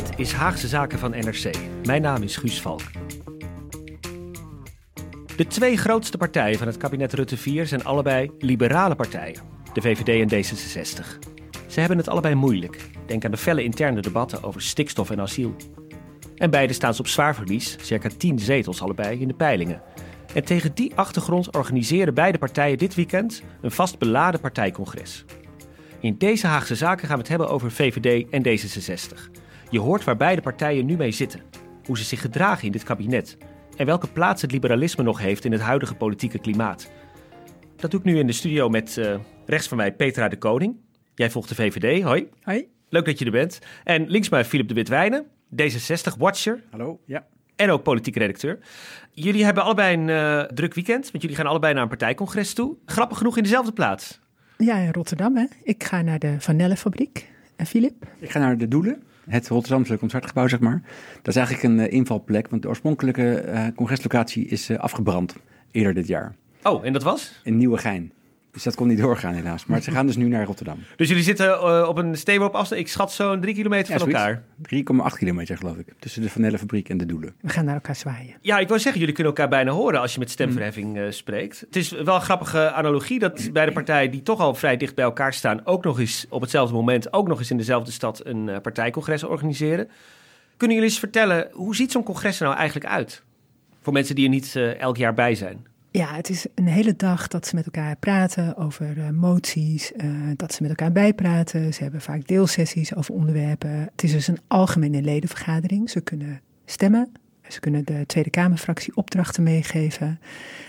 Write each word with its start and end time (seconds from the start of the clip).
Dit 0.00 0.18
is 0.18 0.32
Haagse 0.32 0.68
Zaken 0.68 0.98
van 0.98 1.10
NRC. 1.10 1.50
Mijn 1.84 2.02
naam 2.02 2.22
is 2.22 2.36
Guus 2.36 2.60
Valk. 2.60 2.80
De 5.36 5.46
twee 5.46 5.76
grootste 5.76 6.16
partijen 6.16 6.58
van 6.58 6.66
het 6.66 6.76
kabinet 6.76 7.12
Rutte 7.12 7.36
4 7.36 7.66
zijn 7.66 7.84
allebei 7.84 8.30
liberale 8.38 8.94
partijen, 8.94 9.42
de 9.72 9.80
VVD 9.80 10.32
en 10.32 10.44
D66. 10.44 11.18
Ze 11.66 11.80
hebben 11.80 11.98
het 11.98 12.08
allebei 12.08 12.34
moeilijk. 12.34 12.90
Denk 13.06 13.24
aan 13.24 13.30
de 13.30 13.36
felle 13.36 13.62
interne 13.62 14.00
debatten 14.00 14.42
over 14.42 14.62
stikstof 14.62 15.10
en 15.10 15.20
asiel. 15.20 15.56
En 16.36 16.50
beide 16.50 16.72
staan 16.72 16.94
ze 16.94 17.00
op 17.00 17.06
zwaar 17.06 17.34
verlies, 17.34 17.76
circa 17.80 18.08
10 18.16 18.38
zetels 18.38 18.82
allebei 18.82 19.20
in 19.20 19.28
de 19.28 19.34
peilingen. 19.34 19.82
En 20.34 20.44
tegen 20.44 20.74
die 20.74 20.94
achtergrond 20.94 21.56
organiseren 21.56 22.14
beide 22.14 22.38
partijen 22.38 22.78
dit 22.78 22.94
weekend 22.94 23.42
een 23.60 23.70
vast 23.70 23.98
beladen 23.98 24.40
partijcongres. 24.40 25.24
In 26.00 26.18
deze 26.18 26.46
Haagse 26.46 26.74
Zaken 26.74 27.06
gaan 27.06 27.16
we 27.16 27.22
het 27.22 27.30
hebben 27.30 27.48
over 27.48 27.70
VVD 27.70 28.30
en 28.30 28.42
D66. 28.42 29.39
Je 29.70 29.78
hoort 29.78 30.04
waar 30.04 30.16
beide 30.16 30.40
partijen 30.40 30.86
nu 30.86 30.96
mee 30.96 31.10
zitten, 31.10 31.40
hoe 31.84 31.98
ze 31.98 32.04
zich 32.04 32.20
gedragen 32.20 32.66
in 32.66 32.72
dit 32.72 32.82
kabinet 32.82 33.36
en 33.76 33.86
welke 33.86 34.06
plaats 34.06 34.42
het 34.42 34.52
liberalisme 34.52 35.04
nog 35.04 35.18
heeft 35.18 35.44
in 35.44 35.52
het 35.52 35.60
huidige 35.60 35.94
politieke 35.94 36.38
klimaat. 36.38 36.90
Dat 37.76 37.90
doe 37.90 38.00
ik 38.00 38.06
nu 38.06 38.18
in 38.18 38.26
de 38.26 38.32
studio 38.32 38.68
met 38.68 38.96
uh, 38.96 39.14
rechts 39.46 39.68
van 39.68 39.76
mij 39.76 39.94
Petra 39.94 40.28
de 40.28 40.38
Koning. 40.38 40.76
Jij 41.14 41.30
volgt 41.30 41.48
de 41.48 41.54
VVD, 41.54 42.02
hoi. 42.02 42.28
Hoi. 42.42 42.68
Leuk 42.88 43.04
dat 43.04 43.18
je 43.18 43.24
er 43.24 43.30
bent. 43.30 43.58
En 43.84 44.08
links 44.08 44.28
mij 44.28 44.44
Philip 44.44 44.68
de 44.68 44.74
Witwijnen, 44.74 45.26
D66-watcher. 45.62 46.62
Hallo, 46.70 47.00
ja. 47.06 47.26
En 47.56 47.70
ook 47.70 47.82
politiek 47.82 48.16
redacteur. 48.16 48.58
Jullie 49.12 49.44
hebben 49.44 49.62
allebei 49.62 49.96
een 49.96 50.08
uh, 50.08 50.42
druk 50.42 50.74
weekend, 50.74 51.10
want 51.10 51.22
jullie 51.22 51.36
gaan 51.36 51.46
allebei 51.46 51.72
naar 51.74 51.82
een 51.82 51.88
partijcongres 51.88 52.54
toe. 52.54 52.76
Grappig 52.86 53.18
genoeg 53.18 53.36
in 53.36 53.42
dezelfde 53.42 53.72
plaats. 53.72 54.20
Ja, 54.56 54.76
in 54.76 54.92
Rotterdam 54.92 55.36
hè. 55.36 55.44
Ik 55.62 55.84
ga 55.84 56.02
naar 56.02 56.18
de 56.18 56.36
Vanellenfabriek. 56.38 57.30
En 57.56 57.66
Philip? 57.66 58.06
Ik 58.18 58.30
ga 58.30 58.38
naar 58.38 58.58
de 58.58 58.68
Doelen 58.68 59.02
het 59.30 59.48
Rotterdamse 59.48 59.98
Concertgebouw, 59.98 60.48
zeg 60.48 60.60
maar. 60.60 60.82
Dat 61.16 61.28
is 61.28 61.36
eigenlijk 61.36 61.66
een 61.66 61.78
uh, 61.78 61.92
invalplek, 61.92 62.48
want 62.48 62.62
de 62.62 62.68
oorspronkelijke 62.68 63.44
uh, 63.46 63.66
congreslocatie 63.76 64.46
is 64.46 64.70
uh, 64.70 64.78
afgebrand 64.78 65.36
eerder 65.70 65.94
dit 65.94 66.06
jaar. 66.06 66.34
Oh, 66.62 66.84
en 66.84 66.92
dat 66.92 67.02
was? 67.02 67.40
In 67.44 67.56
Nieuwegein. 67.56 68.12
Dus 68.52 68.62
dat 68.62 68.74
kon 68.74 68.88
niet 68.88 68.98
doorgaan 68.98 69.34
helaas. 69.34 69.66
Maar 69.66 69.82
ze 69.82 69.90
gaan 69.90 70.06
dus 70.06 70.16
nu 70.16 70.28
naar 70.28 70.44
Rotterdam. 70.44 70.78
Dus 70.96 71.08
jullie 71.08 71.22
zitten 71.22 71.88
op 71.88 71.96
een 71.96 72.16
steenworp 72.16 72.54
afstand, 72.54 72.80
ik 72.80 72.88
schat 72.88 73.12
zo'n 73.12 73.40
drie 73.40 73.54
kilometer 73.54 73.92
ja, 73.92 73.98
van 73.98 74.08
elkaar. 74.08 74.42
3,8 75.12 75.18
kilometer 75.18 75.56
geloof 75.56 75.76
ik. 75.76 75.86
Tussen 75.98 76.22
de 76.22 76.30
Vanellenfabriek 76.30 76.88
en 76.88 76.98
de 76.98 77.06
Doelen. 77.06 77.34
We 77.40 77.48
gaan 77.48 77.64
naar 77.64 77.74
elkaar 77.74 77.96
zwaaien. 77.96 78.34
Ja, 78.40 78.58
ik 78.58 78.68
wou 78.68 78.80
zeggen, 78.80 79.00
jullie 79.00 79.14
kunnen 79.14 79.32
elkaar 79.32 79.50
bijna 79.50 79.70
horen 79.70 80.00
als 80.00 80.12
je 80.12 80.18
met 80.18 80.30
stemverheffing 80.30 80.96
uh, 80.96 81.10
spreekt. 81.10 81.60
Het 81.60 81.76
is 81.76 81.90
wel 81.90 82.14
een 82.14 82.20
grappige 82.20 82.70
analogie 82.70 83.18
dat 83.18 83.50
beide 83.52 83.72
partijen 83.72 84.10
die 84.10 84.22
toch 84.22 84.40
al 84.40 84.54
vrij 84.54 84.76
dicht 84.76 84.94
bij 84.94 85.04
elkaar 85.04 85.32
staan... 85.32 85.66
ook 85.66 85.84
nog 85.84 85.98
eens 85.98 86.26
op 86.28 86.40
hetzelfde 86.40 86.74
moment, 86.74 87.12
ook 87.12 87.28
nog 87.28 87.38
eens 87.38 87.50
in 87.50 87.56
dezelfde 87.56 87.90
stad 87.90 88.26
een 88.26 88.48
uh, 88.48 88.56
partijcongres 88.58 89.24
organiseren. 89.24 89.88
Kunnen 90.56 90.76
jullie 90.76 90.92
eens 90.92 91.00
vertellen, 91.00 91.48
hoe 91.52 91.76
ziet 91.76 91.92
zo'n 91.92 92.02
congres 92.02 92.40
er 92.40 92.46
nou 92.46 92.56
eigenlijk 92.56 92.90
uit? 92.90 93.22
Voor 93.82 93.92
mensen 93.92 94.14
die 94.14 94.24
er 94.24 94.30
niet 94.30 94.54
uh, 94.56 94.80
elk 94.80 94.96
jaar 94.96 95.14
bij 95.14 95.34
zijn. 95.34 95.66
Ja, 95.92 96.14
het 96.14 96.28
is 96.28 96.46
een 96.54 96.66
hele 96.66 96.96
dag 96.96 97.28
dat 97.28 97.46
ze 97.46 97.54
met 97.54 97.64
elkaar 97.64 97.96
praten 97.96 98.56
over 98.56 98.96
uh, 98.96 99.08
moties, 99.08 99.92
uh, 99.96 100.10
dat 100.36 100.52
ze 100.52 100.62
met 100.62 100.70
elkaar 100.70 100.92
bijpraten. 100.92 101.74
Ze 101.74 101.82
hebben 101.82 102.00
vaak 102.00 102.26
deelsessies 102.26 102.94
over 102.94 103.14
onderwerpen. 103.14 103.70
Het 103.70 104.02
is 104.02 104.12
dus 104.12 104.28
een 104.28 104.38
algemene 104.46 105.02
ledenvergadering. 105.02 105.90
Ze 105.90 106.00
kunnen 106.00 106.40
stemmen. 106.64 107.12
Ze 107.48 107.60
kunnen 107.60 107.84
de 107.84 108.06
Tweede 108.06 108.30
Kamerfractie 108.30 108.96
opdrachten 108.96 109.42
meegeven. 109.42 110.20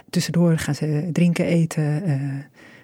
Tussendoor 0.10 0.58
gaan 0.58 0.76
ze 0.76 1.10
drinken, 1.12 1.46
eten, 1.46 2.10
uh, 2.10 2.22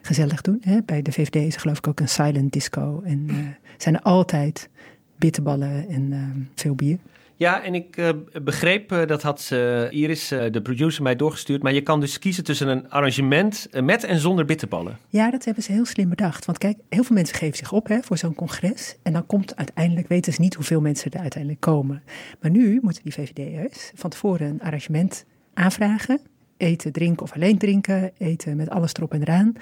gezellig 0.02 0.42
doen. 0.42 0.62
Hè. 0.62 0.82
Bij 0.86 1.02
de 1.02 1.12
VVD 1.12 1.36
is 1.36 1.54
er 1.56 1.62
geloof 1.62 1.78
ik 1.78 1.88
ook 1.88 2.00
een 2.00 2.10
silent 2.10 2.52
disco. 2.52 3.02
En 3.06 3.30
zijn 3.78 3.96
er 3.96 4.02
altijd 4.02 4.70
bitterballen 5.16 5.90
en 5.90 6.50
veel 6.56 6.76
bier. 6.76 6.98
Ja, 7.40 7.64
en 7.64 7.76
ik 7.76 7.98
uh, 7.98 8.10
begreep, 8.44 8.92
uh, 8.92 9.06
dat 9.06 9.22
had 9.22 9.50
uh, 9.54 9.92
Iris, 9.92 10.28
de 10.28 10.62
producer, 10.64 11.04
mij 11.04 11.16
doorgestuurd. 11.16 11.64
Maar 11.64 11.74
je 11.74 11.82
kan 11.82 12.00
dus 12.00 12.20
kiezen 12.20 12.44
tussen 12.44 12.68
een 12.68 12.90
arrangement 12.90 13.68
met 13.82 14.04
en 14.04 14.20
zonder 14.20 14.46
bitterballen. 14.46 14.98
Ja, 15.10 15.32
dat 15.32 15.46
hebben 15.46 15.64
ze 15.64 15.72
heel 15.72 15.86
slim 15.86 16.10
bedacht. 16.10 16.46
Want 16.46 16.58
kijk, 16.58 16.78
heel 16.90 17.04
veel 17.04 17.16
mensen 17.16 17.36
geven 17.36 17.58
zich 17.58 17.72
op 17.72 17.88
hè, 17.88 18.02
voor 18.02 18.18
zo'n 18.18 18.36
congres. 18.36 18.96
En 19.04 19.14
dan 19.14 19.26
komt 19.26 19.56
uiteindelijk, 19.56 20.08
weten 20.08 20.34
ze 20.34 20.42
niet 20.42 20.56
hoeveel 20.56 20.82
mensen 20.82 21.12
er 21.12 21.20
uiteindelijk 21.20 21.62
komen. 21.62 22.04
Maar 22.42 22.52
nu 22.52 22.80
moeten 22.82 23.04
die 23.04 23.14
VVD'ers 23.14 23.92
van 23.96 24.10
tevoren 24.10 24.48
een 24.48 24.62
arrangement 24.62 25.26
aanvragen 25.54 26.20
eten, 26.58 26.92
drinken 26.92 27.24
of 27.24 27.34
alleen 27.34 27.58
drinken, 27.58 28.12
eten 28.18 28.56
met 28.56 28.70
alles 28.70 28.94
erop 28.94 29.14
en 29.14 29.22
eraan. 29.22 29.54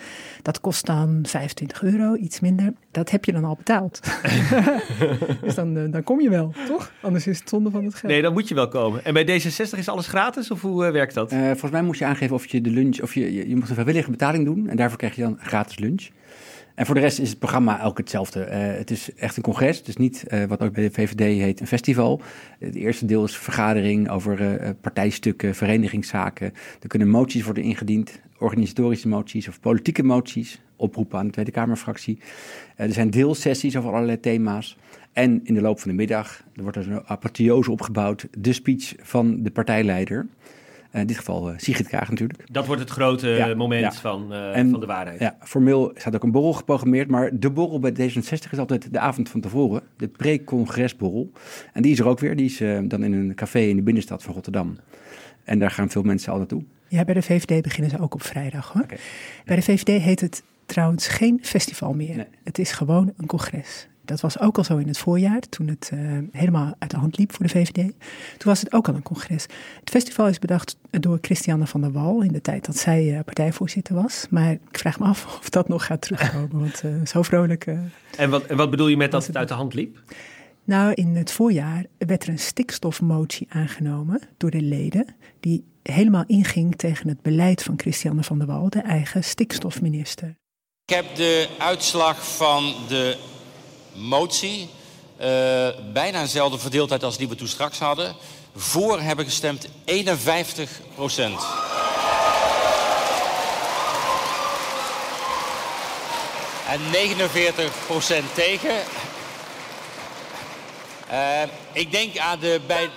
Dat 0.41 0.61
kost 0.61 0.85
dan 0.85 1.19
25 1.27 1.83
euro, 1.83 2.15
iets 2.15 2.39
minder. 2.39 2.73
Dat 2.91 3.09
heb 3.09 3.25
je 3.25 3.31
dan 3.31 3.43
al 3.43 3.55
betaald. 3.55 3.99
dus 5.41 5.55
dan, 5.55 5.91
dan 5.91 6.03
kom 6.03 6.21
je 6.21 6.29
wel, 6.29 6.53
toch? 6.67 6.91
Anders 7.01 7.27
is 7.27 7.39
het 7.39 7.49
zonde 7.49 7.69
van 7.69 7.83
het 7.83 7.95
geld. 7.95 8.11
Nee, 8.11 8.21
dan 8.21 8.33
moet 8.33 8.47
je 8.47 8.55
wel 8.55 8.67
komen. 8.67 9.05
En 9.05 9.13
bij 9.13 9.23
D66 9.23 9.77
is 9.77 9.89
alles 9.89 10.07
gratis 10.07 10.51
of 10.51 10.61
hoe 10.61 10.85
uh, 10.85 10.91
werkt 10.91 11.13
dat? 11.13 11.33
Uh, 11.33 11.39
volgens 11.39 11.71
mij 11.71 11.81
moet 11.81 11.97
je 11.97 12.05
aangeven 12.05 12.35
of 12.35 12.45
je 12.45 12.61
de 12.61 12.69
lunch, 12.69 13.01
of 13.01 13.13
je, 13.13 13.33
je, 13.33 13.49
je 13.49 13.55
moet 13.55 13.67
een 13.67 13.73
vrijwillige 13.73 14.11
betaling 14.11 14.45
doen 14.45 14.69
en 14.69 14.77
daarvoor 14.77 14.97
krijg 14.97 15.15
je 15.15 15.21
dan 15.21 15.37
gratis 15.39 15.79
lunch. 15.79 16.07
En 16.75 16.85
voor 16.85 16.95
de 16.95 17.01
rest 17.01 17.19
is 17.19 17.29
het 17.29 17.39
programma 17.39 17.83
ook 17.83 17.97
hetzelfde. 17.97 18.39
Uh, 18.39 18.77
het 18.77 18.91
is 18.91 19.13
echt 19.13 19.37
een 19.37 19.43
congres. 19.43 19.81
Is 19.81 19.97
niet 19.97 20.25
uh, 20.27 20.43
wat 20.43 20.61
ook 20.61 20.73
bij 20.73 20.83
de 20.83 20.93
VVD 20.93 21.19
heet 21.19 21.59
een 21.59 21.67
festival. 21.67 22.21
Het 22.59 22.75
eerste 22.75 23.05
deel 23.05 23.23
is 23.23 23.37
vergadering 23.37 24.09
over 24.09 24.75
partijstukken, 24.81 25.55
verenigingszaken. 25.55 26.53
Er 26.81 26.87
kunnen 26.87 27.09
moties 27.09 27.43
worden 27.43 27.63
ingediend, 27.63 28.21
organisatorische 28.37 29.07
moties 29.07 29.47
of 29.47 29.59
politieke 29.59 30.03
moties. 30.03 30.61
Oproepen 30.75 31.19
aan 31.19 31.25
de 31.25 31.31
Tweede 31.31 31.51
Kamerfractie. 31.51 32.19
er 32.75 32.93
zijn 32.93 33.09
deelsessies 33.09 33.77
over 33.77 33.93
allerlei 33.93 34.19
thema's. 34.19 34.77
En 35.13 35.41
in 35.43 35.53
de 35.53 35.61
loop 35.61 35.79
van 35.79 35.89
de 35.89 35.97
middag 35.97 36.43
wordt 36.55 36.77
er 36.77 36.91
een 36.91 37.07
apotheose 37.07 37.71
opgebouwd. 37.71 38.27
De 38.37 38.53
speech 38.53 38.93
van 38.97 39.43
de 39.43 39.51
partijleider. 39.51 40.27
In 40.99 41.07
dit 41.07 41.17
geval 41.17 41.51
uh, 41.51 41.57
Sigrid 41.57 41.87
Kaag 41.87 42.09
natuurlijk. 42.09 42.39
Dat 42.51 42.65
wordt 42.65 42.81
het 42.81 42.89
grote 42.89 43.27
ja, 43.27 43.55
moment 43.55 43.81
ja. 43.81 43.91
Van, 43.91 44.33
uh, 44.33 44.57
en, 44.57 44.69
van 44.69 44.79
de 44.79 44.85
waarheid. 44.85 45.19
Ja, 45.19 45.37
formeel 45.41 45.91
staat 45.95 46.15
ook 46.15 46.23
een 46.23 46.31
borrel 46.31 46.53
geprogrammeerd, 46.53 47.09
maar 47.09 47.39
de 47.39 47.51
borrel 47.51 47.79
bij 47.79 47.91
D66 47.91 48.51
is 48.51 48.57
altijd 48.57 48.93
de 48.93 48.99
avond 48.99 49.29
van 49.29 49.41
tevoren, 49.41 49.81
de 49.97 50.07
pre-congresborrel. 50.07 51.31
En 51.73 51.81
die 51.81 51.91
is 51.91 51.99
er 51.99 52.07
ook 52.07 52.19
weer, 52.19 52.35
die 52.35 52.45
is 52.45 52.61
uh, 52.61 52.79
dan 52.83 53.03
in 53.03 53.13
een 53.13 53.35
café 53.35 53.59
in 53.59 53.75
de 53.75 53.81
binnenstad 53.81 54.23
van 54.23 54.33
Rotterdam. 54.33 54.77
En 55.43 55.59
daar 55.59 55.71
gaan 55.71 55.89
veel 55.89 56.03
mensen 56.03 56.31
al 56.31 56.37
naartoe. 56.37 56.63
Ja, 56.87 57.03
bij 57.03 57.13
de 57.13 57.21
VVD 57.21 57.61
beginnen 57.61 57.91
ze 57.91 57.99
ook 57.99 58.13
op 58.13 58.23
vrijdag 58.23 58.73
hoor. 58.73 58.83
Okay. 58.83 58.97
Bij 59.45 59.55
de 59.55 59.61
VVD 59.61 60.01
heet 60.01 60.21
het 60.21 60.43
trouwens 60.65 61.07
geen 61.07 61.39
festival 61.41 61.93
meer. 61.93 62.15
Nee. 62.15 62.25
Het 62.43 62.59
is 62.59 62.71
gewoon 62.71 63.13
een 63.17 63.25
congres. 63.25 63.87
Dat 64.05 64.21
was 64.21 64.39
ook 64.39 64.57
al 64.57 64.63
zo 64.63 64.77
in 64.77 64.87
het 64.87 64.97
voorjaar, 64.97 65.39
toen 65.39 65.67
het 65.67 65.91
uh, 65.93 66.17
helemaal 66.31 66.75
uit 66.79 66.91
de 66.91 66.97
hand 66.97 67.17
liep 67.17 67.33
voor 67.35 67.45
de 67.45 67.51
VVD. 67.51 67.73
Toen 68.37 68.51
was 68.51 68.59
het 68.59 68.73
ook 68.73 68.87
al 68.87 68.95
een 68.95 69.03
congres. 69.03 69.43
Het 69.79 69.89
festival 69.89 70.27
is 70.27 70.39
bedacht 70.39 70.77
door 70.89 71.17
Christiane 71.21 71.67
van 71.67 71.81
der 71.81 71.91
Wal 71.91 72.21
in 72.21 72.31
de 72.31 72.41
tijd 72.41 72.65
dat 72.65 72.77
zij 72.77 73.03
uh, 73.03 73.19
partijvoorzitter 73.25 73.95
was. 73.95 74.25
Maar 74.29 74.51
ik 74.51 74.79
vraag 74.79 74.99
me 74.99 75.05
af 75.05 75.25
of 75.39 75.49
dat 75.49 75.67
nog 75.67 75.85
gaat 75.85 76.01
terugkomen, 76.01 76.59
want 76.59 76.83
uh, 76.85 77.05
zo 77.05 77.21
vrolijk. 77.21 77.65
en, 78.17 78.29
wat, 78.29 78.45
en 78.45 78.57
wat 78.57 78.69
bedoel 78.69 78.87
je 78.87 78.97
met 78.97 79.11
dat 79.11 79.27
het 79.27 79.37
uit 79.37 79.47
de 79.47 79.53
hand 79.53 79.73
liep? 79.73 79.97
Nou, 80.63 80.93
in 80.93 81.15
het 81.15 81.31
voorjaar 81.31 81.85
werd 81.97 82.23
er 82.23 82.29
een 82.29 82.39
stikstofmotie 82.39 83.47
aangenomen 83.49 84.21
door 84.37 84.51
de 84.51 84.61
leden, 84.61 85.05
die 85.39 85.63
helemaal 85.83 86.23
inging 86.27 86.75
tegen 86.75 87.07
het 87.07 87.21
beleid 87.21 87.63
van 87.63 87.73
Christiane 87.77 88.23
van 88.23 88.37
der 88.37 88.47
Wal, 88.47 88.69
de 88.69 88.79
eigen 88.79 89.23
stikstofminister. 89.23 90.35
Ik 90.85 90.95
heb 90.95 91.15
de 91.15 91.49
uitslag 91.59 92.35
van 92.35 92.73
de 92.87 93.17
motie 93.95 94.69
uh, 95.21 95.67
bijna 95.93 96.21
dezelfde 96.21 96.59
verdeeldheid 96.59 97.03
als 97.03 97.17
die 97.17 97.27
we 97.27 97.35
toen 97.35 97.47
straks 97.47 97.79
hadden. 97.79 98.15
Voor 98.55 99.01
hebben 99.01 99.25
gestemd 99.25 99.67
51 99.85 100.69
procent. 100.95 101.45
En 106.67 106.89
49 106.91 107.71
procent 107.87 108.33
tegen. 108.33 108.75
Uh, 111.11 111.41
ik 111.71 111.91
denk 111.91 112.17
aan 112.17 112.39
de 112.39 112.61
bij. 112.67 112.89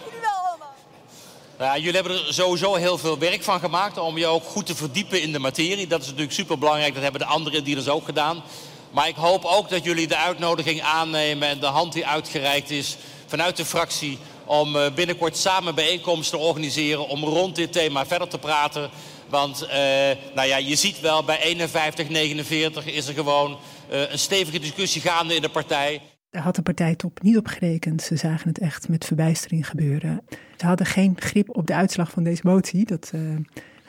Ja, 1.59 1.77
jullie 1.77 1.95
hebben 1.95 2.12
er 2.12 2.35
sowieso 2.35 2.75
heel 2.75 2.99
veel 2.99 3.19
werk 3.19 3.43
van 3.43 3.61
gemaakt 3.61 3.99
om 3.99 4.19
je 4.19 4.27
ook 4.27 4.45
goed 4.45 4.67
te 4.67 4.75
verdiepen 4.75 5.23
in 5.23 5.33
de 5.33 5.39
materie. 5.39 5.87
Dat 5.87 6.00
is 6.00 6.06
natuurlijk 6.06 6.33
super 6.33 6.59
belangrijk. 6.59 6.95
Dat 6.95 7.03
hebben 7.03 7.21
de 7.21 7.27
andere 7.27 7.62
dealers 7.62 7.89
ook 7.89 8.05
gedaan. 8.05 8.43
Maar 8.99 9.09
ik 9.09 9.15
hoop 9.15 9.45
ook 9.45 9.69
dat 9.69 9.85
jullie 9.85 10.06
de 10.06 10.17
uitnodiging 10.17 10.83
aannemen 10.83 11.49
en 11.49 11.61
de 11.61 11.67
hand 11.67 11.93
die 11.93 12.06
uitgereikt 12.06 12.71
is 12.71 12.97
vanuit 13.27 13.56
de 13.56 13.65
fractie 13.65 14.19
om 14.45 14.77
eh, 14.77 14.95
binnenkort 14.95 15.37
samen 15.37 15.75
bijeenkomsten 15.75 16.39
te 16.39 16.45
organiseren 16.45 17.09
om 17.09 17.25
rond 17.25 17.56
dit 17.56 17.73
thema 17.73 18.06
verder 18.06 18.29
te 18.29 18.39
praten. 18.39 18.91
Want 19.29 19.62
uh, 19.62 19.71
nou 20.35 20.49
ja, 20.49 20.56
je 20.56 20.77
ziet 20.77 21.00
wel, 21.00 21.25
bij 21.25 21.41
51, 21.41 22.09
49 22.09 22.87
is 22.87 23.09
er 23.09 23.15
gewoon 23.15 23.59
uh, 23.93 24.11
een 24.11 24.19
stevige 24.19 24.59
discussie 24.59 25.00
gaande 25.00 25.35
in 25.35 25.43
de 25.43 25.49
partij. 25.49 26.00
Daar 26.31 26.43
had 26.43 26.56
de 26.56 26.62
partijtop 26.62 27.23
niet 27.23 27.37
op 27.37 27.47
gerekend. 27.47 28.03
Ze 28.03 28.17
zagen 28.17 28.49
het 28.49 28.59
echt 28.59 28.89
met 28.89 29.05
verbijstering 29.05 29.69
gebeuren. 29.69 30.21
Ze 30.56 30.67
hadden 30.67 30.87
geen 30.87 31.17
grip 31.19 31.56
op 31.56 31.67
de 31.67 31.75
uitslag 31.75 32.11
van 32.11 32.23
deze 32.23 32.43
motie. 32.45 32.85
Dat, 32.85 33.12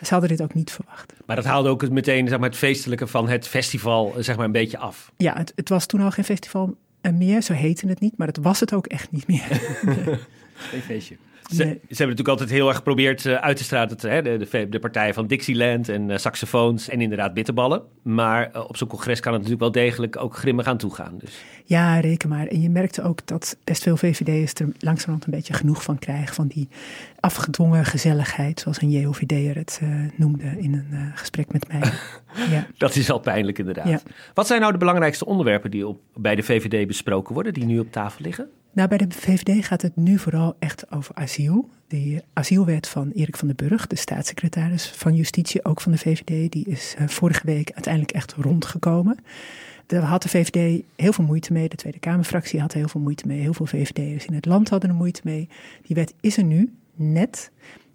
ze 0.04 0.12
hadden 0.12 0.30
dit 0.30 0.42
ook 0.42 0.54
niet 0.54 0.72
verwacht. 0.72 1.14
Maar 1.26 1.36
dat 1.36 1.46
haalde 1.46 1.70
ook 1.70 1.90
meteen 1.90 2.28
zeg 2.28 2.40
maar, 2.40 2.50
het 2.50 2.58
feestelijke 2.58 3.08
van 3.08 3.30
het 3.30 3.48
festival 3.48 4.16
zeg 4.18 4.36
maar, 4.36 4.46
een 4.46 4.52
beetje 4.52 4.78
af. 4.78 5.12
Ja, 5.18 5.34
het, 5.38 5.54
het 5.56 5.70
was 5.70 5.86
toen 5.86 6.02
al 6.02 6.12
geen 6.12 6.26
festival 6.26 6.76
meer, 7.02 7.42
zo 7.42 7.54
heette 7.54 7.88
het 7.88 8.00
niet. 8.00 8.18
Maar 8.18 8.28
dat 8.28 8.44
was 8.44 8.60
het 8.60 8.74
ook 8.74 8.88
echt 8.88 9.12
niet 9.12 9.28
meer. 9.28 9.62
Geen 10.60 10.82
feestje. 10.82 11.16
Ze, 11.50 11.56
ze, 11.56 11.64
hebben 11.66 11.98
natuurlijk 11.98 12.28
altijd 12.28 12.50
heel 12.50 12.68
erg 12.68 12.78
geprobeerd 12.78 13.26
uh, 13.26 13.36
uit 13.36 13.58
te 13.58 13.64
stralen. 13.64 13.98
hè, 14.00 14.22
de, 14.22 14.48
de, 14.52 14.70
de, 14.70 14.80
partijen 14.80 15.14
van 15.14 15.28
Dixieland 15.28 15.90
en 15.90 16.10
uh, 16.10 16.18
saxofoons 16.18 16.90
en 16.90 17.02
inderdaad 17.02 17.34
bitterballen. 17.34 17.82
Maar 18.02 18.50
uh, 18.56 18.66
op 18.68 18.78
zo'n 18.78 18.88
congres 18.88 19.20
kan 19.20 19.34
het 19.34 19.42
natuurlijk 19.42 19.74
wel 19.74 19.84
degelijk 19.84 20.18
ook 20.18 20.36
grimmig 20.36 20.66
aan 20.66 20.78
toegaan. 20.78 21.18
Dus. 21.18 21.44
Ja, 21.66 22.00
reken 22.00 22.30
maar. 22.30 22.48
En 22.48 22.62
je 22.62 22.70
merkte 22.70 23.04
ook 23.04 23.28
dat 23.28 23.58
best 23.64 23.84
veel 23.84 23.98
VVD'ers 23.98 24.54
er 24.54 24.72
langzamerhand 24.80 25.26
een 25.26 25.32
beetje 25.32 25.54
genoeg 25.54 25.84
van 25.84 26.00
krijgen. 26.00 26.36
Van 26.36 26.48
die 26.48 26.68
afgedwongen 27.20 27.86
gezelligheid, 27.86 28.60
zoals 28.60 28.82
een 28.82 28.92
JOVD'er 28.92 29.56
het 29.56 29.82
noemde 30.16 30.56
in 30.58 30.74
een 30.74 31.12
gesprek 31.16 31.52
met 31.52 31.68
mij. 31.68 31.92
ja. 32.56 32.68
Dat 32.78 32.96
is 32.96 33.12
al 33.12 33.20
pijnlijk 33.20 33.60
inderdaad. 33.60 33.88
Ja. 33.88 34.02
Wat 34.34 34.48
zijn 34.48 34.60
nou 34.60 34.72
de 34.72 34.78
belangrijkste 34.78 35.26
onderwerpen 35.26 35.72
die 35.72 35.88
op, 35.88 36.00
bij 36.16 36.36
de 36.36 36.44
VVD 36.44 36.88
besproken 36.88 37.34
worden, 37.34 37.54
die 37.54 37.66
nu 37.66 37.80
op 37.80 37.92
tafel 37.92 38.24
liggen? 38.24 38.50
Nou, 38.72 38.90
bij 38.90 38.98
de 38.98 39.06
VVD 39.10 39.66
gaat 39.66 39.82
het 39.82 39.96
nu 39.96 40.18
vooral 40.18 40.56
echt 40.60 40.92
over 40.92 41.16
asiel. 41.16 41.70
De 41.88 42.24
asielwet 42.34 42.88
van 42.88 43.12
Erik 43.12 43.38
van 43.38 43.48
den 43.48 43.68
Burg, 43.68 43.88
de 43.88 43.96
staatssecretaris 43.96 44.88
van 44.88 45.16
Justitie, 45.16 45.66
ook 45.66 45.82
van 45.82 45.92
de 45.92 45.98
VVD, 45.98 46.52
die 46.52 46.66
is 46.66 46.96
uh, 47.00 47.08
vorige 47.08 47.46
week 47.46 47.72
uiteindelijk 47.72 48.14
echt 48.14 48.34
rondgekomen. 48.34 49.18
Daar 49.86 50.02
had 50.02 50.22
de 50.22 50.30
VVD 50.30 50.84
heel 50.96 51.14
veel 51.14 51.26
moeite 51.26 51.54
mee. 51.54 51.70
De 51.70 51.76
Tweede 51.76 52.00
Kamerfractie 52.00 52.60
had 52.60 52.74
heel 52.74 52.88
veel 52.88 53.02
moeite 53.02 53.28
mee. 53.28 53.40
Heel 53.40 53.54
veel 53.54 53.66
VVD'ers 53.66 54.26
in 54.26 54.34
het 54.34 54.46
land 54.46 54.70
hadden 54.70 54.90
er 54.90 54.96
moeite 54.96 55.22
mee. 55.24 55.50
Die 55.82 55.96
wet 55.96 56.14
is 56.20 56.38
er 56.38 56.44
nu, 56.44 56.74
net. 56.96 57.52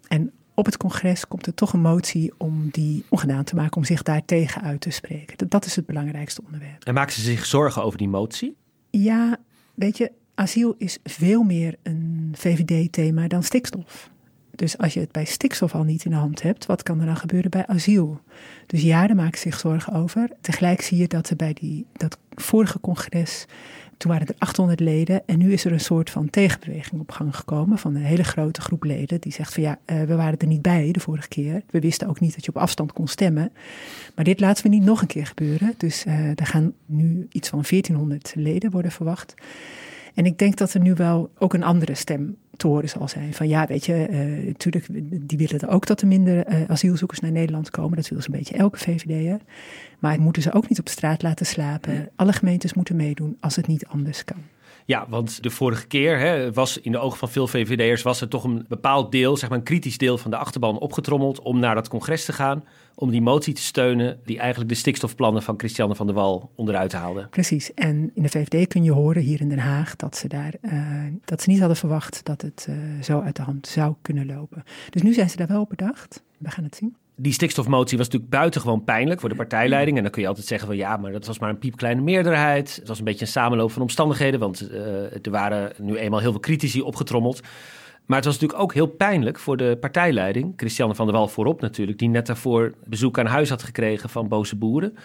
En 0.07 0.31
op 0.53 0.65
het 0.65 0.77
congres 0.77 1.27
komt 1.27 1.45
er 1.45 1.53
toch 1.53 1.73
een 1.73 1.81
motie 1.81 2.33
om 2.37 2.69
die 2.71 3.05
ongedaan 3.09 3.43
te 3.43 3.55
maken, 3.55 3.77
om 3.77 3.83
zich 3.83 4.03
daar 4.03 4.25
tegen 4.25 4.61
uit 4.61 4.81
te 4.81 4.89
spreken. 4.89 5.49
Dat 5.49 5.65
is 5.65 5.75
het 5.75 5.85
belangrijkste 5.85 6.41
onderwerp. 6.45 6.83
En 6.83 6.93
maken 6.93 7.13
ze 7.13 7.21
zich 7.21 7.45
zorgen 7.45 7.83
over 7.83 7.97
die 7.97 8.09
motie? 8.09 8.55
Ja, 8.89 9.37
weet 9.73 9.97
je, 9.97 10.11
asiel 10.35 10.75
is 10.77 10.97
veel 11.03 11.43
meer 11.43 11.75
een 11.83 12.33
VVD-thema 12.37 13.27
dan 13.27 13.43
stikstof. 13.43 14.09
Dus 14.51 14.77
als 14.77 14.93
je 14.93 14.99
het 14.99 15.11
bij 15.11 15.25
stikstof 15.25 15.75
al 15.75 15.83
niet 15.83 16.05
in 16.05 16.11
de 16.11 16.17
hand 16.17 16.41
hebt, 16.41 16.65
wat 16.65 16.83
kan 16.83 16.99
er 16.99 17.05
dan 17.05 17.17
gebeuren 17.17 17.51
bij 17.51 17.67
asiel? 17.67 18.19
Dus 18.65 18.81
ja, 18.81 19.07
daar 19.07 19.15
maken 19.15 19.39
zich 19.39 19.59
zorgen 19.59 19.93
over. 19.93 20.29
Tegelijk 20.41 20.81
zie 20.81 20.97
je 20.97 21.07
dat 21.07 21.29
er 21.29 21.35
bij 21.35 21.53
die, 21.53 21.85
dat 21.93 22.17
vorige 22.35 22.79
congres, 22.79 23.45
toen 23.97 24.11
waren 24.11 24.27
er 24.27 24.35
800 24.37 24.79
leden 24.79 25.21
en 25.25 25.37
nu 25.37 25.53
is 25.53 25.65
er 25.65 25.71
een 25.71 25.79
soort 25.79 26.09
van 26.09 26.29
tegenbeweging 26.29 27.01
op 27.01 27.11
gang 27.11 27.35
gekomen 27.35 27.77
van 27.77 27.95
een 27.95 28.03
hele 28.03 28.23
grote 28.23 28.61
groep 28.61 28.83
leden 28.83 29.21
die 29.21 29.31
zegt 29.31 29.53
van 29.53 29.63
ja, 29.63 29.79
uh, 29.85 30.03
we 30.03 30.15
waren 30.15 30.39
er 30.39 30.47
niet 30.47 30.61
bij 30.61 30.91
de 30.91 30.99
vorige 30.99 31.27
keer. 31.27 31.63
We 31.69 31.79
wisten 31.79 32.07
ook 32.07 32.19
niet 32.19 32.35
dat 32.35 32.45
je 32.45 32.51
op 32.51 32.57
afstand 32.57 32.93
kon 32.93 33.07
stemmen. 33.07 33.51
Maar 34.15 34.25
dit 34.25 34.39
laten 34.39 34.63
we 34.63 34.69
niet 34.69 34.83
nog 34.83 35.01
een 35.01 35.07
keer 35.07 35.25
gebeuren. 35.25 35.73
Dus 35.77 36.05
uh, 36.05 36.29
er 36.29 36.45
gaan 36.45 36.73
nu 36.85 37.27
iets 37.31 37.49
van 37.49 37.63
1400 37.69 38.33
leden 38.35 38.71
worden 38.71 38.91
verwacht. 38.91 39.33
En 40.15 40.25
ik 40.25 40.37
denk 40.37 40.57
dat 40.57 40.73
er 40.73 40.79
nu 40.79 40.93
wel 40.93 41.31
ook 41.37 41.53
een 41.53 41.63
andere 41.63 41.95
stem 41.95 42.37
te 42.57 42.67
horen 42.67 42.89
zal 42.89 43.07
zijn. 43.07 43.33
Van 43.33 43.47
ja, 43.47 43.67
weet 43.67 43.85
je, 43.85 44.07
uh, 44.09 44.47
natuurlijk, 44.47 44.87
die 45.27 45.37
willen 45.37 45.67
ook 45.67 45.85
dat 45.85 46.01
er 46.01 46.07
minder 46.07 46.47
uh, 46.47 46.61
asielzoekers 46.67 47.19
naar 47.19 47.31
Nederland 47.31 47.69
komen. 47.69 47.95
Dat 47.95 48.07
wil 48.07 48.21
zo'n 48.21 48.33
beetje 48.33 48.55
elke 48.55 48.77
VVD'er. 48.77 49.39
Maar 49.99 50.19
moeten 50.19 50.41
ze 50.41 50.53
ook 50.53 50.69
niet 50.69 50.79
op 50.79 50.89
straat 50.89 51.21
laten 51.21 51.45
slapen. 51.45 52.09
Alle 52.15 52.33
gemeentes 52.33 52.73
moeten 52.73 52.95
meedoen 52.95 53.37
als 53.39 53.55
het 53.55 53.67
niet 53.67 53.85
anders 53.85 54.23
kan. 54.23 54.37
Ja, 54.87 55.05
want 55.09 55.43
de 55.43 55.49
vorige 55.49 55.87
keer 55.87 56.19
hè, 56.19 56.53
was 56.53 56.77
in 56.77 56.91
de 56.91 56.97
ogen 56.97 57.17
van 57.17 57.29
veel 57.29 57.47
VVD'ers... 57.47 58.01
was 58.01 58.21
er 58.21 58.27
toch 58.27 58.43
een 58.43 58.65
bepaald 58.67 59.11
deel, 59.11 59.37
zeg 59.37 59.49
maar 59.49 59.57
een 59.57 59.63
kritisch 59.63 59.97
deel 59.97 60.17
van 60.17 60.31
de 60.31 60.37
achterban 60.37 60.79
opgetrommeld... 60.79 61.39
om 61.39 61.59
naar 61.59 61.75
dat 61.75 61.87
congres 61.87 62.25
te 62.25 62.33
gaan, 62.33 62.63
om 62.95 63.11
die 63.11 63.21
motie 63.21 63.53
te 63.53 63.61
steunen... 63.61 64.19
die 64.25 64.39
eigenlijk 64.39 64.69
de 64.69 64.75
stikstofplannen 64.75 65.43
van 65.43 65.59
Christiane 65.59 65.95
van 65.95 66.05
der 66.05 66.15
Wal 66.15 66.51
onderuit 66.55 66.93
haalde. 66.93 67.27
Precies, 67.27 67.73
en 67.73 68.11
in 68.13 68.23
de 68.23 68.29
VVD 68.29 68.67
kun 68.67 68.83
je 68.83 68.91
horen 68.91 69.21
hier 69.21 69.41
in 69.41 69.49
Den 69.49 69.59
Haag... 69.59 69.95
dat 69.95 70.17
ze, 70.17 70.27
daar, 70.27 70.53
uh, 70.61 71.03
dat 71.25 71.41
ze 71.41 71.49
niet 71.49 71.59
hadden 71.59 71.77
verwacht 71.77 72.25
dat 72.25 72.41
het 72.41 72.67
uh, 72.69 72.75
zo 73.03 73.19
uit 73.19 73.35
de 73.35 73.41
hand 73.41 73.67
zou 73.67 73.95
kunnen 74.01 74.25
lopen. 74.25 74.63
Dus 74.89 75.01
nu 75.01 75.13
zijn 75.13 75.29
ze 75.29 75.37
daar 75.37 75.47
wel 75.47 75.61
op 75.61 75.69
bedacht. 75.69 76.23
We 76.37 76.49
gaan 76.49 76.63
het 76.63 76.75
zien 76.75 76.95
die 77.15 77.33
stikstofmotie 77.33 77.97
was 77.97 78.05
natuurlijk 78.05 78.33
buitengewoon 78.33 78.83
pijnlijk 78.83 79.19
voor 79.19 79.29
de 79.29 79.35
partijleiding. 79.35 79.97
En 79.97 80.03
dan 80.03 80.11
kun 80.11 80.21
je 80.21 80.27
altijd 80.27 80.47
zeggen 80.47 80.67
van 80.67 80.77
ja, 80.77 80.97
maar 80.97 81.11
dat 81.11 81.25
was 81.25 81.39
maar 81.39 81.49
een 81.49 81.57
piepkleine 81.57 82.01
meerderheid. 82.01 82.75
Het 82.75 82.87
was 82.87 82.99
een 82.99 83.05
beetje 83.05 83.25
een 83.25 83.31
samenloop 83.31 83.71
van 83.71 83.81
omstandigheden, 83.81 84.39
want 84.39 84.71
uh, 84.71 84.77
er 85.25 85.31
waren 85.31 85.71
nu 85.79 85.95
eenmaal 85.95 86.19
heel 86.19 86.31
veel 86.31 86.39
critici 86.39 86.81
opgetrommeld. 86.81 87.41
Maar 88.05 88.17
het 88.17 88.25
was 88.25 88.33
natuurlijk 88.33 88.61
ook 88.61 88.73
heel 88.73 88.87
pijnlijk 88.87 89.39
voor 89.39 89.57
de 89.57 89.77
partijleiding, 89.79 90.53
Christiane 90.55 90.95
van 90.95 91.05
der 91.05 91.15
Wal 91.15 91.27
voorop 91.27 91.61
natuurlijk, 91.61 91.99
die 91.99 92.09
net 92.09 92.25
daarvoor 92.25 92.73
bezoek 92.85 93.19
aan 93.19 93.25
huis 93.25 93.49
had 93.49 93.63
gekregen 93.63 94.09
van 94.09 94.27
boze 94.27 94.55
boeren. 94.55 94.97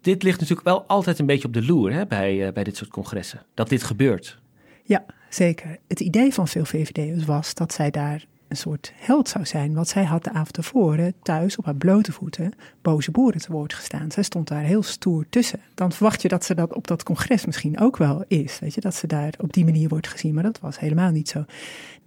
Dit 0.00 0.22
ligt 0.22 0.40
natuurlijk 0.40 0.66
wel 0.66 0.84
altijd 0.86 1.18
een 1.18 1.26
beetje 1.26 1.46
op 1.46 1.54
de 1.54 1.64
loer 1.64 1.92
hè, 1.92 2.06
bij, 2.06 2.46
uh, 2.46 2.52
bij 2.52 2.64
dit 2.64 2.76
soort 2.76 2.90
congressen, 2.90 3.42
dat 3.54 3.68
dit 3.68 3.82
gebeurt. 3.82 4.38
Ja, 4.82 5.04
zeker. 5.28 5.78
Het 5.88 6.00
idee 6.00 6.34
van 6.34 6.48
veel 6.48 6.64
VVD'ers 6.64 7.24
was 7.24 7.54
dat 7.54 7.72
zij 7.72 7.90
daar 7.90 8.24
een 8.48 8.56
soort 8.56 8.92
held 8.96 9.28
zou 9.28 9.46
zijn. 9.46 9.74
Want 9.74 9.88
zij 9.88 10.04
had 10.04 10.24
de 10.24 10.30
avond 10.30 10.52
tevoren 10.52 11.14
thuis 11.22 11.56
op 11.56 11.64
haar 11.64 11.74
blote 11.74 12.12
voeten 12.12 12.52
boze 12.82 13.10
boeren 13.10 13.40
te 13.40 13.52
woord 13.52 13.74
gestaan. 13.74 14.10
Zij 14.10 14.22
stond 14.22 14.48
daar 14.48 14.62
heel 14.62 14.82
stoer 14.82 15.26
tussen. 15.30 15.60
Dan 15.74 15.92
verwacht 15.92 16.22
je 16.22 16.28
dat 16.28 16.44
ze 16.44 16.54
dat 16.54 16.74
op 16.74 16.86
dat 16.86 17.02
congres 17.02 17.46
misschien 17.46 17.80
ook 17.80 17.96
wel 17.96 18.24
is. 18.28 18.58
Weet 18.58 18.74
je, 18.74 18.80
dat 18.80 18.94
ze 18.94 19.06
daar 19.06 19.34
op 19.40 19.52
die 19.52 19.64
manier 19.64 19.88
wordt 19.88 20.08
gezien. 20.08 20.34
Maar 20.34 20.42
dat 20.42 20.60
was 20.60 20.78
helemaal 20.78 21.10
niet 21.10 21.28
zo. 21.28 21.44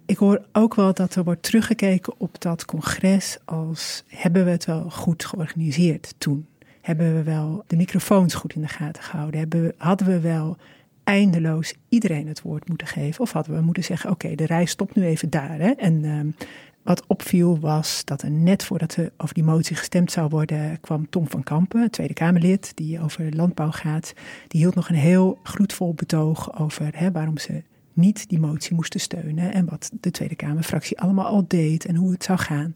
Ik 0.06 0.16
hoor 0.16 0.44
ook 0.52 0.74
wel 0.74 0.94
dat 0.94 1.14
er 1.14 1.24
wordt 1.24 1.42
teruggekeken 1.42 2.14
op 2.16 2.40
dat 2.40 2.64
congres 2.64 3.38
als 3.44 4.04
hebben 4.06 4.44
we 4.44 4.50
het 4.50 4.64
wel 4.64 4.90
goed 4.90 5.24
georganiseerd 5.24 6.14
toen? 6.18 6.46
Hebben 6.80 7.14
we 7.14 7.22
wel 7.22 7.64
de 7.66 7.76
microfoons 7.76 8.34
goed 8.34 8.54
in 8.54 8.60
de 8.60 8.68
gaten 8.68 9.02
gehouden? 9.02 9.40
Hebben 9.40 9.72
hadden 9.76 10.06
we 10.06 10.20
wel 10.20 10.56
eindeloos 11.04 11.74
iedereen 11.88 12.26
het 12.26 12.42
woord 12.42 12.68
moeten 12.68 12.86
geven? 12.86 13.20
Of 13.20 13.32
hadden 13.32 13.54
we 13.54 13.60
moeten 13.60 13.84
zeggen: 13.84 14.10
oké, 14.10 14.34
de 14.34 14.46
reis 14.46 14.70
stopt 14.70 14.94
nu 14.94 15.04
even 15.04 15.30
daar. 15.30 15.58
Hè? 15.58 15.70
En 15.70 16.04
um, 16.04 16.34
wat 16.82 17.06
opviel 17.06 17.58
was 17.58 18.04
dat 18.04 18.22
er 18.22 18.30
net 18.30 18.64
voordat 18.64 18.96
er 18.96 19.12
over 19.16 19.34
die 19.34 19.44
motie 19.44 19.76
gestemd 19.76 20.12
zou 20.12 20.28
worden, 20.28 20.80
kwam 20.80 21.10
Tom 21.10 21.28
van 21.28 21.42
Kampen, 21.42 21.90
Tweede 21.90 22.14
Kamerlid, 22.14 22.72
die 22.74 23.00
over 23.00 23.34
landbouw 23.36 23.70
gaat. 23.70 24.12
Die 24.48 24.60
hield 24.60 24.74
nog 24.74 24.88
een 24.88 24.94
heel 24.94 25.38
gloedvol 25.42 25.94
betoog 25.94 26.58
over 26.58 26.90
hè, 26.94 27.12
waarom 27.12 27.38
ze 27.38 27.62
niet 27.92 28.28
die 28.28 28.38
motie 28.38 28.74
moesten 28.74 29.00
steunen. 29.00 29.52
En 29.52 29.66
wat 29.66 29.90
de 30.00 30.10
Tweede 30.10 30.34
Kamerfractie 30.34 31.00
allemaal 31.00 31.26
al 31.26 31.44
deed 31.46 31.84
en 31.84 31.94
hoe 31.94 32.12
het 32.12 32.24
zou 32.24 32.38
gaan. 32.38 32.74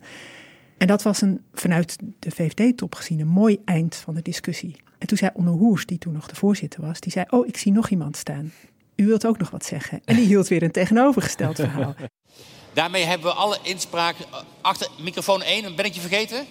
En 0.78 0.86
dat 0.86 1.02
was 1.02 1.20
een, 1.20 1.40
vanuit 1.52 1.98
de 2.18 2.30
VVD-top 2.30 2.94
gezien 2.94 3.20
een 3.20 3.26
mooi 3.26 3.58
eind 3.64 3.96
van 3.96 4.14
de 4.14 4.22
discussie. 4.22 4.76
En 5.04 5.10
toen 5.10 5.18
zei 5.18 5.30
Onno 5.34 5.52
Hoers, 5.52 5.86
die 5.86 5.98
toen 5.98 6.12
nog 6.12 6.26
de 6.26 6.34
voorzitter 6.34 6.80
was, 6.80 7.00
die 7.00 7.12
zei, 7.12 7.24
oh, 7.28 7.46
ik 7.46 7.56
zie 7.56 7.72
nog 7.72 7.88
iemand 7.88 8.16
staan. 8.16 8.52
U 8.96 9.06
wilt 9.06 9.26
ook 9.26 9.38
nog 9.38 9.50
wat 9.50 9.64
zeggen. 9.64 10.00
En 10.04 10.16
die 10.16 10.26
hield 10.26 10.48
weer 10.48 10.62
een 10.62 10.70
tegenovergesteld 10.70 11.56
verhaal. 11.56 11.94
Daarmee 12.72 13.04
hebben 13.04 13.26
we 13.26 13.34
alle 13.34 13.58
inspraak. 13.62 14.16
Achter 14.60 14.88
microfoon 14.98 15.42
1, 15.42 15.76
ben 15.76 15.84
ik 15.84 15.94
je 15.94 16.00
vergeten? 16.00 16.46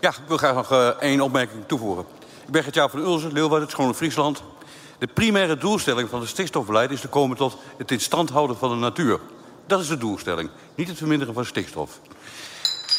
Ja, 0.00 0.08
ik 0.08 0.28
wil 0.28 0.36
graag 0.36 0.54
nog 0.54 0.72
uh, 0.72 0.88
één 0.88 1.20
opmerking 1.20 1.66
toevoegen. 1.66 2.04
Ik 2.46 2.52
ben 2.52 2.62
Gert-Jaap 2.62 2.90
van 2.90 3.00
Ulzen, 3.00 3.32
Leeuwarden, 3.32 3.70
Schone 3.70 3.94
Friesland. 3.94 4.42
De 4.98 5.06
primaire 5.06 5.56
doelstelling 5.56 6.08
van 6.08 6.20
het 6.20 6.28
stikstofbeleid 6.28 6.90
is 6.90 7.00
te 7.00 7.08
komen 7.08 7.36
tot 7.36 7.58
het 7.76 7.90
in 7.90 8.00
stand 8.00 8.30
houden 8.30 8.56
van 8.56 8.70
de 8.70 8.76
natuur. 8.76 9.20
Dat 9.66 9.80
is 9.80 9.88
de 9.88 9.98
doelstelling, 9.98 10.50
niet 10.74 10.88
het 10.88 10.96
verminderen 10.96 11.34
van 11.34 11.44
stikstof. 11.44 12.00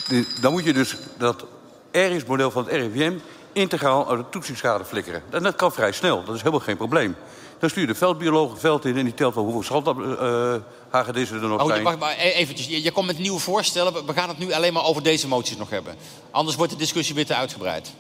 De, 0.08 0.38
dan 0.42 0.52
moet 0.52 0.64
je 0.64 0.74
dus 0.74 0.98
dat 1.18 1.46
RIS-model 1.92 2.52
van 2.52 2.64
het 2.64 2.74
RIVM 2.74 3.14
integraal 3.56 4.10
uit 4.10 4.20
de 4.20 4.30
toetsingsschade 4.30 4.86
flikkeren. 4.86 5.22
En 5.30 5.44
dat 5.44 5.56
kan 5.56 5.72
vrij 5.72 5.92
snel, 5.92 6.24
dat 6.24 6.36
is 6.36 6.42
helemaal 6.42 6.66
geen 6.66 6.78
probleem. 6.78 7.16
Dan 7.60 7.70
stuur 7.70 7.82
je 7.82 7.88
de 7.88 7.96
veldbioloog 7.96 8.52
het 8.52 8.60
veld 8.60 8.86
in 8.86 8.98
en 8.98 9.04
die 9.04 9.14
telt 9.14 9.36
wel 9.36 9.44
hoeveel 9.44 9.64
zandhagedissen 9.64 11.38
uh, 11.38 11.44
er 11.44 11.50
nog 11.50 11.62
oh, 11.62 11.68
zijn. 11.68 11.84
Wacht 11.84 12.00
maar 12.00 12.16
e- 12.18 12.32
eventjes, 12.32 12.68
je, 12.68 12.84
je 12.84 12.92
komt 12.92 13.08
met 13.08 13.18
nieuwe 13.18 13.40
voorstellen. 13.40 14.06
We 14.06 14.14
gaan 14.14 14.30
het 14.30 14.38
nu 14.38 14.52
alleen 14.52 14.74
maar 14.74 14.84
over 14.84 15.04
deze 15.04 15.28
moties 15.28 15.58
nog 15.58 15.70
hebben. 15.70 15.96
Anders 16.32 16.58
wordt 16.58 16.72
de 16.72 16.78
discussie 16.78 17.16
weer 17.16 17.26
te 17.26 17.36
uitgebreid. 17.36 17.94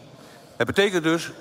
Het 0.57 0.67
betekent 0.67 1.03
dus, 1.03 1.31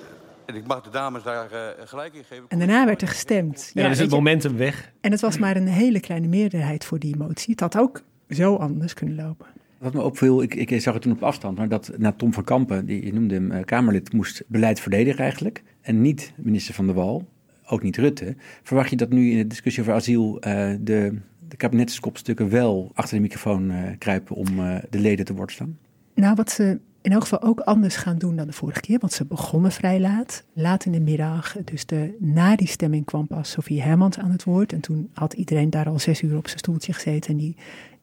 en 0.45 0.55
ik 0.55 0.67
mag 0.67 0.81
de 0.81 0.89
dames 0.89 1.23
daar 1.23 1.53
uh, 1.53 1.59
gelijk 1.85 2.13
in 2.13 2.23
geven... 2.23 2.45
En 2.47 2.57
daarna 2.57 2.85
werd 2.85 3.01
er 3.01 3.07
gestemd. 3.07 3.71
Ja, 3.73 3.81
dan 3.81 3.91
is 3.91 3.99
het 3.99 4.09
momentum 4.09 4.57
weg. 4.57 4.91
En 5.01 5.11
het 5.11 5.21
was 5.21 5.37
maar 5.37 5.55
een 5.55 5.67
hele 5.67 5.99
kleine 5.99 6.27
meerderheid 6.27 6.85
voor 6.85 6.99
die 6.99 7.17
motie. 7.17 7.51
Het 7.51 7.59
had 7.59 7.77
ook 7.77 8.01
zo 8.29 8.55
anders 8.55 8.93
kunnen 8.93 9.15
lopen. 9.15 9.45
Wat 9.85 9.93
me 9.93 10.01
opviel, 10.01 10.41
ik, 10.41 10.55
ik 10.55 10.81
zag 10.81 10.93
het 10.93 11.03
toen 11.03 11.11
op 11.11 11.23
afstand, 11.23 11.57
maar 11.57 11.69
dat 11.69 11.91
na 11.97 12.11
Tom 12.11 12.33
van 12.33 12.43
Kampen, 12.43 12.85
die 12.85 13.05
je 13.05 13.13
noemde 13.13 13.33
hem 13.33 13.51
uh, 13.51 13.63
Kamerlid, 13.63 14.13
moest 14.13 14.43
beleid 14.47 14.79
verdedigen 14.79 15.19
eigenlijk. 15.19 15.63
En 15.81 16.01
niet 16.01 16.33
minister 16.37 16.73
van 16.73 16.85
der 16.85 16.95
Wal, 16.95 17.27
ook 17.65 17.83
niet 17.83 17.97
Rutte. 17.97 18.35
Verwacht 18.63 18.89
je 18.89 18.95
dat 18.95 19.09
nu 19.09 19.31
in 19.31 19.37
de 19.37 19.47
discussie 19.47 19.83
over 19.83 19.95
asiel 19.95 20.35
uh, 20.35 20.41
de, 20.79 21.17
de 21.47 21.57
kabinetskopstukken 21.57 22.49
wel 22.49 22.91
achter 22.93 23.15
de 23.15 23.21
microfoon 23.21 23.71
uh, 23.71 23.77
kruipen 23.97 24.35
om 24.35 24.47
de 24.89 24.99
leden 24.99 25.25
te 25.25 25.33
woord 25.33 25.51
staan? 25.51 25.77
Nou, 26.13 26.35
wat 26.35 26.51
ze 26.51 26.79
in 27.01 27.11
elk 27.11 27.21
geval 27.21 27.41
ook 27.41 27.59
anders 27.59 27.95
gaan 27.95 28.17
doen 28.17 28.35
dan 28.35 28.47
de 28.47 28.53
vorige 28.53 28.79
keer, 28.79 28.99
want 28.99 29.13
ze 29.13 29.25
begonnen 29.25 29.71
vrij 29.71 29.99
laat, 29.99 30.43
laat 30.53 30.85
in 30.85 30.91
de 30.91 30.99
middag. 30.99 31.55
Dus 31.63 31.85
de, 31.85 32.15
na 32.19 32.55
die 32.55 32.67
stemming 32.67 33.05
kwam 33.05 33.27
pas 33.27 33.51
Sofie 33.51 33.81
Hermans 33.81 34.19
aan 34.19 34.31
het 34.31 34.43
woord. 34.43 34.73
En 34.73 34.79
toen 34.79 35.09
had 35.13 35.33
iedereen 35.33 35.69
daar 35.69 35.87
al 35.87 35.99
zes 35.99 36.21
uur 36.21 36.37
op 36.37 36.47
zijn 36.47 36.59
stoeltje 36.59 36.93
gezeten. 36.93 37.31
En 37.31 37.37
die 37.37 37.55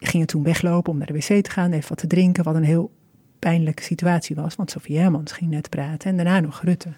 gingen 0.07 0.27
toen 0.27 0.43
weglopen 0.43 0.93
om 0.93 0.99
naar 0.99 1.07
de 1.07 1.13
wc 1.13 1.45
te 1.45 1.51
gaan, 1.51 1.73
even 1.73 1.89
wat 1.89 1.99
te 1.99 2.07
drinken, 2.07 2.45
wat 2.45 2.55
een 2.55 2.65
heel 2.65 2.91
pijnlijke 3.39 3.83
situatie 3.83 4.37
was. 4.37 4.57
Want 4.57 4.71
Sofie 4.71 4.99
Hermans 4.99 5.33
ging 5.33 5.51
net 5.51 5.69
praten 5.69 6.11
en 6.11 6.17
daarna 6.17 6.41
nog 6.41 6.63
Rutte. 6.63 6.89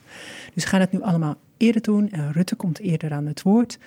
Dus 0.54 0.62
ze 0.62 0.68
gaan 0.68 0.80
het 0.80 0.92
nu 0.92 1.02
allemaal 1.02 1.37
eerder 1.56 1.82
doen 1.82 2.11
en 2.11 2.32
Rutte 2.32 2.54
komt 2.54 2.78
eerder 2.78 3.12
aan 3.12 3.26
het 3.26 3.42
woord. 3.42 3.78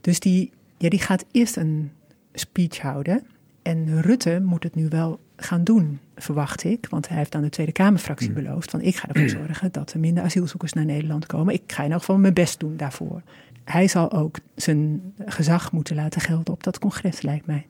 Dus 0.00 0.20
die, 0.20 0.50
ja, 0.76 0.88
die 0.88 1.00
gaat 1.00 1.24
eerst 1.30 1.56
een 1.56 1.90
speech 2.32 2.78
houden. 2.78 3.22
En 3.62 4.00
Rutte 4.00 4.40
moet 4.44 4.62
het 4.62 4.74
nu 4.74 4.88
wel 4.88 5.20
gaan 5.36 5.64
doen, 5.64 5.98
verwacht 6.16 6.64
ik. 6.64 6.86
Want 6.90 7.08
hij 7.08 7.16
heeft 7.16 7.34
aan 7.34 7.42
de 7.42 7.48
Tweede 7.48 7.72
Kamerfractie 7.72 8.32
beloofd: 8.32 8.70
van 8.70 8.80
ik 8.80 8.96
ga 8.96 9.08
ervoor 9.08 9.28
zorgen 9.28 9.72
dat 9.72 9.92
er 9.92 10.00
minder 10.00 10.24
asielzoekers 10.24 10.72
naar 10.72 10.84
Nederland 10.84 11.26
komen. 11.26 11.54
Ik 11.54 11.62
ga 11.66 11.82
in 11.82 11.90
elk 11.90 12.00
geval 12.00 12.18
mijn 12.18 12.34
best 12.34 12.60
doen 12.60 12.76
daarvoor. 12.76 13.22
Hij 13.64 13.88
zal 13.88 14.12
ook 14.12 14.38
zijn 14.54 15.12
gezag 15.24 15.72
moeten 15.72 15.96
laten 15.96 16.20
gelden 16.20 16.54
op 16.54 16.62
dat 16.62 16.78
congres, 16.78 17.22
lijkt 17.22 17.46
mij. 17.46 17.66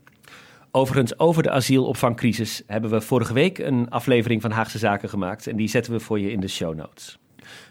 Overigens, 0.77 1.19
over 1.19 1.43
de 1.43 1.51
asielopvangcrisis 1.51 2.63
hebben 2.67 2.91
we 2.91 3.01
vorige 3.01 3.33
week 3.33 3.59
een 3.59 3.91
aflevering 3.91 4.43
van 4.43 4.51
Haagse 4.51 4.79
Zaken 4.79 5.09
gemaakt. 5.09 5.47
En 5.47 5.57
die 5.57 5.69
zetten 5.69 5.93
we 5.93 6.01
voor 6.01 6.21
je 6.21 6.31
in 6.31 6.41
de 6.41 6.49
show 6.49 6.75
notes. 6.75 7.19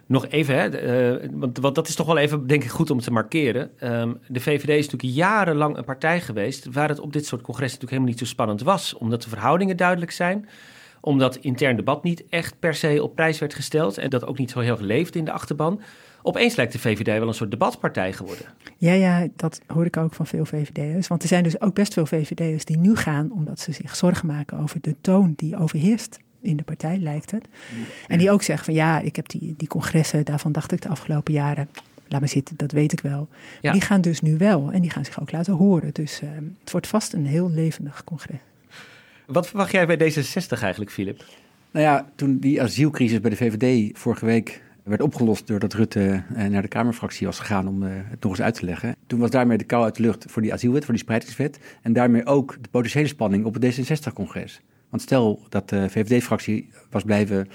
Nog 0.05 0.27
even, 0.27 0.55
hè, 0.55 1.13
uh, 1.21 1.29
want, 1.62 1.75
dat 1.75 1.88
is 1.88 1.95
toch 1.95 2.07
wel 2.07 2.17
even, 2.17 2.47
denk 2.47 2.63
ik, 2.63 2.69
goed 2.69 2.89
om 2.89 3.00
te 3.00 3.12
markeren. 3.12 3.71
Um, 3.83 4.19
de 4.27 4.39
VVD 4.39 4.69
is 4.69 4.89
natuurlijk 4.89 5.13
jarenlang 5.13 5.77
een 5.77 5.83
partij 5.83 6.21
geweest 6.21 6.67
waar 6.71 6.89
het 6.89 7.00
op 7.00 7.13
dit 7.13 7.25
soort 7.25 7.41
congressen 7.41 7.79
natuurlijk 7.79 7.91
helemaal 7.91 8.09
niet 8.09 8.19
zo 8.19 8.33
spannend 8.33 8.62
was. 8.62 8.93
Omdat 8.93 9.24
de 9.24 9.29
verhoudingen 9.29 9.77
duidelijk 9.77 10.12
zijn, 10.12 10.50
omdat 11.01 11.35
intern 11.35 11.75
debat 11.75 12.03
niet 12.03 12.24
echt 12.29 12.59
per 12.59 12.74
se 12.74 13.03
op 13.03 13.15
prijs 13.15 13.39
werd 13.39 13.53
gesteld 13.53 13.97
en 13.97 14.09
dat 14.09 14.25
ook 14.25 14.38
niet 14.38 14.51
zo 14.51 14.59
heel 14.59 14.77
geleefd 14.77 15.15
in 15.15 15.25
de 15.25 15.31
achterban. 15.31 15.81
Opeens 16.27 16.55
lijkt 16.55 16.72
de 16.72 16.79
VVD 16.79 17.05
wel 17.05 17.27
een 17.27 17.34
soort 17.34 17.51
debatpartij 17.51 18.13
geworden. 18.13 18.46
Ja, 18.77 18.94
ja, 18.94 19.27
dat 19.36 19.62
hoor 19.67 19.86
ik 19.86 19.98
ook 19.98 20.13
van 20.13 20.27
veel 20.27 20.46
VVD'ers. 20.46 21.08
Want 21.08 21.22
er 21.22 21.27
zijn 21.27 21.44
dus 21.44 21.62
ook 21.62 21.74
best 21.74 21.94
veel 21.94 22.05
VVD'ers 22.05 22.65
die 22.65 22.77
nu 22.77 22.96
gaan 22.96 23.32
omdat 23.32 23.60
ze 23.60 23.72
zich 23.72 23.96
zorgen 23.96 24.27
maken 24.27 24.60
over 24.60 24.82
de 24.82 24.96
toon 25.01 25.34
die 25.36 25.58
overheerst 25.58 26.17
in 26.41 26.58
de 26.58 26.63
partij, 26.63 26.98
lijkt 26.98 27.32
het. 27.32 27.48
En 28.08 28.17
die 28.17 28.32
ook 28.32 28.44
zeggen 28.44 28.65
van 28.65 28.74
ja, 28.74 29.00
ik 29.00 29.15
heb 29.15 29.29
die, 29.29 29.53
die 29.58 29.67
congressen, 29.67 30.25
daarvan 30.25 30.51
dacht 30.51 30.72
ik 30.72 30.82
de 30.82 30.89
afgelopen 30.89 31.34
jaren, 31.34 31.70
laat 32.08 32.22
me 32.22 32.27
zitten, 32.27 32.58
dat 32.58 32.72
weet 32.72 32.91
ik 32.91 33.00
wel. 33.00 33.27
Ja. 33.62 33.72
Die 33.72 33.82
gaan 33.82 34.01
dus 34.01 34.22
nu 34.22 34.38
wel 34.38 34.72
en 34.72 34.82
die 34.82 34.91
gaan 34.91 35.05
zich 35.05 35.22
ook 35.22 35.32
laten 35.32 35.53
horen. 35.53 35.94
Dus 35.94 36.22
uh, 36.22 36.29
het 36.60 36.72
wordt 36.72 36.88
vast 36.88 37.13
een 37.13 37.25
heel 37.25 37.50
levendig 37.50 38.03
congres. 38.03 38.39
Wat 39.25 39.48
verwacht 39.48 39.72
jij 39.72 39.86
bij 39.86 39.98
D66 39.98 40.62
eigenlijk, 40.62 40.91
Filip? 40.91 41.25
Nou 41.72 41.86
ja, 41.86 42.10
toen 42.15 42.39
die 42.39 42.62
asielcrisis 42.62 43.20
bij 43.20 43.29
de 43.29 43.36
VVD 43.36 43.98
vorige 43.98 44.25
week 44.25 44.63
werd 44.92 45.01
opgelost 45.01 45.48
doordat 45.48 45.74
Rutte 45.74 46.24
naar 46.50 46.62
de 46.62 46.68
Kamerfractie 46.68 47.27
was 47.27 47.39
gegaan 47.39 47.68
om 47.68 47.82
het 47.82 48.22
nog 48.22 48.32
eens 48.32 48.42
uit 48.42 48.54
te 48.54 48.65
leggen. 48.65 48.96
Toen 49.08 49.20
was 49.20 49.30
daarmee 49.30 49.58
de 49.58 49.63
kou 49.63 49.84
uit 49.84 49.96
de 49.96 50.01
lucht 50.01 50.25
voor 50.27 50.42
die 50.42 50.54
asielwet, 50.54 50.86
voor 50.86 50.94
die 50.94 51.04
spreidingswet. 51.04 51.60
En 51.82 51.94
daarmee 51.94 52.25
ook 52.25 52.58
de 52.62 52.70
potentiële 52.70 53.08
spanning 53.08 53.46
op 53.46 53.54
het 53.54 53.80
D66-congres. 53.80 54.62
Want 54.89 55.01
stel 55.01 55.42
dat 55.50 55.70
de 55.70 55.89
VVD-fractie 55.89 56.70
was 56.89 57.04
blijven 57.04 57.48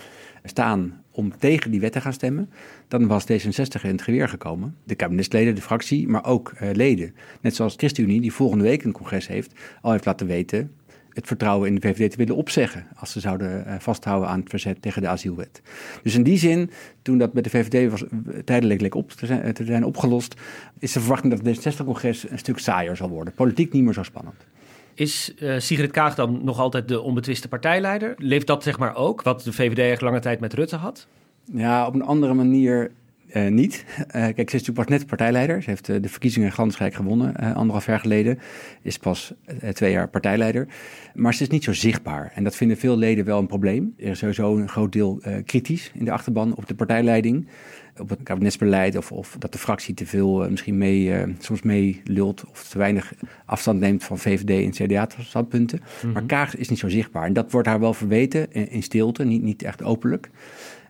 staan 0.44 1.02
om 1.10 1.38
tegen 1.38 1.70
die 1.70 1.80
wet 1.80 1.92
te 1.92 2.00
gaan 2.00 2.12
stemmen, 2.12 2.50
dan 2.88 3.06
was 3.06 3.24
D66 3.24 3.82
in 3.82 3.90
het 3.90 4.02
geweer 4.02 4.28
gekomen. 4.28 4.76
De 4.84 4.94
kabinetsleden, 4.94 5.54
de 5.54 5.60
fractie, 5.60 6.08
maar 6.08 6.24
ook 6.24 6.52
uh, 6.54 6.70
leden. 6.72 7.14
Net 7.40 7.54
zoals 7.54 7.74
ChristenUnie, 7.76 8.20
die 8.20 8.32
volgende 8.32 8.64
week 8.64 8.84
een 8.84 8.92
congres 8.92 9.26
heeft, 9.26 9.52
al 9.80 9.92
heeft 9.92 10.04
laten 10.04 10.26
weten 10.26 10.72
het 11.12 11.26
vertrouwen 11.26 11.68
in 11.68 11.74
de 11.74 11.80
VVD 11.80 12.10
te 12.10 12.16
willen 12.16 12.36
opzeggen 12.36 12.86
als 12.96 13.12
ze 13.12 13.20
zouden 13.20 13.64
uh, 13.66 13.74
vasthouden 13.78 14.28
aan 14.28 14.40
het 14.40 14.48
verzet 14.48 14.82
tegen 14.82 15.02
de 15.02 15.08
asielwet. 15.08 15.62
Dus 16.02 16.14
in 16.14 16.22
die 16.22 16.38
zin, 16.38 16.70
toen 17.02 17.18
dat 17.18 17.32
met 17.32 17.44
de 17.44 17.50
VVD 17.50 17.90
was, 17.90 18.04
tijdelijk 18.44 18.80
leek 18.80 18.94
op 18.94 19.10
te 19.10 19.26
zijn, 19.26 19.52
te 19.52 19.64
zijn 19.64 19.84
opgelost, 19.84 20.34
is 20.78 20.92
de 20.92 21.00
verwachting 21.00 21.34
dat 21.34 21.46
het 21.46 21.74
D66-congres 21.74 22.30
een 22.30 22.38
stuk 22.38 22.58
saaier 22.58 22.96
zal 22.96 23.08
worden. 23.08 23.34
Politiek 23.34 23.72
niet 23.72 23.82
meer 23.82 23.94
zo 23.94 24.02
spannend. 24.02 24.46
Is 24.94 25.34
uh, 25.38 25.58
Sigrid 25.58 25.90
Kaag 25.90 26.14
dan 26.14 26.40
nog 26.44 26.58
altijd 26.58 26.88
de 26.88 27.00
onbetwiste 27.00 27.48
partijleider? 27.48 28.14
Leeft 28.16 28.46
dat 28.46 28.62
zeg 28.62 28.78
maar 28.78 28.96
ook, 28.96 29.22
wat 29.22 29.42
de 29.42 29.52
VVD 29.52 29.78
echt 29.78 30.00
lange 30.00 30.20
tijd 30.20 30.40
met 30.40 30.54
Rutte 30.54 30.76
had? 30.76 31.06
Ja, 31.52 31.86
op 31.86 31.94
een 31.94 32.02
andere 32.02 32.34
manier 32.34 32.90
uh, 33.34 33.48
niet. 33.48 33.84
Uh, 33.98 34.04
kijk, 34.12 34.36
ze 34.36 34.42
is 34.42 34.52
natuurlijk 34.52 34.88
pas 34.88 34.98
net 34.98 35.06
partijleider. 35.06 35.62
Ze 35.62 35.70
heeft 35.70 35.88
uh, 35.88 35.96
de 36.00 36.08
verkiezingen 36.08 36.52
glansrijk 36.52 36.94
gewonnen 36.94 37.34
anderhalf 37.34 37.86
jaar 37.86 38.00
geleden. 38.00 38.38
Is 38.82 38.98
pas 38.98 39.34
twee 39.72 39.92
jaar 39.92 40.08
partijleider. 40.08 40.68
Maar 41.14 41.34
ze 41.34 41.42
is 41.42 41.48
niet 41.48 41.64
zo 41.64 41.72
zichtbaar. 41.72 42.32
En 42.34 42.44
dat 42.44 42.56
vinden 42.56 42.76
veel 42.76 42.96
leden 42.96 43.24
wel 43.24 43.38
een 43.38 43.46
probleem. 43.46 43.94
Er 43.98 44.06
is 44.06 44.18
sowieso 44.18 44.56
een 44.56 44.68
groot 44.68 44.92
deel 44.92 45.22
kritisch 45.44 45.92
in 45.94 46.04
de 46.04 46.10
achterban 46.10 46.54
op 46.54 46.68
de 46.68 46.74
partijleiding 46.74 47.46
op 47.98 48.08
het 48.08 48.22
kabinetsbeleid 48.22 48.96
of, 48.96 49.12
of 49.12 49.36
dat 49.38 49.52
de 49.52 49.58
fractie 49.58 49.94
te 49.94 50.06
veel 50.06 50.50
misschien 50.50 50.78
mee, 50.78 51.34
soms 51.38 51.62
meelult 51.62 52.44
of 52.50 52.68
te 52.68 52.78
weinig 52.78 53.12
afstand 53.44 53.80
neemt 53.80 54.04
van 54.04 54.18
VVD 54.18 54.78
en 54.78 54.86
CDA-standpunten. 54.86 55.78
Mm 55.78 55.86
-hmm. 56.00 56.12
Maar 56.12 56.22
Kaag 56.22 56.56
is 56.56 56.68
niet 56.68 56.78
zo 56.78 56.88
zichtbaar. 56.88 57.24
En 57.24 57.32
dat 57.32 57.50
wordt 57.50 57.68
haar 57.68 57.80
wel 57.80 57.94
verweten 57.94 58.52
in, 58.52 58.70
in, 58.70 58.82
stilte, 58.82 59.24
niet, 59.24 59.42
niet 59.42 59.62
echt 59.62 59.82
openlijk. 59.82 60.30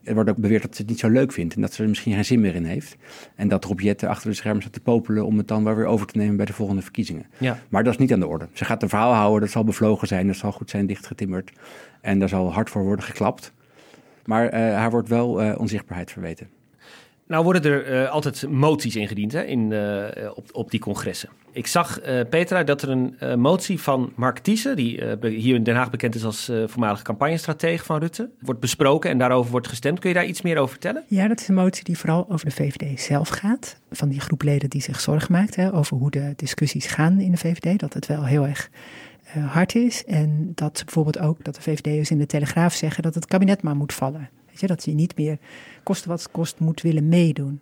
Er 0.02 0.14
wordt 0.14 0.30
ook 0.30 0.37
beweerd 0.37 0.62
dat 0.62 0.75
ze 0.75 0.80
het 0.80 0.90
niet 0.90 1.00
zo 1.00 1.09
leuk 1.09 1.33
vindt 1.33 1.54
en 1.54 1.61
dat 1.61 1.73
ze 1.73 1.83
er 1.83 1.88
misschien 1.88 2.12
geen 2.12 2.25
zin 2.25 2.40
meer 2.40 2.54
in 2.54 2.64
heeft. 2.64 2.97
En 3.35 3.49
dat 3.49 3.64
Rob 3.64 3.80
Jetten 3.80 4.09
achter 4.09 4.30
de 4.30 4.37
schermen 4.37 4.62
staat 4.62 4.73
te 4.73 4.80
popelen 4.80 5.26
om 5.26 5.38
het 5.38 5.49
dan 5.49 5.64
wel 5.64 5.75
weer 5.75 5.87
over 5.87 6.07
te 6.07 6.19
nemen 6.19 6.37
bij 6.37 6.47
de 6.47 6.52
volgende 6.52 6.83
verkiezingen. 6.83 7.26
Ja. 7.38 7.59
Maar 7.69 7.85
dat 7.85 7.92
is 7.92 7.99
niet 7.99 8.12
aan 8.12 8.21
de 8.21 8.26
orde. 8.26 8.49
Ze 8.52 8.64
gaat 8.64 8.83
een 8.83 8.88
verhaal 8.88 9.12
houden, 9.12 9.40
dat 9.40 9.50
zal 9.50 9.64
bevlogen 9.64 10.09
zijn, 10.09 10.26
dat 10.26 10.37
zal 10.37 10.52
goed 10.52 10.71
zijn 10.71 10.87
dichtgetimmerd. 10.87 11.52
En 12.00 12.19
daar 12.19 12.28
zal 12.28 12.52
hard 12.52 12.71
voor 12.71 12.83
worden 12.83 13.04
geklapt. 13.04 13.52
Maar 14.25 14.45
uh, 14.45 14.50
haar 14.52 14.90
wordt 14.90 15.09
wel 15.09 15.42
uh, 15.42 15.59
onzichtbaarheid 15.59 16.11
verweten. 16.11 16.49
Nou 17.26 17.45
worden 17.45 17.62
er 17.62 18.02
uh, 18.02 18.11
altijd 18.11 18.49
moties 18.49 18.97
ingediend 18.97 19.33
hè, 19.33 19.42
in, 19.42 19.75
op, 20.35 20.49
op 20.52 20.71
die 20.71 20.80
congressen. 20.80 21.28
Ik 21.52 21.66
zag, 21.66 22.07
uh, 22.07 22.21
Petra, 22.30 22.64
dat 22.64 22.83
er 22.83 22.88
een 22.88 23.40
motie 23.40 23.80
van 23.80 24.12
Mark 24.16 24.38
Thiessen, 24.38 24.76
die 24.76 25.02
hier 25.21 25.54
in 25.54 25.62
Den 25.62 25.75
Haag 25.75 25.90
bekend 25.90 26.14
is 26.14 26.25
als 26.25 26.50
voormalige 26.66 27.02
campagnestratege 27.02 27.85
van 27.85 27.99
Rutte, 27.99 28.30
wordt 28.40 28.61
besproken 28.61 29.11
en 29.11 29.19
daarover 29.19 29.50
wordt 29.50 29.69
gestemd. 29.69 29.99
Kun 29.99 30.09
je 30.09 30.14
daar 30.14 30.26
iets 30.26 30.42
meer 30.42 30.57
over 30.59 30.71
vertellen? 30.71 31.04
Ja, 31.09 31.28
dat 31.28 31.40
is 31.40 31.49
een 31.49 31.54
motie 31.54 31.85
die 31.85 31.99
vooral 31.99 32.26
over 32.28 32.47
de 32.47 32.52
VVD 32.52 33.00
zelf 33.00 33.28
gaat. 33.28 33.76
Van 33.90 34.09
die 34.09 34.21
groep 34.21 34.42
leden 34.42 34.71
die 34.71 34.83
zich 34.83 35.00
zorgen 35.00 35.33
maakt 35.33 35.57
hè, 35.57 35.75
over 35.75 35.97
hoe 35.97 36.11
de 36.11 36.33
discussies 36.37 36.87
gaan 36.87 37.21
in 37.21 37.30
de 37.30 37.37
VVD. 37.37 37.78
Dat 37.78 37.95
het 37.95 38.07
wel 38.07 38.25
heel 38.25 38.47
erg 38.47 38.71
hard 39.38 39.75
is. 39.75 40.04
En 40.04 40.52
dat 40.54 40.83
bijvoorbeeld 40.85 41.19
ook 41.19 41.45
dat 41.45 41.54
de 41.54 41.62
VVD'ers 41.62 42.11
in 42.11 42.19
de 42.19 42.26
Telegraaf 42.26 42.75
zeggen 42.75 43.02
dat 43.02 43.14
het 43.14 43.26
kabinet 43.26 43.62
maar 43.62 43.76
moet 43.76 43.95
vallen. 43.95 44.28
Weet 44.47 44.61
je, 44.61 44.66
dat 44.66 44.85
hij 44.85 44.95
niet 44.95 45.16
meer 45.16 45.38
koste 45.83 46.09
wat 46.09 46.23
het 46.23 46.30
kost 46.30 46.59
moet 46.59 46.80
willen 46.80 47.09
meedoen. 47.09 47.61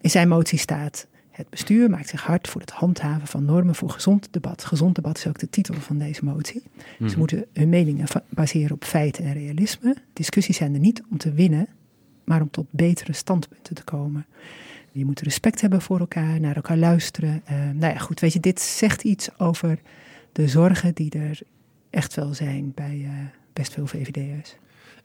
In 0.00 0.10
zijn 0.10 0.28
motie 0.28 0.58
staat: 0.58 1.06
Het 1.40 1.50
bestuur 1.50 1.90
maakt 1.90 2.08
zich 2.08 2.22
hard 2.22 2.48
voor 2.48 2.60
het 2.60 2.70
handhaven 2.70 3.26
van 3.26 3.44
normen 3.44 3.74
voor 3.74 3.90
gezond 3.90 4.28
debat. 4.30 4.64
Gezond 4.64 4.94
debat 4.94 5.16
is 5.18 5.26
ook 5.26 5.38
de 5.38 5.50
titel 5.50 5.74
van 5.74 5.98
deze 5.98 6.24
motie. 6.24 6.62
Mm. 6.98 7.08
Ze 7.08 7.18
moeten 7.18 7.46
hun 7.52 7.68
meningen 7.68 8.06
baseren 8.28 8.74
op 8.74 8.84
feiten 8.84 9.24
en 9.24 9.32
realisme. 9.32 9.96
Discussies 10.12 10.56
zijn 10.56 10.74
er 10.74 10.80
niet 10.80 11.02
om 11.10 11.18
te 11.18 11.32
winnen, 11.32 11.68
maar 12.24 12.40
om 12.40 12.50
tot 12.50 12.66
betere 12.70 13.12
standpunten 13.12 13.74
te 13.74 13.84
komen. 13.84 14.26
Je 14.92 15.04
moet 15.04 15.20
respect 15.20 15.60
hebben 15.60 15.82
voor 15.82 16.00
elkaar, 16.00 16.40
naar 16.40 16.56
elkaar 16.56 16.76
luisteren. 16.76 17.42
Uh, 17.50 17.56
nou 17.56 17.92
ja, 17.92 17.98
goed, 17.98 18.20
weet 18.20 18.32
je, 18.32 18.40
dit 18.40 18.60
zegt 18.60 19.04
iets 19.04 19.38
over 19.38 19.78
de 20.32 20.48
zorgen 20.48 20.94
die 20.94 21.10
er 21.10 21.40
echt 21.90 22.14
wel 22.14 22.34
zijn 22.34 22.72
bij 22.74 22.96
uh, 22.96 23.10
best 23.52 23.72
veel 23.72 23.86
VVD'ers. 23.86 24.56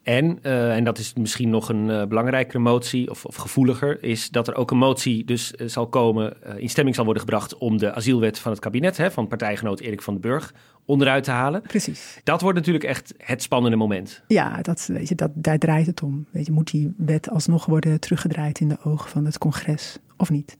En, 0.05 0.39
uh, 0.43 0.75
en 0.75 0.83
dat 0.83 0.97
is 0.97 1.13
misschien 1.13 1.49
nog 1.49 1.69
een 1.69 1.89
uh, 1.89 2.05
belangrijkere 2.05 2.59
motie, 2.59 3.09
of, 3.09 3.25
of, 3.25 3.35
gevoeliger, 3.35 4.03
is 4.03 4.29
dat 4.29 4.47
er 4.47 4.55
ook 4.55 4.71
een 4.71 4.77
motie 4.77 5.25
dus 5.25 5.53
uh, 5.57 5.67
zal 5.67 5.87
komen, 5.87 6.33
in 6.57 6.69
stemming 6.69 6.95
zal 6.95 7.05
worden 7.05 7.23
gebracht 7.23 7.57
om 7.57 7.77
de 7.77 7.93
asielwet 7.93 8.39
van 8.39 8.51
het 8.51 8.59
kabinet, 8.59 8.97
hè, 8.97 9.11
van 9.11 9.27
partijgenoot 9.27 9.79
Erik 9.79 10.01
van 10.01 10.13
den 10.13 10.21
Burg, 10.21 10.53
onderuit 10.85 11.23
te 11.23 11.31
halen. 11.31 11.61
Precies. 11.61 12.19
Dat 12.23 12.41
wordt 12.41 12.57
natuurlijk 12.57 12.85
echt 12.85 13.13
het 13.17 13.41
spannende 13.41 13.77
moment. 13.77 14.23
Ja, 14.27 14.61
dat, 14.61 14.85
weet 14.85 15.07
je, 15.07 15.15
dat, 15.15 15.31
daar 15.33 15.57
draait 15.57 15.85
het 15.85 16.03
om. 16.03 16.25
Weet 16.31 16.45
je, 16.45 16.51
moet 16.51 16.71
die 16.71 16.93
wet 16.97 17.29
alsnog 17.29 17.65
worden 17.65 17.99
teruggedraaid 17.99 18.59
in 18.59 18.69
de 18.69 18.77
ogen 18.83 19.09
van 19.09 19.25
het 19.25 19.37
congres 19.37 19.97
of 20.17 20.29
niet? 20.29 20.57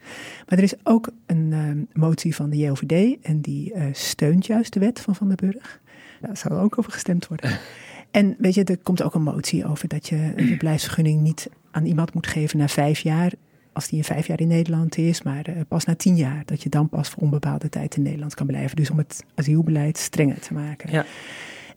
Maar 0.47 0.57
er 0.57 0.63
is 0.63 0.75
ook 0.83 1.09
een 1.25 1.87
motie 1.93 2.35
van 2.35 2.49
de 2.49 2.57
JOVD 2.57 3.17
en 3.21 3.41
die 3.41 3.73
steunt 3.91 4.45
juist 4.45 4.73
de 4.73 4.79
wet 4.79 4.99
van 4.99 5.15
Van 5.15 5.27
den 5.27 5.51
Burg. 5.51 5.79
Daar 6.21 6.37
zou 6.37 6.53
ook 6.53 6.79
over 6.79 6.91
gestemd 6.91 7.27
worden. 7.27 7.59
En 8.15 8.35
weet 8.37 8.53
je, 8.53 8.63
er 8.63 8.77
komt 8.77 9.03
ook 9.03 9.13
een 9.13 9.23
motie 9.23 9.65
over 9.65 9.87
dat 9.87 10.07
je 10.07 10.33
verblijfsvergunning 10.47 11.21
niet 11.21 11.49
aan 11.71 11.85
iemand 11.85 12.13
moet 12.13 12.27
geven 12.27 12.57
na 12.57 12.67
vijf 12.67 12.99
jaar. 12.99 13.31
Als 13.73 13.87
die 13.87 13.97
in 13.97 14.03
vijf 14.03 14.27
jaar 14.27 14.39
in 14.39 14.47
Nederland 14.47 14.97
is, 14.97 15.21
maar 15.21 15.49
uh, 15.49 15.55
pas 15.67 15.85
na 15.85 15.95
tien 15.95 16.15
jaar. 16.15 16.43
Dat 16.45 16.63
je 16.63 16.69
dan 16.69 16.89
pas 16.89 17.09
voor 17.09 17.23
onbepaalde 17.23 17.69
tijd 17.69 17.95
in 17.95 18.01
Nederland 18.01 18.33
kan 18.33 18.47
blijven. 18.47 18.75
Dus 18.75 18.89
om 18.89 18.97
het 18.97 19.23
asielbeleid 19.35 19.97
strenger 19.97 20.39
te 20.39 20.53
maken. 20.53 20.91
Ja. 20.91 21.05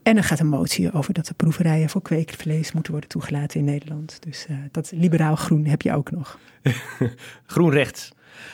En 0.03 0.17
er 0.17 0.25
gaat 0.25 0.41
een 0.41 0.49
motie 0.49 0.93
over 0.93 1.15
dat 1.15 1.27
de 1.27 1.35
proeverijen 1.35 1.89
voor 1.89 2.03
kweekvlees 2.03 2.73
moeten 2.73 2.93
worden 2.93 3.11
toegelaten 3.11 3.61
in 3.61 3.67
Nederland. 3.67 4.17
Dus 4.21 4.47
uh, 4.51 4.57
dat 4.71 4.93
liberaal-groen 4.95 5.67
heb 5.67 5.83
je 5.83 5.93
ook 5.93 6.11
nog. 6.11 6.39
groen 7.47 7.71
rechts. 7.71 8.13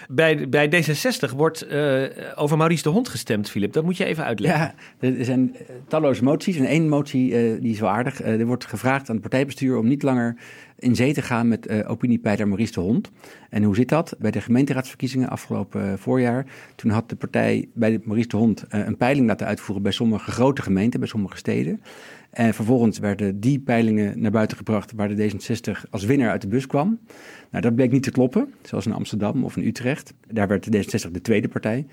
Bij, 0.08 0.48
bij 0.48 0.70
D66 0.70 1.36
wordt 1.36 1.72
uh, 1.72 2.02
over 2.34 2.56
Maurice 2.56 2.82
de 2.82 2.88
Hond 2.88 3.08
gestemd, 3.08 3.50
Filip. 3.50 3.72
Dat 3.72 3.84
moet 3.84 3.96
je 3.96 4.04
even 4.04 4.24
uitleggen. 4.24 4.74
Ja, 5.00 5.08
er 5.08 5.24
zijn 5.24 5.56
talloze 5.88 6.24
moties. 6.24 6.56
En 6.56 6.64
één 6.64 6.88
motie 6.88 7.30
uh, 7.30 7.60
die 7.60 7.72
is 7.72 7.80
wel 7.80 7.90
aardig. 7.90 8.22
Uh, 8.22 8.40
er 8.40 8.46
wordt 8.46 8.66
gevraagd 8.66 9.08
aan 9.08 9.14
het 9.14 9.20
partijbestuur 9.20 9.76
om 9.76 9.88
niet 9.88 10.02
langer 10.02 10.36
in 10.78 10.94
zee 10.94 11.12
te 11.12 11.22
gaan 11.22 11.48
met 11.48 11.70
uh, 11.70 11.90
opiniepeiler 11.90 12.48
Maurice 12.48 12.72
de 12.72 12.80
Hond. 12.80 13.10
En 13.50 13.62
hoe 13.62 13.74
zit 13.74 13.88
dat? 13.88 14.14
Bij 14.18 14.30
de 14.30 14.40
gemeenteraadsverkiezingen 14.40 15.28
afgelopen 15.28 15.98
voorjaar, 15.98 16.46
toen 16.74 16.90
had 16.90 17.08
de 17.08 17.16
partij 17.16 17.68
bij 17.74 18.00
Maurice 18.04 18.28
de 18.28 18.36
Hond 18.36 18.64
een 18.68 18.96
peiling 18.96 19.26
laten 19.26 19.46
uitvoeren 19.46 19.82
bij 19.82 19.92
sommige 19.92 20.30
grote 20.30 20.62
gemeenten, 20.62 21.00
bij 21.00 21.08
sommige 21.08 21.36
steden. 21.36 21.82
En 22.34 22.54
vervolgens 22.54 22.98
werden 22.98 23.40
die 23.40 23.58
peilingen 23.58 24.20
naar 24.20 24.30
buiten 24.30 24.56
gebracht 24.56 24.92
waar 24.96 25.14
de 25.14 25.30
D66 25.30 25.90
als 25.90 26.04
winnaar 26.04 26.30
uit 26.30 26.40
de 26.40 26.48
bus 26.48 26.66
kwam. 26.66 26.98
Nou, 27.50 27.62
dat 27.62 27.74
bleek 27.74 27.92
niet 27.92 28.02
te 28.02 28.10
kloppen, 28.10 28.54
zoals 28.62 28.86
in 28.86 28.92
Amsterdam 28.92 29.44
of 29.44 29.56
in 29.56 29.66
Utrecht. 29.66 30.14
Daar 30.28 30.48
werd 30.48 30.72
de 30.72 30.84
D66 30.84 31.10
de 31.10 31.20
tweede 31.20 31.48
partij. 31.48 31.86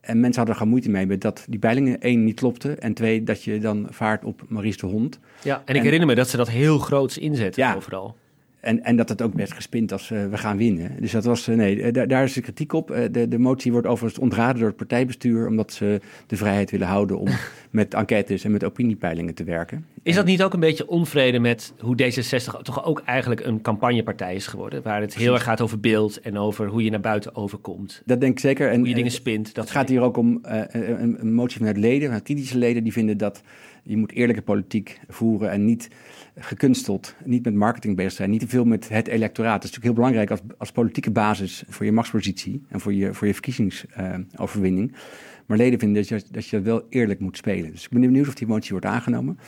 En 0.00 0.20
mensen 0.20 0.36
hadden 0.36 0.48
er 0.48 0.54
gewoon 0.54 0.68
moeite 0.68 0.90
mee 0.90 1.06
met 1.06 1.20
dat 1.20 1.44
die 1.48 1.58
peilingen 1.58 2.00
één 2.00 2.24
niet 2.24 2.34
klopten 2.34 2.80
en 2.80 2.94
twee 2.94 3.22
dat 3.22 3.44
je 3.44 3.58
dan 3.58 3.86
vaart 3.90 4.24
op 4.24 4.42
Maurice 4.48 4.78
de 4.78 4.86
Hond. 4.86 5.20
Ja, 5.42 5.54
en 5.54 5.74
ik 5.74 5.76
en, 5.76 5.82
herinner 5.82 6.08
me 6.08 6.14
dat 6.14 6.28
ze 6.28 6.36
dat 6.36 6.48
heel 6.48 6.78
groots 6.78 7.18
inzetten 7.18 7.62
ja, 7.62 7.74
overal. 7.74 8.16
En, 8.60 8.84
en 8.84 8.96
dat 8.96 9.08
het 9.08 9.22
ook 9.22 9.34
werd 9.34 9.52
gespind 9.52 9.92
als 9.92 10.10
uh, 10.10 10.26
we 10.26 10.38
gaan 10.38 10.56
winnen. 10.56 10.92
Dus 11.00 11.10
dat 11.10 11.24
was, 11.24 11.48
uh, 11.48 11.56
nee, 11.56 11.92
daar, 11.92 12.08
daar 12.08 12.24
is 12.24 12.32
de 12.32 12.40
kritiek 12.40 12.72
op. 12.72 12.90
Uh, 12.90 12.98
de, 13.10 13.28
de 13.28 13.38
motie 13.38 13.72
wordt 13.72 13.86
overigens 13.86 14.22
ontraden 14.22 14.58
door 14.58 14.68
het 14.68 14.76
partijbestuur, 14.76 15.46
omdat 15.46 15.72
ze 15.72 16.00
de 16.26 16.36
vrijheid 16.36 16.70
willen 16.70 16.86
houden 16.86 17.18
om 17.18 17.28
met 17.70 17.94
enquêtes 17.94 18.44
en 18.44 18.52
met 18.52 18.64
opiniepeilingen 18.64 19.34
te 19.34 19.44
werken. 19.44 19.86
Is 20.02 20.14
dat 20.14 20.24
niet 20.24 20.42
ook 20.42 20.54
een 20.54 20.60
beetje 20.60 20.88
onvrede 20.88 21.38
met 21.38 21.72
hoe 21.78 21.96
D66 22.02 22.62
toch 22.62 22.84
ook 22.84 23.02
eigenlijk 23.04 23.44
een 23.44 23.62
campagnepartij 23.62 24.34
is 24.34 24.46
geworden? 24.46 24.82
Waar 24.82 25.00
het 25.00 25.14
heel 25.14 25.34
erg 25.34 25.42
gaat 25.42 25.60
over 25.60 25.80
beeld 25.80 26.20
en 26.20 26.38
over 26.38 26.66
hoe 26.66 26.84
je 26.84 26.90
naar 26.90 27.00
buiten 27.00 27.34
overkomt. 27.34 28.02
Dat 28.04 28.20
denk 28.20 28.32
ik 28.32 28.38
zeker. 28.38 28.70
En, 28.70 28.78
hoe 28.78 28.88
je 28.88 28.94
dingen 28.94 29.10
spint. 29.10 29.54
Dat 29.54 29.64
het 29.64 29.72
gaat 29.72 29.88
hier 29.88 30.00
ook 30.00 30.16
om 30.16 30.38
een, 30.42 31.20
een, 31.20 31.34
motie 31.34 31.58
vanuit 31.58 31.76
leden, 31.76 32.02
vanuit 32.02 32.22
kritische 32.22 32.58
leden, 32.58 32.82
die 32.82 32.92
vinden 32.92 33.16
dat 33.16 33.42
je 33.82 33.96
moet 33.96 34.12
eerlijke 34.12 34.42
politiek 34.42 35.00
voeren 35.08 35.50
en 35.50 35.64
niet 35.64 35.88
gekunsteld, 36.36 37.14
niet 37.24 37.44
met 37.44 37.54
marketing 37.54 37.96
bezig 37.96 38.12
zijn, 38.12 38.30
niet 38.30 38.40
te 38.40 38.48
veel 38.48 38.64
met 38.64 38.88
het 38.88 39.06
electoraat. 39.08 39.62
Dat 39.62 39.70
is 39.70 39.76
natuurlijk 39.76 39.84
heel 39.96 40.04
belangrijk 40.04 40.30
als, 40.30 40.40
als 40.58 40.72
politieke 40.72 41.10
basis 41.10 41.64
voor 41.68 41.84
je 41.84 41.92
machtspositie 41.92 42.62
en 42.68 42.80
voor 42.80 42.92
je, 42.92 43.14
voor 43.14 43.26
je 43.26 43.32
verkiezingsoverwinning. 43.32 44.92
Maar 45.48 45.56
leden 45.56 45.78
vinden 45.78 45.96
dat 45.96 46.08
je, 46.08 46.22
dat 46.30 46.46
je 46.46 46.60
wel 46.60 46.86
eerlijk 46.88 47.20
moet 47.20 47.36
spelen. 47.36 47.70
Dus 47.70 47.84
ik 47.84 47.90
ben 47.90 48.00
benieuwd 48.00 48.28
of 48.28 48.34
die 48.34 48.46
motie 48.46 48.70
wordt 48.70 48.86
aangenomen. 48.86 49.38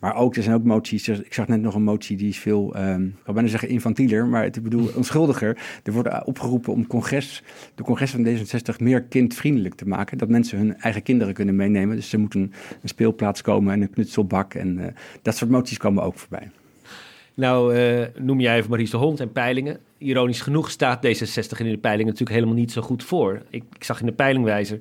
Maar 0.00 0.14
ook, 0.14 0.36
er 0.36 0.42
zijn 0.42 0.54
ook 0.54 0.64
moties, 0.64 1.08
ik 1.08 1.34
zag 1.34 1.48
net 1.48 1.60
nog 1.60 1.74
een 1.74 1.82
motie 1.82 2.16
die 2.16 2.28
is 2.28 2.38
veel, 2.38 2.76
um, 2.76 3.06
ik 3.06 3.24
kan 3.24 3.34
bijna 3.34 3.48
zeggen 3.48 3.68
infantieler, 3.68 4.26
maar 4.26 4.44
ik 4.44 4.62
bedoel 4.62 4.88
onschuldiger. 4.96 5.58
Er 5.82 5.92
wordt 5.92 6.24
opgeroepen 6.24 6.72
om 6.72 6.86
congres, 6.86 7.42
de 7.74 7.82
congres 7.82 8.10
van 8.10 8.26
D66 8.26 8.76
meer 8.78 9.02
kindvriendelijk 9.02 9.74
te 9.74 9.88
maken. 9.88 10.18
Dat 10.18 10.28
mensen 10.28 10.58
hun 10.58 10.76
eigen 10.76 11.02
kinderen 11.02 11.34
kunnen 11.34 11.56
meenemen. 11.56 11.96
Dus 11.96 12.12
er 12.12 12.20
moet 12.20 12.34
een, 12.34 12.52
een 12.82 12.88
speelplaats 12.88 13.42
komen 13.42 13.72
en 13.72 13.82
een 13.82 13.90
knutselbak 13.90 14.54
en 14.54 14.78
uh, 14.78 14.86
dat 15.22 15.36
soort 15.36 15.50
moties 15.50 15.78
komen 15.78 16.02
ook 16.02 16.18
voorbij. 16.18 16.50
Nou, 17.34 17.76
uh, 17.76 18.06
noem 18.18 18.40
jij 18.40 18.56
even 18.56 18.68
Maurice 18.68 18.90
de 18.90 18.96
Hond 18.96 19.20
en 19.20 19.32
peilingen. 19.32 19.78
Ironisch 19.98 20.40
genoeg 20.40 20.70
staat 20.70 21.06
D66 21.06 21.58
in 21.58 21.70
de 21.70 21.78
peilingen 21.78 22.12
natuurlijk 22.12 22.30
helemaal 22.30 22.54
niet 22.54 22.72
zo 22.72 22.82
goed 22.82 23.04
voor. 23.04 23.42
Ik, 23.50 23.64
ik 23.72 23.84
zag 23.84 24.00
in 24.00 24.06
de 24.06 24.12
peilingwijzer 24.12 24.78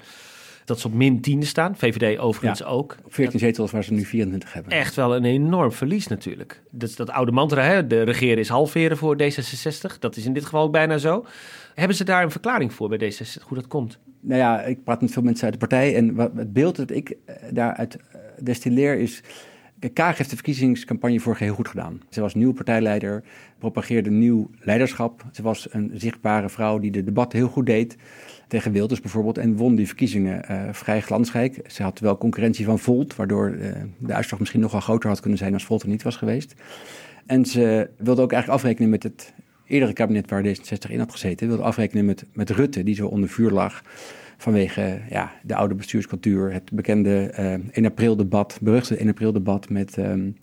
dat 0.69 0.79
ze 0.79 0.87
op 0.87 0.93
min 0.93 1.21
10 1.21 1.43
staan. 1.43 1.77
VVD 1.77 2.19
overigens 2.19 2.59
ja, 2.59 2.65
ook. 2.65 2.97
Op 3.05 3.13
14 3.13 3.39
zetels 3.39 3.71
waar 3.71 3.83
ze 3.83 3.93
nu 3.93 4.05
24 4.05 4.53
hebben. 4.53 4.71
Echt 4.71 4.95
wel 4.95 5.15
een 5.15 5.25
enorm 5.25 5.71
verlies 5.71 6.07
natuurlijk. 6.07 6.61
Dat, 6.71 6.95
dat 6.95 7.09
oude 7.09 7.31
mantra, 7.31 7.61
hè? 7.61 7.87
de 7.87 8.01
regeren 8.01 8.37
is 8.37 8.49
halveren 8.49 8.97
voor 8.97 9.17
D66. 9.21 9.99
Dat 9.99 10.15
is 10.15 10.25
in 10.25 10.33
dit 10.33 10.43
geval 10.43 10.63
ook 10.63 10.71
bijna 10.71 10.97
zo. 10.97 11.25
Hebben 11.75 11.97
ze 11.97 12.03
daar 12.03 12.23
een 12.23 12.31
verklaring 12.31 12.73
voor 12.73 12.89
bij 12.89 13.13
D66, 13.13 13.43
hoe 13.47 13.57
dat 13.57 13.67
komt? 13.67 13.99
Nou 14.19 14.39
ja, 14.39 14.61
ik 14.61 14.83
praat 14.83 15.01
met 15.01 15.11
veel 15.11 15.21
mensen 15.21 15.43
uit 15.43 15.53
de 15.53 15.59
partij. 15.59 15.95
En 15.95 16.15
wat, 16.15 16.31
het 16.35 16.53
beeld 16.53 16.75
dat 16.75 16.91
ik 16.91 17.09
eh, 17.25 17.35
daaruit 17.51 17.95
eh, 17.95 18.19
destilleer 18.39 18.99
is... 18.99 19.21
Kaag 19.93 20.17
heeft 20.17 20.29
de 20.29 20.35
verkiezingscampagne 20.35 21.19
vorig 21.19 21.39
heel 21.39 21.53
goed 21.53 21.67
gedaan. 21.67 22.01
Ze 22.09 22.21
was 22.21 22.35
nieuw 22.35 22.53
partijleider, 22.53 23.23
propageerde 23.57 24.09
nieuw 24.09 24.49
leiderschap. 24.59 25.25
Ze 25.31 25.41
was 25.41 25.67
een 25.73 25.91
zichtbare 25.93 26.49
vrouw 26.49 26.79
die 26.79 26.91
de 26.91 27.03
debat 27.03 27.33
heel 27.33 27.47
goed 27.47 27.65
deed 27.65 27.97
tegen 28.47 28.71
Wilders 28.71 29.01
bijvoorbeeld 29.01 29.37
en 29.37 29.55
won 29.55 29.75
die 29.75 29.87
verkiezingen 29.87 30.45
uh, 30.51 30.61
vrij 30.71 31.01
glansrijk. 31.01 31.59
Ze 31.67 31.83
had 31.83 31.99
wel 31.99 32.17
concurrentie 32.17 32.65
van 32.65 32.79
Volt, 32.79 33.15
waardoor 33.15 33.49
uh, 33.49 33.71
de 33.97 34.13
uitslag 34.13 34.39
misschien 34.39 34.61
nog 34.61 34.71
wel 34.71 34.81
groter 34.81 35.09
had 35.09 35.19
kunnen 35.19 35.39
zijn 35.39 35.53
als 35.53 35.65
Volt 35.65 35.81
er 35.81 35.89
niet 35.89 36.03
was 36.03 36.15
geweest. 36.15 36.55
En 37.25 37.45
ze 37.45 37.89
wilde 37.97 38.21
ook 38.21 38.31
eigenlijk 38.31 38.61
afrekenen 38.61 38.89
met 38.89 39.03
het 39.03 39.33
eerdere 39.67 39.93
kabinet 39.93 40.29
waar 40.29 40.43
D66 40.43 40.89
in 40.89 40.99
had 40.99 41.11
gezeten. 41.11 41.47
Wilde 41.47 41.63
afrekenen 41.63 42.05
met, 42.05 42.25
met 42.33 42.49
Rutte, 42.49 42.83
die 42.83 42.95
zo 42.95 43.07
onder 43.07 43.29
vuur 43.29 43.51
lag 43.51 43.81
vanwege 44.41 45.01
ja, 45.09 45.31
de 45.43 45.55
oude 45.55 45.75
bestuurscultuur. 45.75 46.53
Het 46.53 46.71
bekende 46.71 47.33
uh, 47.39 47.53
1 47.71 47.85
april 47.85 48.15
debat, 48.15 48.57
beruchte 48.61 48.97
1 48.97 49.09
april 49.09 49.31
debat 49.31 49.69
met 49.69 49.97
um, 49.97 50.37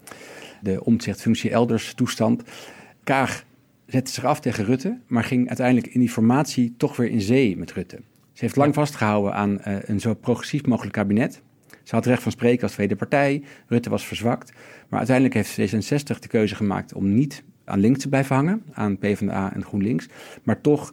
de 0.61 0.85
omzichtfunctie 0.85 1.51
elders 1.51 1.95
toestand. 1.95 2.43
Kaag 3.05 3.45
zette 3.87 4.13
zich 4.13 4.25
af 4.25 4.41
tegen 4.41 4.65
Rutte, 4.65 4.99
maar 5.07 5.25
ging 5.25 5.49
uiteindelijk 5.49 5.87
in 5.87 6.01
die 6.01 6.11
formatie 6.11 6.75
toch 6.77 6.97
weer 6.97 7.11
in 7.11 7.21
zee 7.21 7.57
met 7.57 7.73
Rutte. 7.73 7.97
Ze 8.33 8.45
heeft 8.45 8.57
lang 8.57 8.75
vastgehouden 8.75 9.35
aan 9.35 9.51
uh, 9.51 9.77
een 9.81 10.01
zo 10.01 10.15
progressief 10.15 10.67
mogelijk 10.67 10.95
kabinet. 10.95 11.43
Ze 11.83 11.95
had 11.95 12.07
recht 12.07 12.23
van 12.23 12.33
spreken 12.33 12.63
als 12.63 12.73
tweede 12.73 12.97
partij. 12.97 13.43
Rutte 13.67 13.91
was 13.91 14.07
verzwakt. 14.07 14.53
Maar 14.89 14.99
uiteindelijk 14.99 15.35
heeft 15.35 15.75
D66 15.75 16.19
de 16.19 16.29
keuze 16.29 16.55
gemaakt 16.55 16.95
om 16.95 17.15
niet 17.15 17.45
aan 17.65 17.81
links 17.81 17.99
te 17.99 18.09
blijven 18.09 18.37
hangen, 18.37 18.63
aan 18.73 18.99
PvdA 18.99 19.55
en 19.55 19.65
GroenLinks, 19.65 20.09
maar 20.43 20.61
toch 20.61 20.93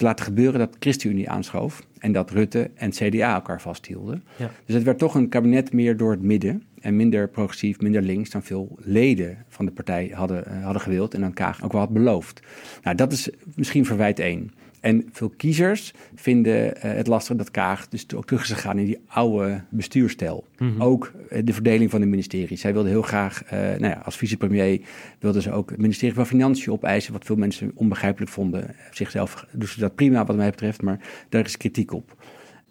te 0.00 0.06
laten 0.06 0.24
gebeuren 0.24 0.58
dat 0.58 0.76
ChristenUnie 0.78 1.30
aanschoof 1.30 1.82
en 1.98 2.12
dat 2.12 2.30
Rutte 2.30 2.70
en 2.74 2.90
CDA 2.90 3.34
elkaar 3.34 3.60
vasthielden. 3.60 4.24
Ja. 4.36 4.50
Dus 4.64 4.74
het 4.74 4.84
werd 4.84 4.98
toch 4.98 5.14
een 5.14 5.28
kabinet 5.28 5.72
meer 5.72 5.96
door 5.96 6.10
het 6.10 6.22
midden 6.22 6.62
en 6.80 6.96
minder 6.96 7.28
progressief, 7.28 7.80
minder 7.80 8.02
links 8.02 8.30
dan 8.30 8.42
veel 8.42 8.78
leden 8.78 9.44
van 9.48 9.64
de 9.64 9.72
partij 9.72 10.10
hadden, 10.14 10.44
uh, 10.48 10.64
hadden 10.64 10.82
gewild 10.82 11.14
en 11.14 11.24
aan 11.24 11.32
Kaag 11.32 11.62
ook 11.62 11.72
wel 11.72 11.80
had 11.80 11.90
beloofd. 11.90 12.40
Nou, 12.82 12.96
dat 12.96 13.12
is 13.12 13.30
misschien 13.54 13.86
verwijt 13.86 14.18
één. 14.18 14.50
En 14.80 15.08
veel 15.12 15.28
kiezers 15.36 15.92
vinden 16.14 16.76
uh, 16.76 16.82
het 16.82 17.06
lastig 17.06 17.36
dat 17.36 17.50
Kaag 17.50 17.88
dus 17.88 18.14
ook 18.14 18.26
terug 18.26 18.42
is 18.42 18.50
gegaan 18.50 18.78
in 18.78 18.84
die 18.84 18.98
oude 19.06 19.64
bestuurstijl. 19.68 20.44
Mm 20.58 20.68
-hmm. 20.68 20.82
Ook 20.82 21.12
uh, 21.32 21.38
de 21.44 21.52
verdeling 21.52 21.90
van 21.90 22.00
de 22.00 22.06
ministeries. 22.06 22.60
Zij 22.60 22.72
wilde 22.72 22.88
heel 22.88 23.02
graag, 23.02 23.44
uh, 23.44 23.50
nou 23.50 23.84
ja, 23.86 24.02
als 24.04 24.16
vicepremier 24.16 24.80
wilde 25.18 25.42
ze 25.42 25.52
ook 25.52 25.70
het 25.70 25.80
ministerie 25.80 26.14
van 26.14 26.26
Financiën 26.26 26.72
opeisen, 26.72 27.12
wat 27.12 27.24
veel 27.24 27.36
mensen 27.36 27.70
onbegrijpelijk 27.74 28.30
vonden. 28.30 28.74
Zichzelf 28.90 29.46
doen 29.52 29.68
ze 29.68 29.80
dat 29.80 29.94
prima 29.94 30.24
wat 30.24 30.36
mij 30.36 30.50
betreft, 30.50 30.82
maar 30.82 31.00
daar 31.28 31.44
is 31.44 31.56
kritiek 31.56 31.92
op. 31.92 32.16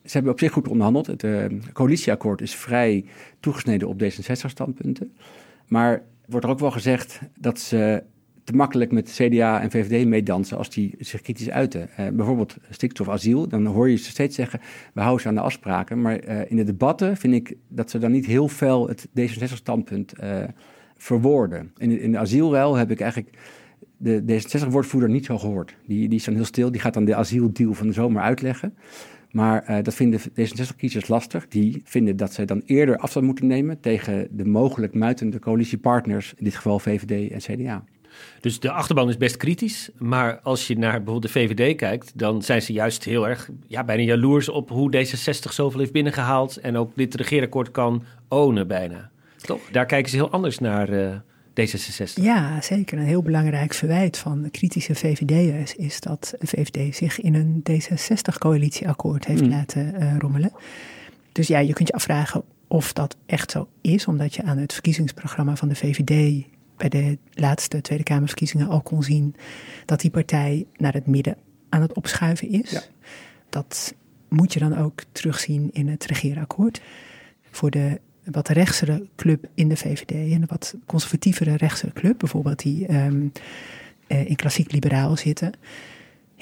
Ze 0.04 0.12
hebben 0.12 0.32
op 0.32 0.40
zich 0.40 0.52
goed 0.52 0.68
onderhandeld. 0.68 1.08
Het 1.08 1.26
coalitieakkoord 1.74 2.42
is 2.42 2.56
vrij 2.56 3.06
toegesneden 3.40 3.88
op 3.88 4.04
D66-standpunten. 4.04 5.14
Maar 5.68 6.04
wordt 6.26 6.46
er 6.46 6.52
ook 6.52 6.60
wel 6.60 6.72
gezegd 6.72 7.20
dat 7.40 7.60
ze 7.60 8.04
makkelijk 8.52 8.92
met 8.92 9.12
CDA 9.12 9.62
en 9.62 9.72
VVD 9.72 10.08
meedansen 10.08 10.58
als 10.58 10.70
die 10.70 10.96
zich 11.00 11.22
kritisch 11.22 11.50
uiten. 11.50 11.90
Uh, 12.00 12.08
bijvoorbeeld 12.08 12.56
stikstof, 12.70 13.10
asiel, 13.10 13.48
dan 13.48 13.66
hoor 13.66 13.90
je 13.90 13.96
ze 13.96 14.10
steeds 14.10 14.36
zeggen, 14.36 14.60
we 14.94 15.02
houden 15.02 15.22
ze 15.22 15.28
aan 15.28 15.36
de 15.36 15.42
afspraken. 15.42 16.02
Maar 16.02 16.28
uh, 16.28 16.52
in 16.52 16.56
de 16.56 16.64
debatten 16.64 17.18
vind 17.18 17.34
ik 17.34 17.56
dat 17.68 17.90
ze 17.90 17.98
dan 17.98 18.12
niet 18.12 18.26
heel 18.26 18.48
fel 18.48 18.88
het 18.88 19.08
D66-standpunt 19.08 20.14
uh, 20.24 20.44
verwoorden. 20.98 21.72
In, 21.78 22.00
in 22.00 22.12
de 22.12 22.18
asielruil 22.18 22.76
heb 22.76 22.92
ik 22.92 23.00
eigenlijk 23.00 23.38
de 23.98 24.24
D66-woordvoerder 24.28 25.10
niet 25.10 25.26
zo 25.26 25.38
gehoord. 25.38 25.76
Die, 25.86 26.10
die 26.10 26.18
is 26.18 26.26
dan 26.26 26.36
heel 26.36 26.46
stil, 26.46 26.72
die 26.72 26.82
gaat 26.82 26.94
dan 26.94 27.06
de 27.06 27.16
asieldeal 27.16 27.74
van 27.74 27.88
de 27.88 27.94
zomer 27.94 28.22
uitleggen. 28.22 28.74
Maar 29.32 29.84
dat 29.84 29.94
vinden 29.94 30.20
D66-kiezers 30.20 31.08
lastig. 31.08 31.48
Die 31.48 31.82
vinden 31.84 32.18
dat 32.18 32.34
zij 32.34 32.46
dan 32.46 32.62
eerder 32.66 32.98
afstand 32.98 33.26
moeten 33.26 33.48
nemen 33.48 33.80
tegen 33.80 34.28
de 34.32 34.46
mogelijk 34.46 34.94
muitende 34.94 35.40
coalitiepartners, 35.40 36.34
in 36.38 36.44
dit 36.44 36.56
geval 36.56 36.80
VVD 36.80 37.32
en 37.32 37.40
CDA. 37.40 37.84
Dus 38.40 38.60
de 38.60 38.72
achterban 38.72 39.10
is 39.10 39.18
best 39.18 39.38
kritisch. 39.38 39.90
Maar 39.98 40.40
als 40.40 40.68
je 40.68 40.78
naar 40.78 41.04
bijvoorbeeld 41.04 41.34
de 41.34 41.40
VVD 41.40 41.76
kijkt, 41.76 42.12
dan 42.16 42.42
zijn 42.42 42.62
ze 42.62 42.74
juist 42.74 43.04
heel 43.04 43.28
erg 43.28 43.50
ja, 43.68 43.84
bijna 43.84 44.04
jaloers 44.04 44.50
op 44.50 44.70
hoe 44.70 44.96
D66 44.96 45.52
zoveel 45.52 45.80
heeft 45.80 45.92
binnengehaald. 45.92 46.58
En 46.58 46.78
ook 46.78 46.92
dit 46.96 47.16
regeerakkoord 47.16 47.72
kan 47.72 48.04
ownen 48.28 48.68
bijna. 48.68 49.10
Toch? 49.38 49.62
Daar 49.72 49.86
kijken 49.86 50.10
ze 50.10 50.16
heel 50.16 50.32
anders 50.32 50.60
naar. 50.60 50.90
Uh, 50.90 51.16
D66. 51.60 52.14
Ja, 52.14 52.62
zeker. 52.62 52.98
Een 52.98 53.06
heel 53.06 53.22
belangrijk 53.22 53.74
verwijt 53.74 54.18
van 54.18 54.48
kritische 54.52 54.96
VVD'ers 54.96 55.76
is 55.76 56.00
dat 56.00 56.34
de 56.40 56.48
VVD 56.48 56.96
zich 56.96 57.20
in 57.20 57.36
een 57.36 57.64
D66-coalitieakkoord 57.72 59.26
heeft 59.26 59.42
mm. 59.44 59.50
laten 59.50 59.96
uh, 60.00 60.18
rommelen. 60.18 60.52
Dus 61.32 61.48
ja, 61.48 61.60
je 61.60 61.74
kunt 61.74 61.88
je 61.88 61.94
afvragen 61.94 62.44
of 62.68 62.94
dat 62.94 63.16
echt 63.26 63.52
zo 63.52 63.68
is, 63.82 64.06
omdat 64.06 64.36
je 64.36 64.44
aan 64.44 64.58
het 64.58 64.74
verkiezingsprogramma 64.74 65.56
van 65.56 65.68
de 65.68 65.76
VVD 65.76 66.46
bij 66.80 66.90
de 66.90 67.18
laatste 67.34 67.82
Tweede 67.82 68.04
Kamerverkiezingen 68.04 68.68
al 68.68 68.82
kon 68.82 69.04
zien 69.04 69.36
dat 69.86 70.00
die 70.00 70.12
partij 70.12 70.66
naar 70.78 70.94
het 70.94 71.08
midden 71.08 71.38
aan 71.70 71.82
het 71.82 71.94
opschuiven 71.94 72.50
is. 72.50 72.72
Ja. 72.72 72.82
Dat 73.50 73.96
moet 74.30 74.54
je 74.54 74.60
dan 74.60 74.78
ook 74.78 75.04
terugzien 75.12 75.70
in 75.74 75.88
het 75.88 76.06
regeerakkoord. 76.06 76.82
Voor 77.52 77.72
de 77.72 78.00
wat 78.24 78.48
rechtsere 78.48 79.08
club 79.16 79.48
in 79.54 79.70
de 79.70 79.78
VVD 79.78 80.12
en 80.12 80.42
een 80.42 80.48
wat 80.48 80.76
conservatievere 80.86 81.58
rechtse 81.58 81.92
club, 81.94 82.20
bijvoorbeeld 82.20 82.60
die 82.60 82.94
um, 82.94 83.32
in 84.08 84.36
klassiek 84.36 84.72
liberaal 84.72 85.18
zitten. 85.18 85.54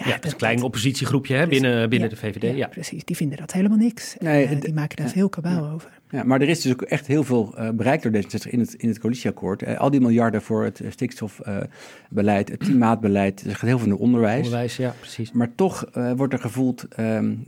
Ja, 0.06 0.12
dat 0.12 0.26
is 0.26 0.32
een 0.32 0.38
klein 0.38 0.62
oppositiegroepje 0.62 1.36
hè, 1.36 1.48
binnen, 1.48 1.90
binnen 1.90 2.10
de 2.10 2.16
VVD. 2.16 2.56
Ja, 2.56 2.68
precies. 2.68 3.04
Die 3.04 3.16
vinden 3.16 3.38
dat 3.38 3.52
helemaal 3.52 3.78
niks. 3.78 4.16
Nee, 4.20 4.50
uh, 4.50 4.62
die 4.62 4.74
maken 4.74 4.98
daar 4.98 5.10
veel 5.10 5.30
kabaal 5.30 5.70
over. 5.70 5.90
Ja, 6.10 6.24
maar 6.24 6.42
er 6.42 6.50
is 6.50 6.62
dus 6.62 6.72
ook 6.72 6.82
echt 6.82 7.08
heel 7.08 7.24
veel 7.24 7.56
uh, 7.58 7.70
bereikt 7.70 8.04
door 8.04 8.12
D66 8.12 8.50
in 8.50 8.60
het, 8.60 8.74
in 8.74 8.88
het 8.90 9.00
coalitieakkoord. 9.00 9.62
Uh, 9.62 9.80
al 9.80 9.92
die 9.92 10.02
miljarden 10.02 10.42
voor 10.42 10.64
het 10.64 10.82
stikstofbeleid, 10.90 12.50
het 12.50 12.58
klimaatbeleid, 12.58 13.42
er 13.42 13.56
gaat 13.56 13.70
heel 13.70 13.80
veel 13.80 13.88
naar 13.88 13.98
onderwijs. 13.98 14.38
Onderwijs, 14.38 14.78
ja, 14.78 14.96
precies. 15.00 15.32
Maar 15.32 15.56
toch 15.56 15.86
wordt 16.16 16.34
er 16.34 16.40
gevoeld, 16.40 16.88
um, 17.00 17.48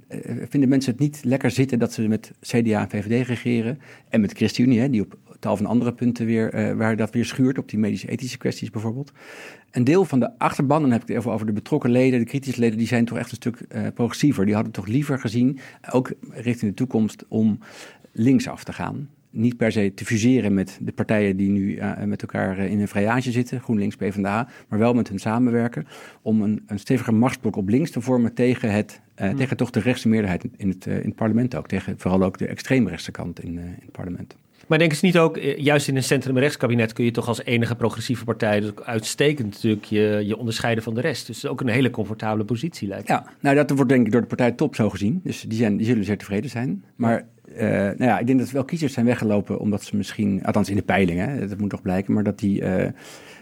vinden 0.49 0.69
mensen 0.69 0.91
het 0.91 1.01
niet 1.01 1.19
lekker 1.23 1.51
zitten 1.51 1.79
dat 1.79 1.93
ze 1.93 2.07
met 2.07 2.31
CDA 2.41 2.81
en 2.81 2.89
VVD 2.89 3.27
regeren. 3.27 3.79
En 4.09 4.21
met 4.21 4.33
ChristenUnie, 4.33 4.89
die 4.89 5.01
op 5.01 5.17
tal 5.39 5.57
van 5.57 5.65
andere 5.65 5.93
punten 5.93 6.25
weer, 6.25 6.75
waar 6.77 6.95
dat 6.95 7.13
weer 7.13 7.25
schuurt, 7.25 7.57
op 7.57 7.69
die 7.69 7.79
medische-ethische 7.79 8.37
kwesties 8.37 8.69
bijvoorbeeld. 8.69 9.11
Een 9.71 9.83
deel 9.83 10.05
van 10.05 10.19
de 10.19 10.37
achterban, 10.37 10.81
dan 10.81 10.91
heb 10.91 11.01
ik 11.01 11.07
het 11.07 11.17
even 11.17 11.31
over 11.31 11.45
de 11.45 11.51
betrokken 11.51 11.91
leden, 11.91 12.19
de 12.19 12.25
kritische 12.25 12.59
leden, 12.59 12.77
die 12.77 12.87
zijn 12.87 13.05
toch 13.05 13.17
echt 13.17 13.29
een 13.29 13.35
stuk 13.35 13.65
uh, 13.75 13.87
progressiever. 13.93 14.45
Die 14.45 14.53
hadden 14.53 14.73
toch 14.73 14.87
liever 14.87 15.19
gezien, 15.19 15.59
ook 15.91 16.13
richting 16.29 16.71
de 16.71 16.77
toekomst, 16.77 17.25
om 17.27 17.59
linksaf 18.11 18.63
te 18.63 18.73
gaan. 18.73 19.09
Niet 19.31 19.57
per 19.57 19.71
se 19.71 19.93
te 19.93 20.05
fuseren 20.05 20.53
met 20.53 20.79
de 20.81 20.91
partijen 20.91 21.37
die 21.37 21.49
nu 21.49 21.75
uh, 21.75 22.03
met 22.03 22.21
elkaar 22.21 22.59
uh, 22.59 22.71
in 22.71 22.79
een 22.79 22.87
vrijage 22.87 23.31
zitten, 23.31 23.59
GroenLinks, 23.59 23.95
PvdA, 23.95 24.47
maar 24.67 24.79
wel 24.79 24.93
met 24.93 25.09
hun 25.09 25.19
samenwerken, 25.19 25.87
om 26.21 26.41
een, 26.41 26.63
een 26.67 26.79
stevige 26.79 27.11
machtsblok 27.11 27.55
op 27.55 27.69
links 27.69 27.91
te 27.91 28.01
vormen 28.01 28.33
tegen, 28.33 28.71
het, 28.71 29.01
uh, 29.21 29.29
tegen 29.29 29.57
toch 29.57 29.69
de 29.69 29.79
rechtse 29.79 30.07
meerderheid 30.07 30.45
in 30.57 30.69
het, 30.69 30.85
in 30.85 30.95
het 30.95 31.15
parlement 31.15 31.55
ook. 31.55 31.67
Tegen 31.67 31.99
vooral 31.99 32.23
ook 32.23 32.37
de 32.37 32.47
extreemrechtse 32.47 33.11
kant 33.11 33.43
in, 33.43 33.57
in 33.57 33.75
het 33.79 33.91
parlement. 33.91 34.35
Maar 34.69 34.77
denken 34.77 34.97
ze 34.97 35.05
niet 35.05 35.17
ook, 35.17 35.37
eh, 35.37 35.57
juist 35.57 35.87
in 35.87 35.95
een 35.95 36.03
centrum-rechtskabinet 36.03 36.93
kun 36.93 37.05
je 37.05 37.11
toch 37.11 37.27
als 37.27 37.43
enige 37.43 37.75
progressieve 37.75 38.23
partij 38.23 38.59
dus 38.59 38.71
uitstekend 38.83 39.53
natuurlijk 39.53 39.85
je, 39.85 40.23
je 40.25 40.37
onderscheiden 40.37 40.83
van 40.83 40.93
de 40.93 41.01
rest. 41.01 41.27
Dus 41.27 41.45
ook 41.45 41.61
een 41.61 41.67
hele 41.67 41.89
comfortabele 41.89 42.45
positie 42.45 42.87
lijkt 42.87 43.07
Ja, 43.07 43.25
nou 43.39 43.55
dat 43.55 43.69
wordt 43.69 43.89
denk 43.89 44.05
ik 44.05 44.11
door 44.11 44.21
de 44.21 44.27
partij 44.27 44.51
top 44.51 44.75
zo 44.75 44.89
gezien. 44.89 45.21
Dus 45.23 45.41
die, 45.41 45.57
zijn, 45.57 45.77
die 45.77 45.85
zullen 45.85 46.03
zeer 46.03 46.17
tevreden 46.17 46.49
zijn. 46.49 46.83
Maar 46.95 47.25
uh, 47.55 47.59
nou 47.69 48.03
ja, 48.03 48.19
ik 48.19 48.27
denk 48.27 48.39
dat 48.39 48.51
wel 48.51 48.65
kiezers 48.65 48.93
zijn 48.93 49.05
weggelopen 49.05 49.59
omdat 49.59 49.83
ze 49.83 49.95
misschien, 49.95 50.43
althans 50.43 50.69
in 50.69 50.75
de 50.75 50.81
peilingen, 50.81 51.49
dat 51.49 51.57
moet 51.57 51.71
nog 51.71 51.81
blijken, 51.81 52.13
maar 52.13 52.23
dat 52.23 52.39
die... 52.39 52.61
Uh, 52.61 52.85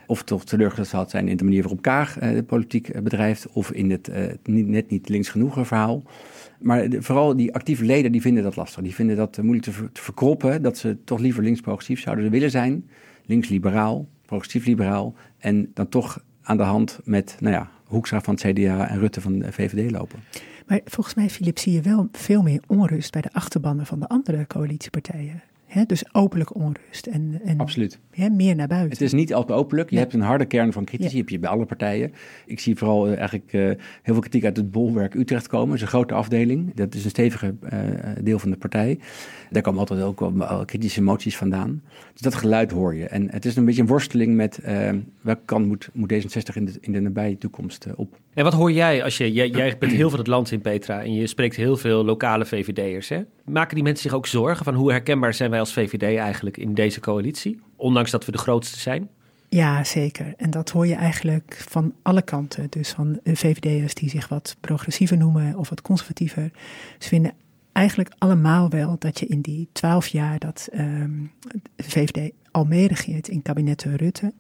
of 0.09 0.23
toch 0.23 0.45
teleurgesteld 0.45 1.09
zijn 1.09 1.27
in 1.27 1.37
de 1.37 1.43
manier 1.43 1.61
waarop 1.61 1.81
Kaag 1.81 2.13
de 2.19 2.43
politiek 2.43 3.03
bedrijft, 3.03 3.47
of 3.53 3.71
in 3.71 3.91
het 3.91 4.11
niet, 4.43 4.67
net 4.67 4.89
niet 4.89 5.09
links 5.09 5.29
genoegen 5.29 5.65
verhaal. 5.65 6.03
Maar 6.59 6.87
vooral 6.99 7.35
die 7.35 7.53
actieve 7.53 7.85
leden 7.85 8.11
die 8.11 8.21
vinden 8.21 8.43
dat 8.43 8.55
lastig. 8.55 8.83
Die 8.83 8.95
vinden 8.95 9.15
dat 9.15 9.37
moeilijk 9.37 9.65
te, 9.65 9.91
te 9.91 10.01
verkroppen. 10.01 10.61
Dat 10.61 10.77
ze 10.77 10.97
toch 11.03 11.19
liever 11.19 11.43
links-progressief 11.43 11.99
zouden 11.99 12.31
willen 12.31 12.51
zijn. 12.51 12.89
Links-liberaal, 13.25 14.07
progressief-liberaal. 14.25 15.13
En 15.37 15.71
dan 15.73 15.89
toch 15.89 16.23
aan 16.41 16.57
de 16.57 16.63
hand 16.63 16.99
met, 17.03 17.37
nou 17.39 17.53
ja, 17.53 17.69
Hoekstra 17.83 18.21
van 18.21 18.33
het 18.33 18.43
CDA 18.43 18.87
en 18.89 18.99
Rutte 18.99 19.21
van 19.21 19.39
de 19.39 19.51
VVD 19.51 19.91
lopen. 19.91 20.19
Maar 20.67 20.81
volgens 20.85 21.15
mij, 21.15 21.29
Filip, 21.29 21.59
zie 21.59 21.73
je 21.73 21.81
wel 21.81 22.07
veel 22.11 22.41
meer 22.41 22.61
onrust 22.67 23.11
bij 23.11 23.21
de 23.21 23.33
achterbannen 23.33 23.85
van 23.85 23.99
de 23.99 24.07
andere 24.07 24.47
coalitiepartijen 24.47 25.43
dus 25.85 26.13
openlijk 26.13 26.55
onrust. 26.55 27.05
En, 27.05 27.39
en 27.43 27.57
Absoluut. 27.57 27.99
meer 28.31 28.55
naar 28.55 28.67
buiten. 28.67 28.91
Het 28.91 29.01
is 29.01 29.13
niet 29.13 29.33
altijd 29.33 29.59
openlijk. 29.59 29.89
Je 29.89 29.97
hebt 29.97 30.13
een 30.13 30.21
harde 30.21 30.45
kern 30.45 30.73
van 30.73 30.85
critici, 30.85 31.11
ja. 31.11 31.17
heb 31.17 31.29
je 31.29 31.39
bij 31.39 31.49
alle 31.49 31.65
partijen. 31.65 32.13
Ik 32.45 32.59
zie 32.59 32.75
vooral 32.75 33.07
uh, 33.07 33.17
eigenlijk 33.17 33.53
uh, 33.53 33.61
heel 33.61 33.77
veel 34.03 34.19
kritiek 34.19 34.45
uit 34.45 34.57
het 34.57 34.71
bolwerk 34.71 35.13
Utrecht 35.13 35.47
komen. 35.47 35.67
Dat 35.67 35.75
is 35.75 35.81
een 35.81 35.87
grote 35.87 36.13
afdeling. 36.13 36.73
Dat 36.75 36.95
is 36.95 37.03
een 37.03 37.09
stevige 37.09 37.55
uh, 37.63 37.79
deel 38.21 38.39
van 38.39 38.49
de 38.49 38.57
partij. 38.57 38.99
Daar 39.49 39.61
komen 39.61 39.79
altijd 39.79 40.01
ook 40.01 40.19
wel 40.19 40.65
kritische 40.65 41.01
moties 41.01 41.37
vandaan. 41.37 41.81
Dus 42.13 42.21
dat 42.21 42.35
geluid 42.35 42.71
hoor 42.71 42.95
je. 42.95 43.07
En 43.07 43.31
het 43.31 43.45
is 43.45 43.55
een 43.55 43.65
beetje 43.65 43.81
een 43.81 43.87
worsteling 43.87 44.35
met 44.35 44.59
welke 45.21 45.41
kant 45.45 45.65
moet, 45.65 45.89
moet 45.93 46.13
D66 46.13 46.55
in 46.55 46.65
de, 46.65 46.77
in 46.79 46.91
de 46.91 46.99
nabije 46.99 47.37
toekomst 47.37 47.87
op. 47.95 48.19
En 48.33 48.43
wat 48.43 48.53
hoor 48.53 48.71
jij 48.71 49.03
als 49.03 49.17
je, 49.17 49.31
jij, 49.31 49.49
jij 49.49 49.75
bent 49.79 49.91
heel 49.91 50.09
veel 50.09 50.17
het 50.17 50.27
land 50.27 50.51
in 50.51 50.61
Petra 50.61 51.03
en 51.03 51.13
je 51.13 51.27
spreekt 51.27 51.55
heel 51.55 51.77
veel 51.77 52.05
lokale 52.05 52.45
VVD'ers. 52.45 53.09
Hè? 53.09 53.21
Maken 53.45 53.75
die 53.75 53.83
mensen 53.83 54.03
zich 54.03 54.13
ook 54.13 54.27
zorgen 54.27 54.65
van 54.65 54.73
hoe 54.73 54.91
herkenbaar 54.91 55.33
zijn 55.33 55.49
wij 55.49 55.59
als 55.59 55.66
VVD 55.71 56.17
eigenlijk 56.17 56.57
in 56.57 56.73
deze 56.73 56.99
coalitie? 56.99 57.59
Ondanks 57.75 58.11
dat 58.11 58.25
we 58.25 58.31
de 58.31 58.37
grootste 58.37 58.79
zijn? 58.79 59.09
Ja, 59.49 59.83
zeker. 59.83 60.33
En 60.37 60.49
dat 60.49 60.69
hoor 60.69 60.87
je 60.87 60.95
eigenlijk 60.95 61.65
van 61.69 61.93
alle 62.01 62.21
kanten. 62.21 62.67
Dus 62.69 62.89
van 62.89 63.19
VVD'ers 63.23 63.93
die 63.93 64.09
zich 64.09 64.27
wat 64.27 64.55
progressiever 64.59 65.17
noemen 65.17 65.55
of 65.55 65.69
wat 65.69 65.81
conservatiever. 65.81 66.51
Ze 66.99 67.07
vinden 67.07 67.33
eigenlijk 67.71 68.15
allemaal 68.17 68.69
wel 68.69 68.95
dat 68.99 69.19
je 69.19 69.25
in 69.25 69.41
die 69.41 69.69
twaalf 69.71 70.07
jaar 70.07 70.39
dat 70.39 70.67
de 70.71 71.83
VVD 71.83 72.31
al 72.51 72.65
meeregeert 72.65 73.27
in 73.27 73.41
kabinetten 73.41 73.95
Rutte 73.95 74.33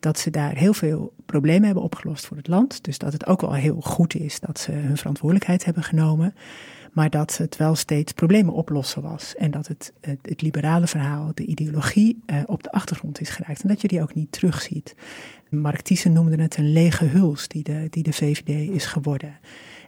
dat 0.00 0.18
ze 0.18 0.30
daar 0.30 0.56
heel 0.56 0.74
veel 0.74 1.12
problemen 1.26 1.64
hebben 1.64 1.82
opgelost 1.82 2.26
voor 2.26 2.36
het 2.36 2.48
land. 2.48 2.84
Dus 2.84 2.98
dat 2.98 3.12
het 3.12 3.26
ook 3.26 3.40
wel 3.40 3.52
heel 3.52 3.80
goed 3.80 4.14
is 4.14 4.40
dat 4.40 4.58
ze 4.58 4.72
hun 4.72 4.96
verantwoordelijkheid 4.96 5.64
hebben 5.64 5.82
genomen. 5.82 6.34
Maar 6.92 7.10
dat 7.10 7.36
het 7.36 7.56
wel 7.56 7.74
steeds 7.74 8.12
problemen 8.12 8.54
oplossen 8.54 9.02
was. 9.02 9.34
En 9.34 9.50
dat 9.50 9.66
het, 9.66 9.92
het, 10.00 10.42
liberale 10.42 10.86
verhaal, 10.86 11.30
de 11.34 11.44
ideologie, 11.44 12.22
eh, 12.26 12.42
op 12.46 12.62
de 12.62 12.72
achtergrond 12.72 13.20
is 13.20 13.28
geraakt. 13.28 13.62
En 13.62 13.68
dat 13.68 13.80
je 13.80 13.88
die 13.88 14.02
ook 14.02 14.14
niet 14.14 14.32
terugziet. 14.32 14.94
Mark 15.50 15.80
Thiessen 15.80 16.12
noemde 16.12 16.42
het 16.42 16.56
een 16.56 16.72
lege 16.72 17.04
huls 17.04 17.48
die 17.48 17.62
de, 17.62 17.86
die 17.90 18.02
de 18.02 18.12
VVD 18.12 18.70
is 18.70 18.86
geworden. 18.86 19.38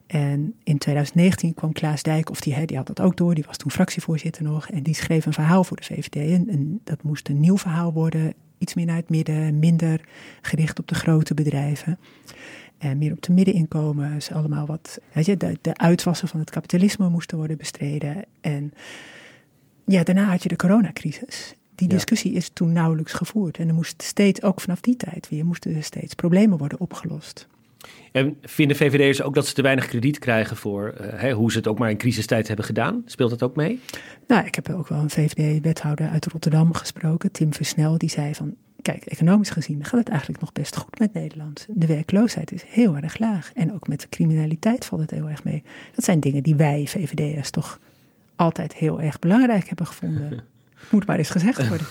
En 0.06 0.54
in 0.64 0.78
2019 0.78 1.54
kwam 1.54 1.72
Klaas 1.72 2.02
Dijk, 2.02 2.30
of 2.30 2.40
die, 2.40 2.66
die 2.66 2.76
had 2.76 2.86
dat 2.86 3.00
ook 3.00 3.16
door, 3.16 3.34
die 3.34 3.44
was 3.46 3.56
toen 3.56 3.70
fractievoorzitter 3.70 4.42
nog. 4.42 4.68
En 4.68 4.82
die 4.82 4.94
schreef 4.94 5.26
een 5.26 5.32
verhaal 5.32 5.64
voor 5.64 5.76
de 5.76 5.84
VVD. 5.84 6.14
En, 6.14 6.48
en 6.48 6.80
dat 6.84 7.02
moest 7.02 7.28
een 7.28 7.40
nieuw 7.40 7.58
verhaal 7.58 7.92
worden 7.92 8.34
iets 8.60 8.74
meer 8.74 8.86
naar 8.86 8.96
het 8.96 9.08
midden, 9.08 9.58
minder 9.58 10.00
gericht 10.40 10.78
op 10.78 10.88
de 10.88 10.94
grote 10.94 11.34
bedrijven. 11.34 11.98
En 12.80 12.98
meer 12.98 13.12
op 13.12 13.22
de 13.22 13.32
middeninkomens, 13.32 14.30
allemaal 14.30 14.66
wat. 14.66 15.00
Weet 15.12 15.26
je, 15.26 15.36
de, 15.36 15.58
de 15.60 15.76
uitwassen 15.76 16.28
van 16.28 16.40
het 16.40 16.50
kapitalisme 16.50 17.08
moesten 17.08 17.36
worden 17.36 17.56
bestreden. 17.56 18.24
En 18.40 18.72
ja, 19.84 20.02
daarna 20.02 20.24
had 20.24 20.42
je 20.42 20.48
de 20.48 20.56
coronacrisis. 20.56 21.54
Die 21.74 21.88
discussie 21.88 22.32
is 22.32 22.50
toen 22.52 22.72
nauwelijks 22.72 23.12
gevoerd. 23.12 23.58
En 23.58 23.68
er 23.68 23.74
moest 23.74 24.02
steeds, 24.02 24.42
ook 24.42 24.60
vanaf 24.60 24.80
die 24.80 24.96
tijd 24.96 25.28
weer, 25.28 25.44
moesten 25.44 25.74
er 25.74 25.82
steeds 25.82 26.14
problemen 26.14 26.58
worden 26.58 26.80
opgelost. 26.80 27.48
En 28.12 28.36
vinden 28.42 28.76
VVD'ers 28.76 29.22
ook 29.22 29.34
dat 29.34 29.46
ze 29.46 29.54
te 29.54 29.62
weinig 29.62 29.86
krediet 29.86 30.18
krijgen 30.18 30.56
voor 30.56 30.94
uh, 31.00 31.32
hoe 31.32 31.50
ze 31.50 31.58
het 31.58 31.66
ook 31.66 31.78
maar 31.78 31.90
in 31.90 31.96
crisistijd 31.96 32.46
hebben 32.46 32.64
gedaan? 32.64 33.02
Speelt 33.06 33.30
dat 33.30 33.42
ook 33.42 33.56
mee? 33.56 33.80
Nou, 34.26 34.46
ik 34.46 34.54
heb 34.54 34.70
ook 34.70 34.88
wel 34.88 34.98
een 34.98 35.10
VVD-wethouder 35.10 36.08
uit 36.08 36.26
Rotterdam 36.26 36.74
gesproken, 36.74 37.32
Tim 37.32 37.54
Versnel, 37.54 37.98
die 37.98 38.10
zei 38.10 38.34
van, 38.34 38.54
kijk, 38.82 39.04
economisch 39.04 39.50
gezien 39.50 39.84
gaat 39.84 40.00
het 40.00 40.08
eigenlijk 40.08 40.40
nog 40.40 40.52
best 40.52 40.76
goed 40.76 40.98
met 40.98 41.12
Nederland. 41.12 41.66
De 41.68 41.86
werkloosheid 41.86 42.52
is 42.52 42.62
heel 42.66 42.96
erg 42.96 43.18
laag 43.18 43.50
en 43.54 43.74
ook 43.74 43.88
met 43.88 44.00
de 44.00 44.08
criminaliteit 44.08 44.84
valt 44.84 45.00
het 45.00 45.10
heel 45.10 45.28
erg 45.28 45.44
mee. 45.44 45.62
Dat 45.94 46.04
zijn 46.04 46.20
dingen 46.20 46.42
die 46.42 46.54
wij 46.54 46.86
VVD'ers 46.86 47.50
toch 47.50 47.80
altijd 48.36 48.74
heel 48.74 49.00
erg 49.00 49.18
belangrijk 49.18 49.68
hebben 49.68 49.86
gevonden. 49.86 50.40
Moet 50.90 51.06
maar 51.06 51.18
eens 51.18 51.30
gezegd 51.30 51.68
worden. 51.68 51.86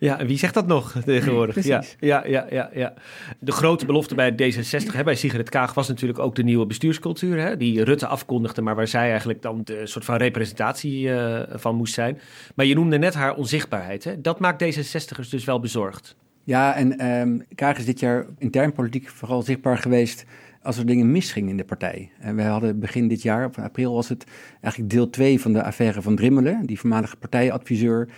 Ja, 0.00 0.26
wie 0.26 0.38
zegt 0.38 0.54
dat 0.54 0.66
nog 0.66 0.92
tegenwoordig? 1.04 1.64
Ja, 1.64 1.82
ja, 1.98 2.26
ja, 2.26 2.46
ja, 2.50 2.70
ja. 2.72 2.94
De 3.38 3.52
grote 3.52 3.86
belofte 3.86 4.14
bij 4.14 4.32
D66, 4.32 4.94
hè, 4.94 5.04
bij 5.04 5.14
Sigrid 5.14 5.48
Kaag, 5.48 5.74
was 5.74 5.88
natuurlijk 5.88 6.18
ook 6.18 6.34
de 6.34 6.42
nieuwe 6.42 6.66
bestuurscultuur. 6.66 7.40
Hè, 7.40 7.56
die 7.56 7.84
Rutte 7.84 8.06
afkondigde, 8.06 8.62
maar 8.62 8.74
waar 8.74 8.88
zij 8.88 9.10
eigenlijk 9.10 9.42
dan 9.42 9.60
de 9.64 9.86
soort 9.86 10.04
van 10.04 10.16
representatie 10.16 11.02
uh, 11.02 11.40
van 11.50 11.74
moest 11.74 11.94
zijn. 11.94 12.20
Maar 12.54 12.66
je 12.66 12.74
noemde 12.74 12.98
net 12.98 13.14
haar 13.14 13.34
onzichtbaarheid. 13.34 14.04
Hè? 14.04 14.20
Dat 14.20 14.40
maakt 14.40 14.64
D66ers 14.64 15.28
dus 15.30 15.44
wel 15.44 15.60
bezorgd. 15.60 16.16
Ja, 16.44 16.74
en 16.74 17.06
um, 17.06 17.44
Kaag 17.54 17.78
is 17.78 17.84
dit 17.84 18.00
jaar 18.00 18.26
intern 18.38 18.72
politiek 18.72 19.08
vooral 19.08 19.42
zichtbaar 19.42 19.78
geweest 19.78 20.24
als 20.62 20.78
er 20.78 20.86
dingen 20.86 21.10
misgingen 21.10 21.50
in 21.50 21.56
de 21.56 21.64
partij. 21.64 22.10
En 22.18 22.36
wij 22.36 22.46
hadden 22.46 22.78
begin 22.78 23.08
dit 23.08 23.22
jaar, 23.22 23.44
op 23.44 23.58
april 23.58 23.94
was 23.94 24.08
het 24.08 24.24
eigenlijk 24.60 24.92
deel 24.92 25.10
2 25.10 25.40
van 25.40 25.52
de 25.52 25.62
affaire 25.62 26.02
van 26.02 26.16
Drimmelen, 26.16 26.66
die 26.66 26.78
voormalige 26.78 27.16
partijadviseur 27.16 28.08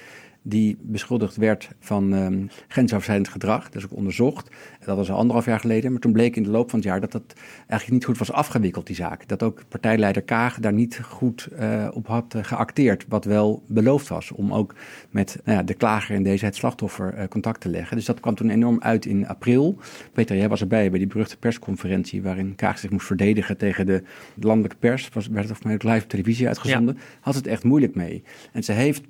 die 0.43 0.77
beschuldigd 0.81 1.37
werd 1.37 1.69
van 1.81 2.13
um, 2.13 2.49
grensoverschrijdend 2.69 3.29
gedrag. 3.29 3.65
Dat 3.65 3.75
is 3.75 3.85
ook 3.85 3.97
onderzocht. 3.97 4.51
Dat 4.85 4.97
was 4.97 5.11
al 5.11 5.17
anderhalf 5.17 5.47
jaar 5.47 5.61
geleden. 5.61 5.93
Maar 5.93 6.01
toen 6.01 6.13
bleek 6.13 6.37
in 6.37 6.43
de 6.43 6.51
loop 6.51 6.71
van 6.71 6.79
het 6.79 6.89
jaar 6.89 7.01
dat 7.01 7.13
dat 7.13 7.35
eigenlijk 7.59 7.91
niet 7.91 8.05
goed 8.05 8.19
was 8.19 8.33
afgewikkeld, 8.33 8.87
die 8.87 8.97
zaak. 8.97 9.29
Dat 9.29 9.43
ook 9.43 9.63
partijleider 9.69 10.23
Kaag 10.23 10.59
daar 10.59 10.73
niet 10.73 11.01
goed 11.03 11.49
uh, 11.59 11.89
op 11.93 12.07
had 12.07 12.35
geacteerd. 12.43 13.05
Wat 13.09 13.25
wel 13.25 13.63
beloofd 13.69 14.09
was 14.09 14.33
om 14.33 14.53
ook 14.53 14.75
met 15.11 15.41
nou 15.45 15.59
ja, 15.59 15.65
de 15.65 15.75
klager 15.75 16.17
en 16.17 16.23
deze 16.23 16.45
het 16.45 16.57
slachtoffer 16.57 17.19
uh, 17.19 17.25
contact 17.29 17.61
te 17.61 17.69
leggen. 17.69 17.97
Dus 17.97 18.07
dat 18.07 18.21
kwam 18.21 18.35
toen 18.35 18.51
enorm 18.51 18.81
uit 18.81 19.07
in 19.07 19.29
april. 19.29 19.79
Peter, 20.13 20.37
jij 20.37 20.49
was 20.49 20.61
erbij 20.61 20.91
bij 20.91 20.99
die 20.99 21.09
beruchte 21.09 21.37
persconferentie 21.37 22.23
waarin 22.23 22.55
Kaag 22.55 22.79
zich 22.79 22.91
moest 22.91 23.07
verdedigen 23.07 23.57
tegen 23.57 23.87
de 23.87 24.03
landelijke 24.41 24.77
pers. 24.77 25.09
Was, 25.13 25.27
werd 25.27 25.49
het 25.49 25.65
mij 25.65 25.75
ook 25.75 25.83
live 25.83 26.03
op 26.03 26.09
televisie 26.09 26.47
uitgezonden. 26.47 26.95
Ja. 26.95 27.03
Had 27.21 27.35
het 27.35 27.47
echt 27.47 27.65
moeilijk 27.65 27.95
mee. 27.95 28.23
En 28.53 28.65
ze 28.65 28.73
heeft 28.73 29.03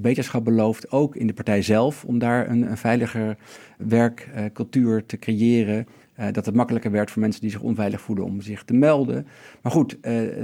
beterschap 0.00 0.44
beloofd, 0.44 0.90
ook 0.90 1.16
in 1.16 1.26
de 1.26 1.32
partij 1.32 1.62
zelf, 1.62 2.04
om 2.04 2.18
daar 2.18 2.50
een, 2.50 2.70
een 2.70 2.76
veiliger 2.76 3.36
werkcultuur 3.78 5.06
te 5.06 5.18
creëren. 5.18 5.86
Uh, 6.20 6.26
dat 6.32 6.46
het 6.46 6.54
makkelijker 6.54 6.90
werd 6.90 7.10
voor 7.10 7.22
mensen 7.22 7.40
die 7.40 7.50
zich 7.50 7.60
onveilig 7.60 8.00
voelen 8.00 8.24
om 8.24 8.40
zich 8.40 8.64
te 8.64 8.74
melden. 8.74 9.26
Maar 9.62 9.72
goed, 9.72 9.92
uh, 9.92 10.00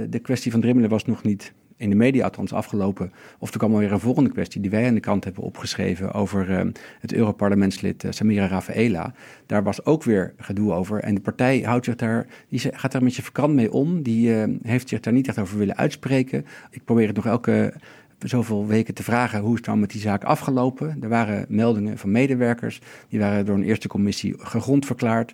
de 0.09 0.19
kwestie 0.21 0.51
van 0.51 0.61
Drimmelen 0.61 0.89
was 0.89 1.05
nog 1.05 1.23
niet 1.23 1.53
in 1.77 1.89
de 1.89 1.95
media 1.95 2.23
althans 2.23 2.53
afgelopen. 2.53 3.11
Of 3.39 3.51
er 3.51 3.57
kwam 3.57 3.73
alweer 3.73 3.91
een 3.91 3.99
volgende 3.99 4.29
kwestie 4.29 4.61
die 4.61 4.71
wij 4.71 4.87
aan 4.87 4.93
de 4.93 4.99
kant 4.99 5.23
hebben 5.23 5.43
opgeschreven 5.43 6.11
over 6.11 6.49
uh, 6.49 6.71
het 6.99 7.13
Europarlementslid 7.13 8.05
Samira 8.09 8.47
Rafaela. 8.47 9.13
Daar 9.45 9.63
was 9.63 9.85
ook 9.85 10.03
weer 10.03 10.33
gedoe 10.37 10.73
over. 10.73 10.99
En 10.99 11.15
de 11.15 11.21
partij 11.21 11.59
houdt 11.59 11.85
zich 11.85 11.95
daar, 11.95 12.27
die 12.49 12.59
gaat 12.59 12.91
daar 12.91 13.03
met 13.03 13.15
je 13.15 13.21
verkrant 13.21 13.53
mee 13.53 13.71
om. 13.71 14.01
Die 14.01 14.31
heeft 14.61 14.89
zich 14.89 14.99
daar 14.99 15.13
niet 15.13 15.27
echt 15.27 15.39
over 15.39 15.57
willen 15.57 15.77
uitspreken. 15.77 16.45
Ik 16.69 16.83
probeer 16.83 17.07
het 17.07 17.15
nog 17.15 17.25
elke 17.25 17.73
zoveel 18.19 18.67
weken 18.67 18.93
te 18.93 19.03
vragen 19.03 19.39
hoe 19.39 19.51
is 19.51 19.57
het 19.57 19.65
nou 19.65 19.79
met 19.79 19.91
die 19.91 20.01
zaak 20.01 20.23
afgelopen. 20.23 20.97
Er 21.01 21.09
waren 21.09 21.45
meldingen 21.49 21.97
van 21.97 22.11
medewerkers, 22.11 22.81
die 23.09 23.19
waren 23.19 23.45
door 23.45 23.55
een 23.55 23.63
eerste 23.63 23.87
commissie 23.87 24.35
gegrond 24.37 24.85
verklaard. 24.85 25.33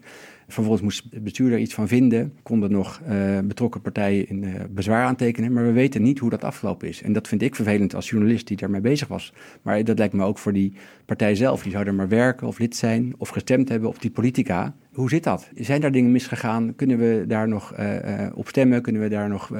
Vervolgens 0.51 0.83
moest 0.83 1.03
het 1.09 1.23
bestuur 1.23 1.49
daar 1.49 1.59
iets 1.59 1.73
van 1.73 1.87
vinden. 1.87 2.33
Konden 2.43 2.71
nog 2.71 3.01
uh, 3.09 3.39
betrokken 3.39 3.81
partijen 3.81 4.27
in 4.29 4.43
uh, 4.43 4.55
bezwaar 4.69 5.05
aantekenen. 5.05 5.53
Maar 5.53 5.65
we 5.65 5.71
weten 5.71 6.01
niet 6.01 6.19
hoe 6.19 6.29
dat 6.29 6.43
afgelopen 6.43 6.87
is. 6.87 7.01
En 7.01 7.13
dat 7.13 7.27
vind 7.27 7.41
ik 7.41 7.55
vervelend 7.55 7.95
als 7.95 8.09
journalist 8.09 8.47
die 8.47 8.57
daarmee 8.57 8.81
bezig 8.81 9.07
was. 9.07 9.33
Maar 9.61 9.83
dat 9.83 9.97
lijkt 9.97 10.13
me 10.13 10.23
ook 10.23 10.37
voor 10.37 10.53
die 10.53 10.73
partij 11.05 11.35
zelf. 11.35 11.63
Die 11.63 11.71
zou 11.71 11.85
er 11.85 11.93
maar 11.93 12.07
werken 12.07 12.47
of 12.47 12.59
lid 12.59 12.75
zijn 12.75 13.13
of 13.17 13.29
gestemd 13.29 13.69
hebben 13.69 13.89
op 13.89 14.01
die 14.01 14.11
politica. 14.11 14.73
Hoe 14.93 15.09
zit 15.09 15.23
dat? 15.23 15.49
Zijn 15.55 15.81
daar 15.81 15.91
dingen 15.91 16.11
misgegaan? 16.11 16.75
Kunnen 16.75 16.97
we 16.97 17.23
daar 17.27 17.47
nog 17.47 17.73
uh, 17.79 17.95
op 18.33 18.47
stemmen? 18.47 18.81
Kunnen 18.81 19.01
we 19.01 19.09
daar 19.09 19.29
nog 19.29 19.51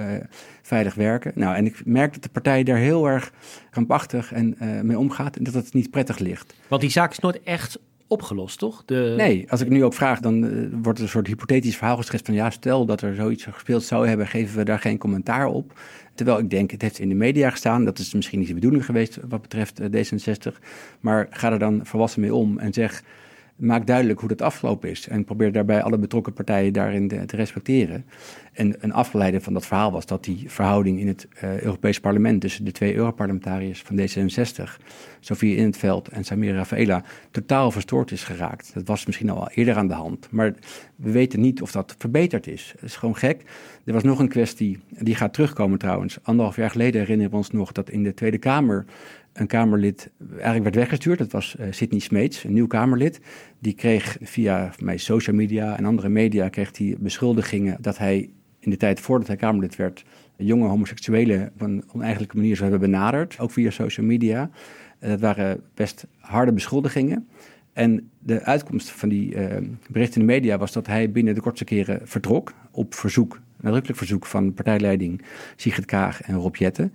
veilig 0.61 0.93
werken? 0.93 1.31
Nou, 1.35 1.55
en 1.55 1.65
ik 1.65 1.85
merk 1.85 2.13
dat 2.13 2.23
de 2.23 2.29
partij 2.29 2.63
daar 2.63 2.77
heel 2.77 3.07
erg 3.07 3.33
krampachtig 3.69 4.33
en, 4.33 4.57
mee 4.83 4.99
omgaat. 4.99 5.35
En 5.35 5.43
dat 5.43 5.53
het 5.53 5.73
niet 5.73 5.91
prettig 5.91 6.19
ligt. 6.19 6.55
Want 6.67 6.81
die 6.81 6.91
zaak 6.91 7.11
is 7.11 7.19
nooit 7.19 7.43
echt 7.43 7.79
opgelost, 8.11 8.59
toch? 8.59 8.83
De... 8.85 9.13
Nee, 9.17 9.45
als 9.51 9.61
ik 9.61 9.69
nu 9.69 9.83
ook 9.83 9.93
vraag, 9.93 10.19
dan 10.19 10.43
uh, 10.43 10.67
wordt 10.81 10.97
er 10.97 11.03
een 11.03 11.11
soort 11.11 11.27
hypothetisch 11.27 11.77
verhaal 11.77 11.97
geschetst 11.97 12.25
van 12.25 12.35
ja, 12.35 12.49
stel 12.49 12.85
dat 12.85 13.01
er 13.01 13.15
zoiets 13.15 13.43
gespeeld 13.43 13.83
zou 13.83 14.07
hebben, 14.07 14.27
geven 14.27 14.57
we 14.57 14.63
daar 14.63 14.79
geen 14.79 14.97
commentaar 14.97 15.47
op. 15.47 15.79
Terwijl 16.13 16.39
ik 16.39 16.49
denk, 16.49 16.71
het 16.71 16.81
heeft 16.81 16.99
in 16.99 17.09
de 17.09 17.15
media 17.15 17.49
gestaan, 17.49 17.85
dat 17.85 17.99
is 17.99 18.13
misschien 18.13 18.39
niet 18.39 18.47
de 18.47 18.53
bedoeling 18.53 18.85
geweest 18.85 19.19
wat 19.29 19.41
betreft 19.41 19.81
uh, 19.81 19.87
D66, 19.87 20.59
maar 20.99 21.27
ga 21.29 21.51
er 21.51 21.59
dan 21.59 21.79
volwassen 21.83 22.21
mee 22.21 22.33
om 22.33 22.59
en 22.59 22.73
zeg, 22.73 23.03
maak 23.61 23.87
duidelijk 23.87 24.19
hoe 24.19 24.29
dat 24.29 24.41
afgelopen 24.41 24.89
is. 24.89 25.07
En 25.07 25.23
probeer 25.23 25.51
daarbij 25.51 25.83
alle 25.83 25.97
betrokken 25.97 26.33
partijen 26.33 26.73
daarin 26.73 27.07
te, 27.07 27.25
te 27.25 27.35
respecteren. 27.35 28.05
En 28.53 28.75
een 28.79 28.93
afgeleide 28.93 29.41
van 29.41 29.53
dat 29.53 29.65
verhaal 29.65 29.91
was 29.91 30.05
dat 30.05 30.23
die 30.23 30.43
verhouding 30.47 30.99
in 30.99 31.07
het 31.07 31.27
uh, 31.43 31.61
Europees 31.61 31.99
Parlement 31.99 32.41
tussen 32.41 32.65
de 32.65 32.71
twee 32.71 32.95
Europarlementariërs 32.95 33.81
van 33.81 33.99
D66, 33.99 34.85
Sofie 35.19 35.55
In 35.55 35.65
het 35.65 35.77
Veld 35.77 36.07
en 36.07 36.23
Samira 36.23 36.55
Rafaela, 36.55 37.03
totaal 37.31 37.71
verstoord 37.71 38.11
is 38.11 38.23
geraakt. 38.23 38.73
Dat 38.73 38.87
was 38.87 39.05
misschien 39.05 39.29
al 39.29 39.49
eerder 39.49 39.75
aan 39.75 39.87
de 39.87 39.93
hand, 39.93 40.27
maar 40.31 40.53
we 40.95 41.11
weten 41.11 41.39
niet 41.39 41.61
of 41.61 41.71
dat 41.71 41.95
verbeterd 41.97 42.47
is. 42.47 42.71
Het 42.75 42.89
is 42.89 42.95
gewoon 42.95 43.15
gek. 43.15 43.43
Er 43.85 43.93
was 43.93 44.03
nog 44.03 44.19
een 44.19 44.27
kwestie, 44.27 44.79
die 44.89 45.15
gaat 45.15 45.33
terugkomen 45.33 45.77
trouwens. 45.77 46.17
Anderhalf 46.23 46.55
jaar 46.55 46.69
geleden 46.69 47.01
herinneren 47.01 47.31
we 47.31 47.37
ons 47.37 47.51
nog 47.51 47.71
dat 47.71 47.89
in 47.89 48.03
de 48.03 48.13
Tweede 48.13 48.37
Kamer 48.37 48.85
een 49.33 49.47
Kamerlid 49.47 50.11
eigenlijk 50.29 50.63
werd 50.63 50.75
weggestuurd. 50.75 51.17
Dat 51.17 51.31
was 51.31 51.55
uh, 51.59 51.65
Sidney 51.69 51.99
Smeets, 51.99 52.43
een 52.43 52.53
nieuw 52.53 52.67
Kamerlid. 52.67 53.19
Die 53.59 53.73
kreeg 53.73 54.17
via 54.21 54.71
mij 54.79 54.97
social 54.97 55.35
media 55.35 55.77
en 55.77 55.85
andere 55.85 56.09
media 56.09 56.49
kreeg 56.49 56.77
hij 56.77 56.95
beschuldigingen 56.99 57.77
dat 57.81 57.97
hij 57.97 58.29
in 58.59 58.69
de 58.69 58.77
tijd 58.77 58.99
voordat 58.99 59.27
hij 59.27 59.35
Kamerlid 59.35 59.75
werd 59.75 60.03
jonge 60.45 60.67
homoseksuelen 60.67 61.51
op 61.53 61.61
een 61.61 61.83
oneigenlijke 61.93 62.35
manier 62.35 62.55
zou 62.55 62.69
hebben 62.69 62.91
benaderd, 62.91 63.39
ook 63.39 63.51
via 63.51 63.69
social 63.69 64.05
media. 64.05 64.49
Uh, 64.99 65.09
dat 65.09 65.19
waren 65.19 65.61
best 65.73 66.07
harde 66.19 66.53
beschuldigingen. 66.53 67.27
En 67.73 68.09
de 68.19 68.43
uitkomst 68.43 68.89
van 68.89 69.09
die 69.09 69.35
uh, 69.35 69.45
berichten 69.89 70.21
in 70.21 70.27
de 70.27 70.33
media 70.33 70.57
was 70.57 70.71
dat 70.71 70.87
hij 70.87 71.11
binnen 71.11 71.35
de 71.35 71.41
kortste 71.41 71.65
keren 71.65 71.99
vertrok 72.03 72.53
op 72.71 72.93
verzoek, 72.93 73.39
nadrukkelijk 73.59 73.99
verzoek 73.99 74.25
van 74.25 74.53
partijleiding 74.53 75.21
Sigrid 75.55 75.85
Kaag 75.85 76.21
en 76.21 76.35
Rob 76.35 76.55
Jetten. 76.55 76.93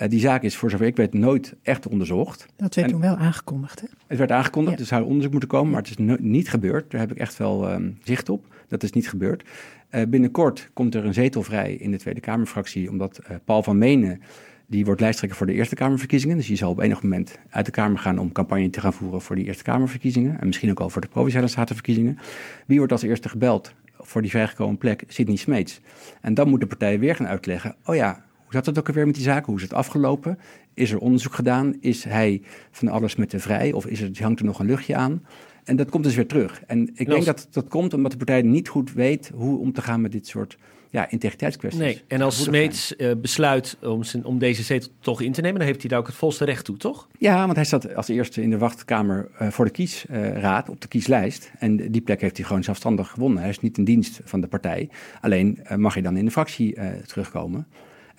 Uh, 0.00 0.08
die 0.08 0.20
zaak 0.20 0.42
is, 0.42 0.56
voor 0.56 0.70
zover 0.70 0.86
ik 0.86 0.96
weet, 0.96 1.14
nooit 1.14 1.54
echt 1.62 1.88
onderzocht. 1.88 2.46
Dat 2.56 2.74
werd 2.74 2.86
en, 2.86 2.92
toen 2.92 3.02
wel 3.02 3.16
aangekondigd, 3.16 3.80
hè? 3.80 3.86
Het 4.06 4.18
werd 4.18 4.30
aangekondigd, 4.30 4.76
ja. 4.76 4.82
er 4.82 4.88
zou 4.88 5.04
onderzoek 5.04 5.30
moeten 5.30 5.48
komen, 5.48 5.70
maar 5.70 5.80
het 5.80 5.90
is 5.90 5.96
no 5.96 6.16
niet 6.20 6.50
gebeurd. 6.50 6.90
Daar 6.90 7.00
heb 7.00 7.10
ik 7.10 7.18
echt 7.18 7.36
wel 7.36 7.72
um, 7.72 7.98
zicht 8.02 8.28
op. 8.28 8.46
Dat 8.68 8.82
is 8.82 8.92
niet 8.92 9.08
gebeurd. 9.08 9.44
Uh, 9.90 10.02
binnenkort 10.08 10.70
komt 10.72 10.94
er 10.94 11.04
een 11.04 11.14
zetel 11.14 11.42
vrij 11.42 11.72
in 11.72 11.90
de 11.90 11.98
Tweede 11.98 12.20
Kamerfractie, 12.20 12.90
omdat 12.90 13.20
uh, 13.22 13.36
Paul 13.44 13.62
van 13.62 13.78
Menen, 13.78 14.20
die 14.66 14.84
wordt 14.84 15.00
lijsttrekker 15.00 15.38
voor 15.38 15.46
de 15.46 15.52
Eerste 15.52 15.74
Kamerverkiezingen. 15.74 16.36
Dus 16.36 16.46
die 16.46 16.56
zal 16.56 16.70
op 16.70 16.78
enig 16.78 17.02
moment 17.02 17.38
uit 17.50 17.66
de 17.66 17.72
Kamer 17.72 17.98
gaan 17.98 18.18
om 18.18 18.32
campagne 18.32 18.70
te 18.70 18.80
gaan 18.80 18.92
voeren 18.92 19.20
voor 19.20 19.36
die 19.36 19.44
Eerste 19.44 19.62
Kamerverkiezingen. 19.62 20.40
En 20.40 20.46
misschien 20.46 20.70
ook 20.70 20.80
al 20.80 20.90
voor 20.90 21.00
de 21.00 21.08
Provinciale 21.08 21.48
Statenverkiezingen. 21.48 22.18
Wie 22.66 22.78
wordt 22.78 22.92
als 22.92 23.02
eerste 23.02 23.28
gebeld 23.28 23.74
voor 23.98 24.22
die 24.22 24.30
vrijgekomen 24.30 24.78
plek? 24.78 25.04
Sidney 25.06 25.36
Smeets. 25.36 25.80
En 26.20 26.34
dan 26.34 26.48
moet 26.48 26.60
de 26.60 26.66
partij 26.66 26.98
weer 26.98 27.14
gaan 27.14 27.26
uitleggen, 27.26 27.74
oh 27.84 27.94
ja, 27.94 28.24
hoe 28.50 28.58
zat 28.58 28.66
het 28.66 28.78
ook 28.78 28.88
alweer 28.88 29.06
met 29.06 29.14
die 29.14 29.24
zaken? 29.24 29.46
Hoe 29.46 29.56
is 29.56 29.62
het 29.62 29.72
afgelopen? 29.72 30.38
Is 30.74 30.90
er 30.90 30.98
onderzoek 30.98 31.34
gedaan? 31.34 31.74
Is 31.80 32.04
hij 32.04 32.42
van 32.70 32.88
alles 32.88 33.16
met 33.16 33.30
de 33.30 33.38
vrij? 33.38 33.72
Of 33.72 33.86
is 33.86 34.00
er, 34.00 34.10
hangt 34.20 34.40
er 34.40 34.46
nog 34.46 34.58
een 34.58 34.66
luchtje 34.66 34.96
aan? 34.96 35.24
En 35.64 35.76
dat 35.76 35.90
komt 35.90 36.04
dus 36.04 36.14
weer 36.14 36.26
terug. 36.26 36.62
En 36.66 36.90
ik 36.94 37.06
denk 37.06 37.24
dat 37.24 37.48
dat 37.50 37.68
komt 37.68 37.94
omdat 37.94 38.10
de 38.10 38.16
partij 38.16 38.42
niet 38.42 38.68
goed 38.68 38.92
weet 38.92 39.30
hoe 39.34 39.58
om 39.58 39.72
te 39.72 39.82
gaan 39.82 40.00
met 40.00 40.12
dit 40.12 40.26
soort 40.26 40.58
ja, 40.88 41.10
integriteitskwesties. 41.10 41.82
Nee, 41.82 42.02
en 42.06 42.20
als 42.20 42.42
Smeets 42.42 42.94
uh, 42.96 43.12
besluit 43.16 43.76
om, 43.82 44.02
zijn, 44.02 44.24
om 44.24 44.38
deze 44.38 44.62
zetel 44.62 44.90
toch 45.00 45.20
in 45.20 45.32
te 45.32 45.40
nemen, 45.40 45.58
dan 45.58 45.66
heeft 45.66 45.80
hij 45.80 45.90
daar 45.90 45.98
ook 45.98 46.06
het 46.06 46.16
volste 46.16 46.44
recht 46.44 46.64
toe, 46.64 46.76
toch? 46.76 47.08
Ja, 47.18 47.44
want 47.44 47.56
hij 47.56 47.64
zat 47.64 47.94
als 47.94 48.08
eerste 48.08 48.42
in 48.42 48.50
de 48.50 48.58
wachtkamer 48.58 49.28
uh, 49.42 49.48
voor 49.48 49.64
de 49.64 49.70
kiesraad, 49.70 50.66
uh, 50.66 50.72
op 50.72 50.80
de 50.80 50.88
kieslijst. 50.88 51.50
En 51.58 51.90
die 51.90 52.00
plek 52.00 52.20
heeft 52.20 52.36
hij 52.36 52.46
gewoon 52.46 52.64
zelfstandig 52.64 53.08
gewonnen. 53.08 53.40
Hij 53.40 53.50
is 53.50 53.60
niet 53.60 53.78
in 53.78 53.84
dienst 53.84 54.20
van 54.24 54.40
de 54.40 54.46
partij. 54.46 54.88
Alleen 55.20 55.58
uh, 55.62 55.76
mag 55.76 55.94
hij 55.94 56.02
dan 56.02 56.16
in 56.16 56.24
de 56.24 56.30
fractie 56.30 56.76
terugkomen. 57.06 57.66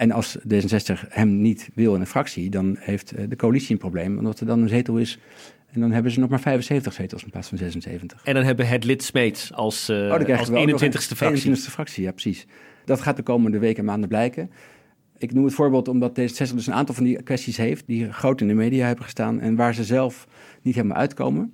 En 0.02 0.12
als 0.12 0.38
D66 0.38 1.08
hem 1.10 1.42
niet 1.42 1.70
wil 1.74 1.96
in 1.96 2.00
een 2.00 2.08
fractie, 2.08 2.50
dan 2.50 2.76
heeft 2.80 3.14
de 3.30 3.36
coalitie 3.36 3.72
een 3.72 3.78
probleem, 3.78 4.18
omdat 4.18 4.40
er 4.40 4.46
dan 4.46 4.62
een 4.62 4.70
zetel 4.70 4.98
is 4.98 5.20
en 5.72 5.80
dan 5.80 5.92
hebben 5.92 6.12
ze 6.12 6.20
nog 6.20 6.30
maar 6.30 6.40
75 6.40 6.94
zetels 6.94 7.24
in 7.24 7.30
plaats 7.30 7.48
van 7.48 7.58
76. 7.58 8.22
En 8.24 8.34
dan 8.34 8.44
hebben 8.44 8.68
het 8.68 8.84
lid 8.84 9.04
Smeets 9.04 9.54
als, 9.54 9.90
uh, 9.90 9.98
oh, 9.98 10.40
als 10.40 10.50
21ste 10.50 11.16
fractie. 11.16 11.52
21ste 11.52 11.72
fractie, 11.72 12.04
ja 12.04 12.12
precies. 12.12 12.48
Dat 12.86 13.02
gaat 13.02 13.16
de 13.16 13.24
komende 13.24 13.60
weken 13.60 13.80
en 13.80 13.86
maanden 13.86 14.10
blijken. 14.10 14.52
Ik 15.18 15.34
noem 15.34 15.46
het 15.46 15.54
voorbeeld 15.54 15.88
omdat 15.88 16.20
D66 16.20 16.54
dus 16.54 16.68
een 16.68 16.74
aantal 16.74 16.96
van 16.96 17.04
die 17.04 17.24
kwesties 17.24 17.58
heeft... 17.58 17.88
die 17.88 18.12
groot 18.12 18.42
in 18.42 18.48
de 18.48 18.54
media 18.54 18.86
hebben 18.86 19.04
gestaan 19.04 19.40
en 19.40 19.56
waar 19.56 19.74
ze 19.74 19.84
zelf 19.84 20.28
niet 20.62 20.76
helemaal 20.76 20.98
uitkomen. 20.98 21.54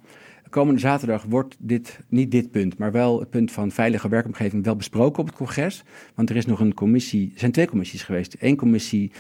Komende 0.58 0.82
zaterdag 0.82 1.24
wordt 1.24 1.56
dit, 1.60 2.00
niet 2.10 2.32
dit 2.32 2.52
punt, 2.52 2.78
maar 2.78 2.92
wel 2.92 3.20
het 3.20 3.30
punt 3.30 3.52
van 3.52 3.72
veilige 3.72 4.10
werkomgeving 4.10 4.66
wel 4.66 4.76
besproken 4.76 5.20
op 5.20 5.26
het 5.26 5.36
congres. 5.36 5.84
Want 6.16 6.30
er 6.30 6.36
is 6.36 6.46
nog 6.46 6.60
een 6.60 6.74
commissie, 6.74 7.32
er 7.34 7.40
zijn 7.40 7.52
twee 7.52 7.68
commissies 7.68 8.04
geweest. 8.04 8.36
Eén 8.40 8.56
commissie 8.56 9.12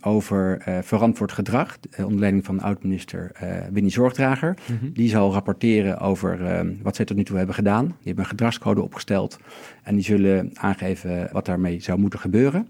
over 0.00 0.64
uh, 0.68 0.78
verantwoord 0.82 1.32
gedrag, 1.32 1.78
uh, 1.98 2.04
onder 2.04 2.20
leiding 2.20 2.44
van 2.44 2.60
oud-minister 2.60 3.32
uh, 3.42 3.56
Winnie 3.72 3.92
Zorgdrager. 3.92 4.56
Mm 4.70 4.78
-hmm. 4.78 4.92
Die 4.92 5.08
zal 5.08 5.32
rapporteren 5.32 5.98
over 5.98 6.64
wat 6.82 6.96
zij 6.96 7.04
tot 7.04 7.16
nu 7.16 7.24
toe 7.24 7.36
hebben 7.36 7.54
gedaan. 7.54 7.86
Die 7.86 7.96
hebben 8.02 8.24
een 8.24 8.30
gedragscode 8.30 8.82
opgesteld 8.82 9.38
en 9.82 9.94
die 9.94 10.04
zullen 10.04 10.50
aangeven 10.54 11.28
wat 11.32 11.44
daarmee 11.44 11.80
zou 11.80 11.98
moeten 11.98 12.18
gebeuren. 12.18 12.68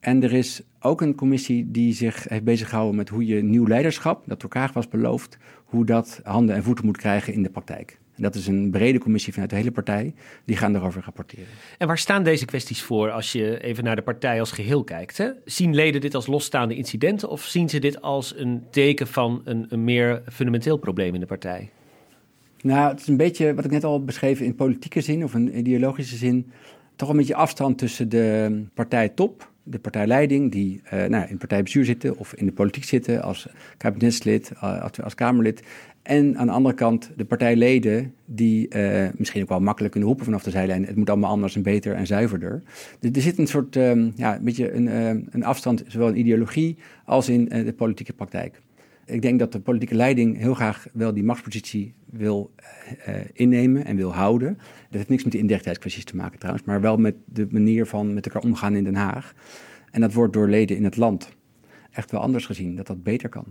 En 0.00 0.22
er 0.22 0.32
is 0.32 0.62
ook 0.80 1.00
een 1.00 1.14
commissie 1.14 1.70
die 1.70 1.94
zich 1.94 2.28
heeft 2.28 2.44
beziggehouden 2.44 2.96
met 2.96 3.08
hoe 3.08 3.26
je 3.26 3.42
nieuw 3.42 3.66
leiderschap, 3.66 4.22
dat 4.26 4.40
door 4.40 4.50
Kaag 4.50 4.72
was 4.72 4.88
beloofd, 4.88 5.38
hoe 5.70 5.84
dat 5.84 6.20
handen 6.24 6.54
en 6.54 6.62
voeten 6.62 6.84
moet 6.84 6.96
krijgen 6.96 7.32
in 7.32 7.42
de 7.42 7.50
praktijk. 7.50 7.98
En 8.16 8.22
dat 8.22 8.34
is 8.34 8.46
een 8.46 8.70
brede 8.70 8.98
commissie 8.98 9.32
vanuit 9.32 9.50
de 9.50 9.56
hele 9.56 9.70
partij. 9.70 10.14
Die 10.44 10.56
gaan 10.56 10.72
daarover 10.72 11.02
rapporteren. 11.04 11.46
En 11.78 11.86
waar 11.86 11.98
staan 11.98 12.22
deze 12.22 12.44
kwesties 12.44 12.82
voor 12.82 13.10
als 13.10 13.32
je 13.32 13.62
even 13.62 13.84
naar 13.84 13.96
de 13.96 14.02
partij 14.02 14.40
als 14.40 14.52
geheel 14.52 14.84
kijkt? 14.84 15.18
Hè? 15.18 15.30
Zien 15.44 15.74
leden 15.74 16.00
dit 16.00 16.14
als 16.14 16.26
losstaande 16.26 16.76
incidenten 16.76 17.28
of 17.28 17.42
zien 17.42 17.68
ze 17.68 17.78
dit 17.78 18.02
als 18.02 18.34
een 18.36 18.62
teken 18.70 19.06
van 19.06 19.40
een, 19.44 19.66
een 19.68 19.84
meer 19.84 20.22
fundamenteel 20.32 20.76
probleem 20.76 21.14
in 21.14 21.20
de 21.20 21.26
partij? 21.26 21.70
Nou, 22.62 22.90
het 22.90 23.00
is 23.00 23.06
een 23.06 23.16
beetje 23.16 23.54
wat 23.54 23.64
ik 23.64 23.70
net 23.70 23.84
al 23.84 24.04
beschreef 24.04 24.40
in 24.40 24.54
politieke 24.54 25.00
zin 25.00 25.24
of 25.24 25.34
in 25.34 25.58
ideologische 25.58 26.16
zin 26.16 26.52
toch 26.96 27.08
een 27.08 27.16
beetje 27.16 27.34
afstand 27.34 27.78
tussen 27.78 28.08
de 28.08 28.64
partijtop, 28.74 29.49
de 29.62 29.78
partijleiding, 29.78 30.52
die 30.52 30.80
uh, 30.84 30.90
nou, 30.90 31.22
in 31.22 31.28
het 31.28 31.38
partijbestuur 31.38 31.84
zitten 31.84 32.16
of 32.16 32.34
in 32.34 32.46
de 32.46 32.52
politiek 32.52 32.84
zitten 32.84 33.22
als 33.22 33.48
kabinetslid, 33.76 34.52
als, 34.60 35.02
als 35.02 35.14
Kamerlid. 35.14 35.62
En 36.02 36.38
aan 36.38 36.46
de 36.46 36.52
andere 36.52 36.74
kant 36.74 37.10
de 37.16 37.24
partijleden 37.24 38.14
die 38.24 38.74
uh, 38.76 39.08
misschien 39.16 39.42
ook 39.42 39.48
wel 39.48 39.60
makkelijk 39.60 39.92
kunnen 39.92 40.08
roepen 40.08 40.26
vanaf 40.26 40.42
de 40.42 40.50
zijlijn. 40.50 40.86
Het 40.86 40.96
moet 40.96 41.10
allemaal 41.10 41.30
anders 41.30 41.56
en 41.56 41.62
beter 41.62 41.94
en 41.94 42.06
zuiverder. 42.06 42.62
Dus 43.00 43.10
er 43.12 43.22
zit 43.22 43.38
een 43.38 43.46
soort, 43.46 43.76
um, 43.76 44.12
ja, 44.14 44.36
een 44.36 44.44
beetje 44.44 44.72
een, 44.72 44.86
een 45.30 45.44
afstand, 45.44 45.84
zowel 45.86 46.08
in 46.08 46.18
ideologie 46.18 46.76
als 47.04 47.28
in 47.28 47.44
de 47.44 47.74
politieke 47.76 48.12
praktijk. 48.12 48.60
Ik 49.10 49.22
denk 49.22 49.38
dat 49.38 49.52
de 49.52 49.60
politieke 49.60 49.94
leiding 49.94 50.38
heel 50.38 50.54
graag 50.54 50.86
wel 50.92 51.14
die 51.14 51.24
machtspositie 51.24 51.94
wil 52.10 52.54
innemen 53.32 53.84
en 53.84 53.96
wil 53.96 54.14
houden. 54.14 54.54
Dat 54.56 54.96
heeft 54.96 55.08
niks 55.08 55.22
met 55.22 55.32
de 55.32 55.38
indechtigheidskwesties 55.38 56.04
te 56.04 56.16
maken 56.16 56.38
trouwens, 56.38 56.66
maar 56.66 56.80
wel 56.80 56.96
met 56.96 57.14
de 57.24 57.46
manier 57.50 57.86
van 57.86 58.14
met 58.14 58.26
elkaar 58.26 58.42
omgaan 58.42 58.76
in 58.76 58.84
Den 58.84 58.94
Haag. 58.94 59.32
En 59.90 60.00
dat 60.00 60.12
wordt 60.12 60.32
door 60.32 60.48
leden 60.48 60.76
in 60.76 60.84
het 60.84 60.96
land 60.96 61.28
echt 61.90 62.10
wel 62.10 62.20
anders 62.20 62.46
gezien, 62.46 62.76
dat 62.76 62.86
dat 62.86 63.02
beter 63.02 63.28
kan. 63.28 63.44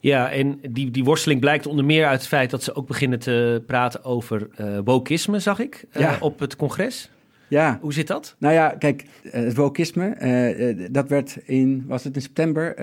Ja, 0.00 0.30
en 0.30 0.58
die, 0.70 0.90
die 0.90 1.04
worsteling 1.04 1.40
blijkt 1.40 1.66
onder 1.66 1.84
meer 1.84 2.06
uit 2.06 2.18
het 2.18 2.28
feit 2.28 2.50
dat 2.50 2.62
ze 2.62 2.74
ook 2.74 2.86
beginnen 2.86 3.18
te 3.18 3.62
praten 3.66 4.04
over 4.04 4.48
uh, 4.60 4.78
wokisme, 4.84 5.38
zag 5.38 5.58
ik, 5.58 5.84
uh, 5.92 6.02
ja. 6.02 6.16
op 6.20 6.38
het 6.38 6.56
congres. 6.56 7.10
Ja. 7.48 7.78
Hoe 7.80 7.92
zit 7.92 8.06
dat? 8.06 8.36
Nou 8.38 8.54
ja, 8.54 8.68
kijk, 8.68 9.04
het 9.22 9.54
wokisme, 9.54 10.16
uh, 10.20 10.86
dat 10.90 11.08
werd 11.08 11.38
in, 11.44 11.84
was 11.86 12.04
het 12.04 12.14
in 12.14 12.22
september, 12.22 12.74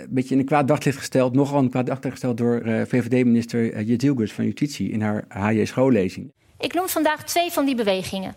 een 0.00 0.06
beetje 0.10 0.34
in 0.34 0.40
een 0.40 0.46
kwaad 0.46 0.68
daglicht 0.68 0.98
gesteld, 0.98 1.32
nogal 1.32 1.58
een 1.58 1.70
kwaad 1.70 1.86
daglicht 1.86 2.10
gesteld 2.10 2.36
door 2.36 2.62
VVD-minister 2.64 3.74
uh, 3.74 3.88
Jezilgus 3.88 4.32
van 4.32 4.44
Justitie 4.44 4.90
in 4.90 5.02
haar 5.02 5.24
HJ 5.28 5.64
schoollezing. 5.64 6.32
Ik 6.58 6.74
noem 6.74 6.88
vandaag 6.88 7.24
twee 7.24 7.50
van 7.50 7.64
die 7.64 7.74
bewegingen. 7.74 8.34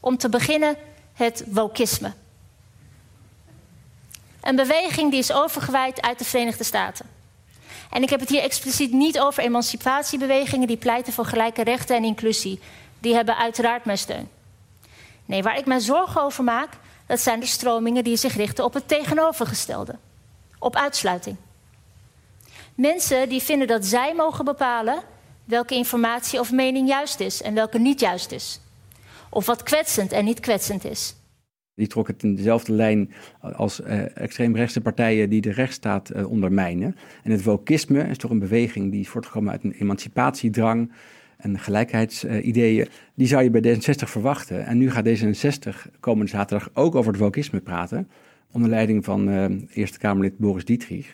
Om 0.00 0.16
te 0.16 0.28
beginnen 0.28 0.76
het 1.12 1.44
wokisme. 1.48 2.12
Een 4.40 4.56
beweging 4.56 5.10
die 5.10 5.18
is 5.18 5.32
overgewaaid 5.32 6.02
uit 6.02 6.18
de 6.18 6.24
Verenigde 6.24 6.64
Staten. 6.64 7.06
En 7.90 8.02
ik 8.02 8.10
heb 8.10 8.20
het 8.20 8.28
hier 8.28 8.42
expliciet 8.42 8.92
niet 8.92 9.20
over 9.20 9.42
emancipatiebewegingen 9.42 10.66
die 10.66 10.76
pleiten 10.76 11.12
voor 11.12 11.24
gelijke 11.24 11.62
rechten 11.62 11.96
en 11.96 12.04
inclusie. 12.04 12.60
Die 12.98 13.14
hebben 13.14 13.36
uiteraard 13.36 13.84
mijn 13.84 13.98
steun. 13.98 14.28
Nee, 15.26 15.42
waar 15.42 15.58
ik 15.58 15.66
mij 15.66 15.80
zorgen 15.80 16.22
over 16.22 16.44
maak, 16.44 16.68
dat 17.06 17.20
zijn 17.20 17.40
de 17.40 17.46
stromingen 17.46 18.04
die 18.04 18.16
zich 18.16 18.36
richten 18.36 18.64
op 18.64 18.74
het 18.74 18.88
tegenovergestelde. 18.88 19.98
Op 20.62 20.76
uitsluiting. 20.76 21.36
Mensen 22.74 23.28
die 23.28 23.42
vinden 23.42 23.66
dat 23.66 23.84
zij 23.84 24.14
mogen 24.14 24.44
bepalen 24.44 25.02
welke 25.44 25.74
informatie 25.74 26.40
of 26.40 26.52
mening 26.52 26.88
juist 26.88 27.20
is 27.20 27.42
en 27.42 27.54
welke 27.54 27.78
niet 27.78 28.00
juist 28.00 28.32
is. 28.32 28.60
Of 29.30 29.46
wat 29.46 29.62
kwetsend 29.62 30.12
en 30.12 30.24
niet 30.24 30.40
kwetsend 30.40 30.84
is. 30.84 31.16
Die 31.74 31.86
trok 31.86 32.06
het 32.06 32.22
in 32.22 32.34
dezelfde 32.34 32.72
lijn 32.72 33.12
als 33.40 33.80
uh, 33.80 34.16
extreemrechtse 34.16 34.80
partijen 34.80 35.30
die 35.30 35.40
de 35.40 35.52
rechtsstaat 35.52 36.10
uh, 36.16 36.30
ondermijnen. 36.30 36.96
En 37.22 37.30
het 37.30 37.42
wokisme 37.42 38.02
is 38.02 38.18
toch 38.18 38.30
een 38.30 38.38
beweging 38.38 38.90
die 38.90 39.00
is 39.00 39.08
voortgekomen 39.08 39.52
uit 39.52 39.64
een 39.64 39.76
emancipatiedrang 39.78 40.92
en 41.36 41.58
gelijkheidsideeën. 41.58 42.88
Die 43.14 43.26
zou 43.26 43.42
je 43.42 43.50
bij 43.50 43.76
D66 43.76 44.08
verwachten. 44.08 44.66
En 44.66 44.78
nu 44.78 44.90
gaat 44.90 45.06
D66 45.06 45.90
komende 46.00 46.30
zaterdag 46.30 46.70
ook 46.74 46.94
over 46.94 47.12
het 47.12 47.20
wokisme 47.20 47.60
praten. 47.60 48.08
Onder 48.52 48.70
leiding 48.70 49.04
van 49.04 49.28
Eerste 49.72 49.98
Kamerlid 49.98 50.38
Boris 50.38 50.64
Dietrich. 50.64 51.12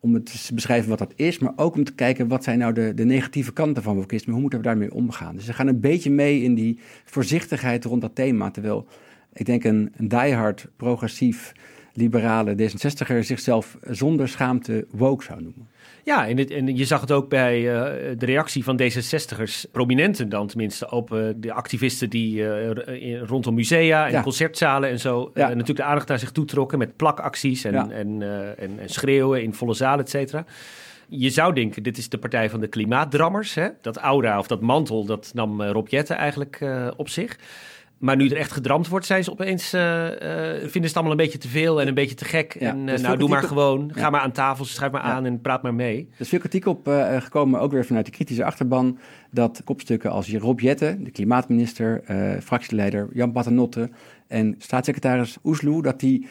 Om 0.00 0.14
het 0.14 0.46
te 0.46 0.54
beschrijven 0.54 0.88
wat 0.88 0.98
dat 0.98 1.12
is, 1.16 1.38
maar 1.38 1.52
ook 1.56 1.74
om 1.74 1.84
te 1.84 1.94
kijken 1.94 2.28
wat 2.28 2.44
zijn 2.44 2.58
nou 2.58 2.72
de, 2.72 2.94
de 2.94 3.04
negatieve 3.04 3.52
kanten 3.52 3.82
van 3.82 3.96
wokisme. 3.96 4.32
Hoe 4.32 4.40
moeten 4.40 4.58
we 4.58 4.64
daarmee 4.64 4.94
omgaan? 4.94 5.34
Dus 5.36 5.44
ze 5.44 5.52
gaan 5.52 5.66
een 5.66 5.80
beetje 5.80 6.10
mee 6.10 6.42
in 6.42 6.54
die 6.54 6.78
voorzichtigheid 7.04 7.84
rond 7.84 8.00
dat 8.00 8.14
thema. 8.14 8.50
Terwijl 8.50 8.86
ik 9.32 9.46
denk 9.46 9.64
een, 9.64 9.92
een 9.96 10.08
diehard, 10.08 10.68
progressief, 10.76 11.52
liberale 11.92 12.54
D66er 12.54 13.18
zichzelf 13.18 13.78
zonder 13.82 14.28
schaamte 14.28 14.86
woke 14.90 15.24
zou 15.24 15.42
noemen. 15.42 15.66
Ja, 16.04 16.28
en, 16.28 16.38
het, 16.38 16.50
en 16.50 16.76
je 16.76 16.84
zag 16.84 17.00
het 17.00 17.12
ook 17.12 17.28
bij 17.28 17.60
uh, 17.60 17.72
de 18.18 18.26
reactie 18.26 18.64
van 18.64 18.80
D66'ers, 18.82 19.70
prominenten 19.72 20.28
dan 20.28 20.46
tenminste, 20.46 20.90
op 20.90 21.12
uh, 21.12 21.28
de 21.36 21.52
activisten 21.52 22.10
die 22.10 22.40
uh, 22.40 23.20
rondom 23.22 23.54
musea 23.54 24.06
en 24.06 24.12
ja. 24.12 24.22
concertzalen 24.22 24.90
en 24.90 25.00
zo 25.00 25.30
ja. 25.34 25.48
natuurlijk 25.48 25.76
de 25.76 25.82
aandacht 25.84 26.08
naar 26.08 26.18
zich 26.18 26.32
toetrokken 26.32 26.78
met 26.78 26.96
plakacties 26.96 27.64
en, 27.64 27.72
ja. 27.72 27.88
en, 27.90 28.22
en, 28.58 28.78
en, 28.78 28.88
schreeuwen 28.88 29.42
in 29.42 29.54
volle 29.54 29.74
zalen, 29.74 30.04
et 30.04 30.10
cetera. 30.10 30.44
Je 31.08 31.30
zou 31.30 31.54
denken, 31.54 31.82
dit 31.82 31.98
is 31.98 32.08
de 32.08 32.18
partij 32.18 32.50
van 32.50 32.60
de 32.60 32.66
klimaatdrammers. 32.68 33.54
Hè? 33.54 33.68
Dat 33.80 33.96
aura 33.96 34.38
of 34.38 34.46
dat 34.46 34.60
mantel, 34.60 35.04
dat 35.04 35.30
nam 35.34 35.62
Rob 35.62 35.88
Jetten 35.88 36.16
eigenlijk 36.16 36.60
op 36.96 37.08
zich. 37.08 37.38
Maar 38.04 38.16
nu 38.16 38.28
er 38.28 38.36
echt 38.36 38.52
gedramd 38.52 38.88
wordt, 38.88 39.06
zijn 39.06 39.24
ze 39.24 39.30
opeens, 39.30 39.74
uh, 39.74 39.80
uh, 39.82 40.10
vinden 40.50 40.70
ze 40.72 40.78
het 40.78 40.94
allemaal 40.94 41.10
een 41.10 41.16
beetje 41.16 41.38
te 41.38 41.48
veel 41.48 41.80
en 41.80 41.88
een 41.88 41.94
beetje 41.94 42.14
te 42.14 42.24
gek. 42.24 42.56
Ja, 42.60 42.70
en 42.70 42.88
uh, 42.88 42.98
nou, 42.98 43.18
doe 43.18 43.28
maar 43.28 43.42
op... 43.42 43.48
gewoon. 43.48 43.90
Ja. 43.94 44.00
Ga 44.00 44.10
maar 44.10 44.20
aan 44.20 44.32
tafel, 44.32 44.64
schrijf 44.64 44.92
maar 44.92 45.00
aan 45.00 45.24
en 45.24 45.40
praat 45.40 45.62
maar 45.62 45.74
mee. 45.74 46.08
Er 46.12 46.20
is 46.20 46.28
veel 46.28 46.38
kritiek 46.38 46.66
op 46.66 46.88
gekomen, 47.18 47.60
ook 47.60 47.72
weer 47.72 47.84
vanuit 47.84 48.06
de 48.06 48.12
kritische 48.12 48.44
achterban, 48.44 48.98
dat 49.30 49.60
kopstukken 49.64 50.10
als 50.10 50.32
Rob 50.32 50.60
Jetten, 50.60 51.04
de 51.04 51.10
klimaatminister, 51.10 52.02
fractieleider 52.42 53.08
Jan 53.12 53.32
Paternotte 53.32 53.90
en 54.26 54.54
staatssecretaris 54.58 55.36
Oesloe, 55.44 55.82
dat 55.82 56.00
die, 56.00 56.26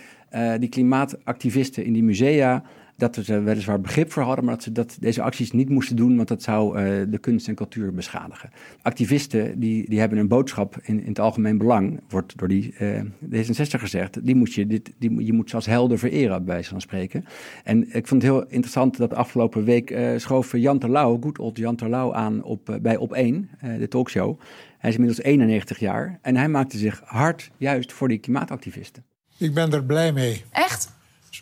die 0.59 0.69
klimaatactivisten 0.69 1.85
in 1.85 1.93
die 1.93 2.03
musea 2.03 2.63
dat 2.95 3.19
ze 3.21 3.39
weliswaar 3.39 3.81
begrip 3.81 4.11
voor 4.11 4.23
hadden, 4.23 4.45
maar 4.45 4.53
dat 4.53 4.63
ze 4.63 4.71
dat, 4.71 4.97
deze 4.99 5.21
acties 5.21 5.51
niet 5.51 5.69
moesten 5.69 5.95
doen, 5.95 6.15
want 6.15 6.27
dat 6.27 6.43
zou 6.43 6.79
uh, 6.79 7.01
de 7.09 7.17
kunst 7.17 7.47
en 7.47 7.55
cultuur 7.55 7.93
beschadigen. 7.93 8.49
Activisten 8.81 9.59
die, 9.59 9.89
die 9.89 9.99
hebben 9.99 10.17
een 10.17 10.27
boodschap 10.27 10.77
in, 10.81 10.99
in 10.99 11.07
het 11.07 11.19
algemeen 11.19 11.57
belang, 11.57 11.99
wordt 12.09 12.37
door 12.37 12.47
die 12.47 12.75
uh, 12.79 13.01
D66 13.01 13.79
gezegd, 13.79 14.25
die 14.25 14.35
moet 14.35 14.53
je, 14.53 14.67
dit, 14.67 14.93
die, 14.97 15.25
je 15.25 15.33
moet 15.33 15.49
ze 15.49 15.55
als 15.55 15.65
helden 15.65 15.99
vereren, 15.99 16.45
bij 16.45 16.53
wijze 16.53 16.69
van 16.69 16.81
spreken. 16.81 17.25
En 17.63 17.95
ik 17.95 18.07
vond 18.07 18.21
het 18.21 18.31
heel 18.31 18.45
interessant 18.47 18.97
dat 18.97 19.13
afgelopen 19.13 19.63
week 19.63 19.91
uh, 19.91 20.17
schoof 20.17 20.57
Jan 20.57 20.79
Terlouw, 20.79 21.19
goed 21.21 21.39
old 21.39 21.57
Jan 21.57 21.75
Terlouw, 21.75 22.13
aan 22.13 22.43
op, 22.43 22.79
bij 22.81 22.97
Op1, 22.97 23.67
de 23.77 23.87
talkshow. 23.87 24.39
Hij 24.77 24.89
is 24.89 24.97
inmiddels 24.97 25.25
91 25.25 25.79
jaar 25.79 26.19
en 26.21 26.35
hij 26.35 26.47
maakte 26.47 26.77
zich 26.77 27.01
hard 27.05 27.51
juist 27.57 27.93
voor 27.93 28.07
die 28.07 28.17
klimaatactivisten. 28.17 29.03
Ik 29.37 29.53
ben 29.53 29.73
er 29.73 29.83
blij 29.83 30.11
mee. 30.11 30.43
Echt? 30.51 30.91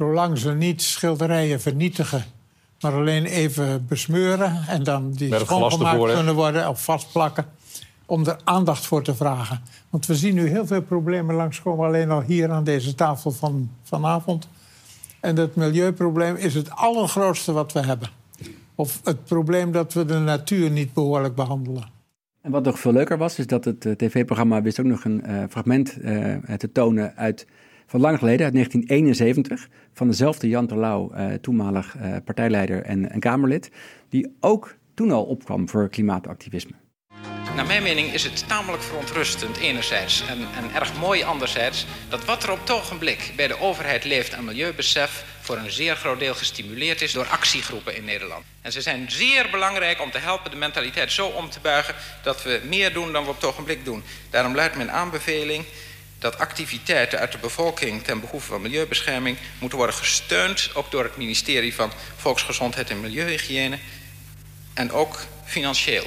Zolang 0.01 0.37
ze 0.37 0.53
niet 0.53 0.81
schilderijen 0.81 1.61
vernietigen, 1.61 2.23
maar 2.79 2.93
alleen 2.93 3.25
even 3.25 3.85
besmeuren 3.87 4.63
en 4.67 4.83
dan 4.83 5.11
die 5.11 5.39
schoongemaakt 5.39 6.13
kunnen 6.13 6.35
worden 6.35 6.69
of 6.69 6.83
vastplakken. 6.83 7.45
Om 8.05 8.25
er 8.25 8.39
aandacht 8.43 8.85
voor 8.85 9.03
te 9.03 9.15
vragen. 9.15 9.61
Want 9.89 10.05
we 10.05 10.15
zien 10.15 10.35
nu 10.35 10.47
heel 10.47 10.67
veel 10.67 10.81
problemen 10.81 11.35
langskomen, 11.35 11.85
alleen 11.85 12.11
al 12.11 12.21
hier 12.21 12.51
aan 12.51 12.63
deze 12.63 12.95
tafel 12.95 13.31
van 13.31 13.69
vanavond. 13.83 14.47
En 15.19 15.35
dat 15.35 15.55
milieuprobleem 15.55 16.35
is 16.35 16.53
het 16.53 16.69
allergrootste 16.69 17.51
wat 17.51 17.71
we 17.71 17.79
hebben. 17.79 18.09
Of 18.75 19.01
het 19.03 19.23
probleem 19.23 19.71
dat 19.71 19.93
we 19.93 20.05
de 20.05 20.19
natuur 20.19 20.71
niet 20.71 20.93
behoorlijk 20.93 21.35
behandelen. 21.35 21.89
En 22.41 22.51
wat 22.51 22.63
nog 22.63 22.79
veel 22.79 22.93
leuker 22.93 23.17
was, 23.17 23.39
is 23.39 23.47
dat 23.47 23.65
het 23.65 23.81
tv-programma 23.81 24.61
wist 24.61 24.79
ook 24.79 24.85
nog 24.85 25.05
een 25.05 25.23
uh, 25.25 25.43
fragment 25.49 25.97
uh, 26.01 26.35
te 26.57 26.71
tonen 26.71 27.15
uit 27.15 27.47
van 27.91 27.99
lang 27.99 28.17
geleden, 28.17 28.45
uit 28.45 28.53
1971, 28.53 29.67
van 29.93 30.07
dezelfde 30.07 30.47
Jan 30.47 30.67
Terlouw, 30.67 31.11
uh, 31.13 31.33
toenmalig 31.33 31.95
uh, 31.95 32.15
partijleider 32.25 32.83
en, 32.83 33.19
Kamerlid, 33.19 33.71
die 34.09 34.35
ook 34.39 34.75
toen 34.93 35.11
al 35.11 35.23
opkwam 35.23 35.69
voor 35.69 35.89
klimaatactivisme. 35.89 36.71
Naar 37.55 37.65
mijn 37.65 37.83
mening 37.83 38.13
is 38.13 38.23
het 38.23 38.47
tamelijk 38.47 38.83
verontrustend 38.83 39.57
enerzijds 39.57 40.23
en, 40.27 40.37
en 40.37 40.75
erg 40.75 40.99
mooi 40.99 41.23
anderzijds 41.23 41.85
dat 42.09 42.25
wat 42.25 42.43
er 42.43 42.51
op 42.51 42.59
het 42.59 42.71
ogenblik 42.71 43.33
bij 43.35 43.47
de 43.47 43.59
overheid 43.59 44.03
leeft 44.03 44.33
aan 44.33 44.45
milieubesef 44.45 45.25
voor 45.41 45.57
een 45.57 45.71
zeer 45.71 45.95
groot 45.95 46.19
deel 46.19 46.33
gestimuleerd 46.33 47.01
is 47.01 47.11
door 47.11 47.25
actiegroepen 47.25 47.95
in 47.95 48.05
Nederland. 48.05 48.43
En 48.61 48.71
ze 48.71 48.81
zijn 48.81 49.11
zeer 49.11 49.47
belangrijk 49.51 50.01
om 50.01 50.11
te 50.11 50.17
helpen 50.17 50.51
de 50.51 50.57
mentaliteit 50.57 51.11
zo 51.11 51.27
om 51.27 51.49
te 51.49 51.59
buigen 51.59 51.95
dat 52.23 52.43
we 52.43 52.61
meer 52.67 52.93
doen 52.93 53.11
dan 53.11 53.23
we 53.23 53.29
op 53.29 53.35
het 53.35 53.45
ogenblik 53.45 53.85
doen. 53.85 54.03
Daarom 54.29 54.55
luidt 54.55 54.75
mijn 54.75 54.91
aanbeveling 54.91 55.65
dat 56.21 56.37
activiteiten 56.37 57.19
uit 57.19 57.31
de 57.31 57.37
bevolking 57.37 58.01
ten 58.01 58.19
behoeve 58.19 58.47
van 58.47 58.61
milieubescherming 58.61 59.37
moeten 59.59 59.77
worden 59.77 59.95
gesteund, 59.95 60.71
ook 60.75 60.91
door 60.91 61.03
het 61.03 61.17
ministerie 61.17 61.73
van 61.73 61.89
Volksgezondheid 62.15 62.89
en 62.89 62.99
Milieuhygiëne 62.99 63.77
en 64.73 64.91
ook 64.91 65.19
financieel. 65.43 66.03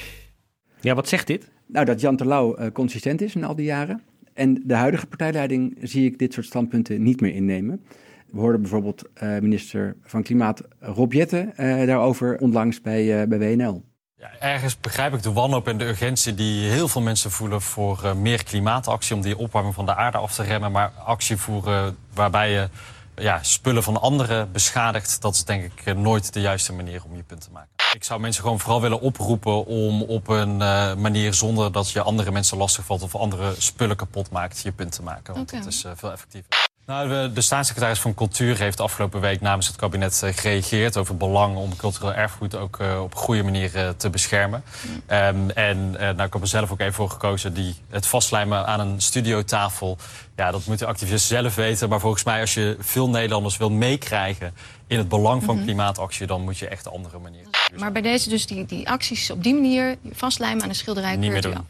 Ja, 0.81 0.95
wat 0.95 1.09
zegt 1.09 1.27
dit? 1.27 1.51
Nou, 1.67 1.85
dat 1.85 2.01
Jan 2.01 2.17
Terlouw 2.17 2.59
uh, 2.59 2.67
consistent 2.73 3.21
is 3.21 3.35
in 3.35 3.45
al 3.45 3.55
die 3.55 3.65
jaren. 3.65 4.03
En 4.35 4.63
de 4.65 4.75
huidige 4.75 5.07
partijleiding 5.07 5.77
zie 5.83 6.07
ik 6.07 6.19
dit 6.19 6.33
soort 6.33 6.47
standpunten 6.47 7.03
niet 7.03 7.21
meer 7.21 7.35
innemen. 7.35 7.85
We 8.31 8.41
hoorden 8.41 8.61
bijvoorbeeld 8.61 9.03
uh, 9.23 9.39
minister 9.39 9.97
van 10.03 10.23
Klimaat 10.23 10.63
Rob 10.81 11.13
Jetten 11.13 11.47
uh, 11.47 11.87
daarover 11.87 12.39
onlangs 12.39 12.81
bij, 12.81 13.29
bij 13.29 13.39
WNL. 13.39 13.85
Ja, 14.17 14.31
ergens 14.39 14.81
begrijp 14.81 15.15
ik 15.15 15.23
de 15.23 15.33
wanhoop 15.33 15.69
en 15.69 15.79
de 15.79 15.85
urgentie 15.85 16.35
die 16.35 16.71
heel 16.71 16.89
veel 16.89 17.01
mensen 17.01 17.31
voelen 17.31 17.63
voor 17.63 18.01
uh, 18.05 18.13
meer 18.13 18.45
klimaatactie 18.45 19.15
om 19.15 19.23
die 19.23 19.39
opwarming 19.39 19.75
van 19.75 19.87
de 19.87 19.95
aarde 19.95 20.19
af 20.19 20.35
te 20.35 20.43
remmen. 20.43 20.73
Maar 20.73 20.93
actie 21.05 21.37
voeren 21.37 21.97
waarbij 22.13 22.51
je 22.51 22.69
ja, 23.17 23.43
spullen 23.43 23.83
van 23.83 24.01
anderen 24.01 24.53
beschadigt, 24.53 25.23
dat 25.23 25.35
is 25.35 25.45
denk 25.45 25.65
ik 25.65 25.97
nooit 25.97 26.33
de 26.33 26.41
juiste 26.41 26.73
manier 26.73 27.05
om 27.05 27.17
je 27.17 27.23
punt 27.23 27.41
te 27.41 27.51
maken. 27.53 27.69
Ik 27.93 28.05
zou 28.05 28.21
mensen 28.21 28.43
gewoon 28.43 28.61
vooral 28.61 28.81
willen 28.81 29.01
oproepen 29.01 29.67
om 29.67 30.03
op 30.03 30.29
een 30.29 30.61
uh, 30.61 30.95
manier 30.95 31.35
zonder 31.35 31.73
dat 31.73 31.91
je 31.91 32.03
andere 32.03 32.31
mensen 32.31 32.57
lastigvalt 32.57 33.03
of 33.03 33.15
andere 33.15 33.55
spullen 33.59 33.97
kapot 33.97 34.31
maakt, 34.31 34.61
je 34.63 34.73
punt 34.73 34.93
te 34.93 35.03
maken. 35.03 35.35
Want 35.35 35.51
dat 35.51 35.67
is 35.67 35.85
uh, 35.85 35.93
veel 35.95 36.13
effectiever. 36.13 36.51
Nou, 36.87 37.33
de 37.33 37.41
staatssecretaris 37.41 38.01
van 38.01 38.15
Cultuur 38.15 38.59
heeft 38.59 38.81
afgelopen 38.81 39.21
week 39.21 39.41
namens 39.41 39.67
het 39.67 39.77
kabinet 39.77 40.23
uh, 40.25 40.31
gereageerd 40.33 40.97
over 40.97 41.11
het 41.11 41.19
belang 41.19 41.57
om 41.57 41.77
cultureel 41.77 42.15
erfgoed 42.15 42.57
ook 42.57 42.79
uh, 42.81 43.01
op 43.03 43.11
een 43.11 43.19
goede 43.19 43.43
manier 43.43 43.77
uh, 43.77 43.89
te 43.89 44.11
beschermen. 44.11 44.63
Um, 45.11 45.51
en 45.51 45.91
nou, 45.91 46.23
ik 46.23 46.33
heb 46.33 46.43
er 46.43 46.47
zelf 46.47 46.73
ook 46.73 46.81
even 46.81 46.93
voor 46.93 47.11
gekozen, 47.11 47.55
die, 47.55 47.75
het 47.89 48.07
vastlijmen 48.07 48.67
aan 48.67 48.81
een 48.81 49.01
studiotafel. 49.01 49.99
Ja, 50.37 50.51
dat 50.51 50.67
moeten 50.67 50.87
activisten 50.87 51.37
zelf 51.37 51.55
weten. 51.55 51.89
Maar 51.89 52.01
volgens 52.01 52.25
mij, 52.25 52.41
als 52.41 52.55
je 52.55 52.77
veel 52.79 53.09
Nederlanders 53.09 53.57
wil 53.57 53.71
meekrijgen 53.71 54.55
in 54.87 54.99
het 54.99 55.09
belang 55.09 55.43
van 55.43 55.55
mm 55.55 55.61
-hmm. 55.61 55.69
klimaatactie, 55.69 56.27
dan 56.27 56.43
moet 56.43 56.59
je 56.59 56.69
echt 56.69 56.87
een 56.87 56.93
andere 56.93 57.19
manier. 57.19 57.47
Maar 57.77 57.93
bij 57.93 58.03
deze 58.03 58.29
dus 58.29 58.47
die, 58.47 58.65
die 58.65 58.89
acties 58.89 59.31
op 59.31 59.43
die 59.43 59.55
manier 59.55 59.97
vastlijmen 60.13 60.63
aan 60.63 60.69
een 60.69 60.75
schilderij. 60.75 61.17
Niet 61.17 61.31
meer 61.31 61.43
doen. 61.43 61.67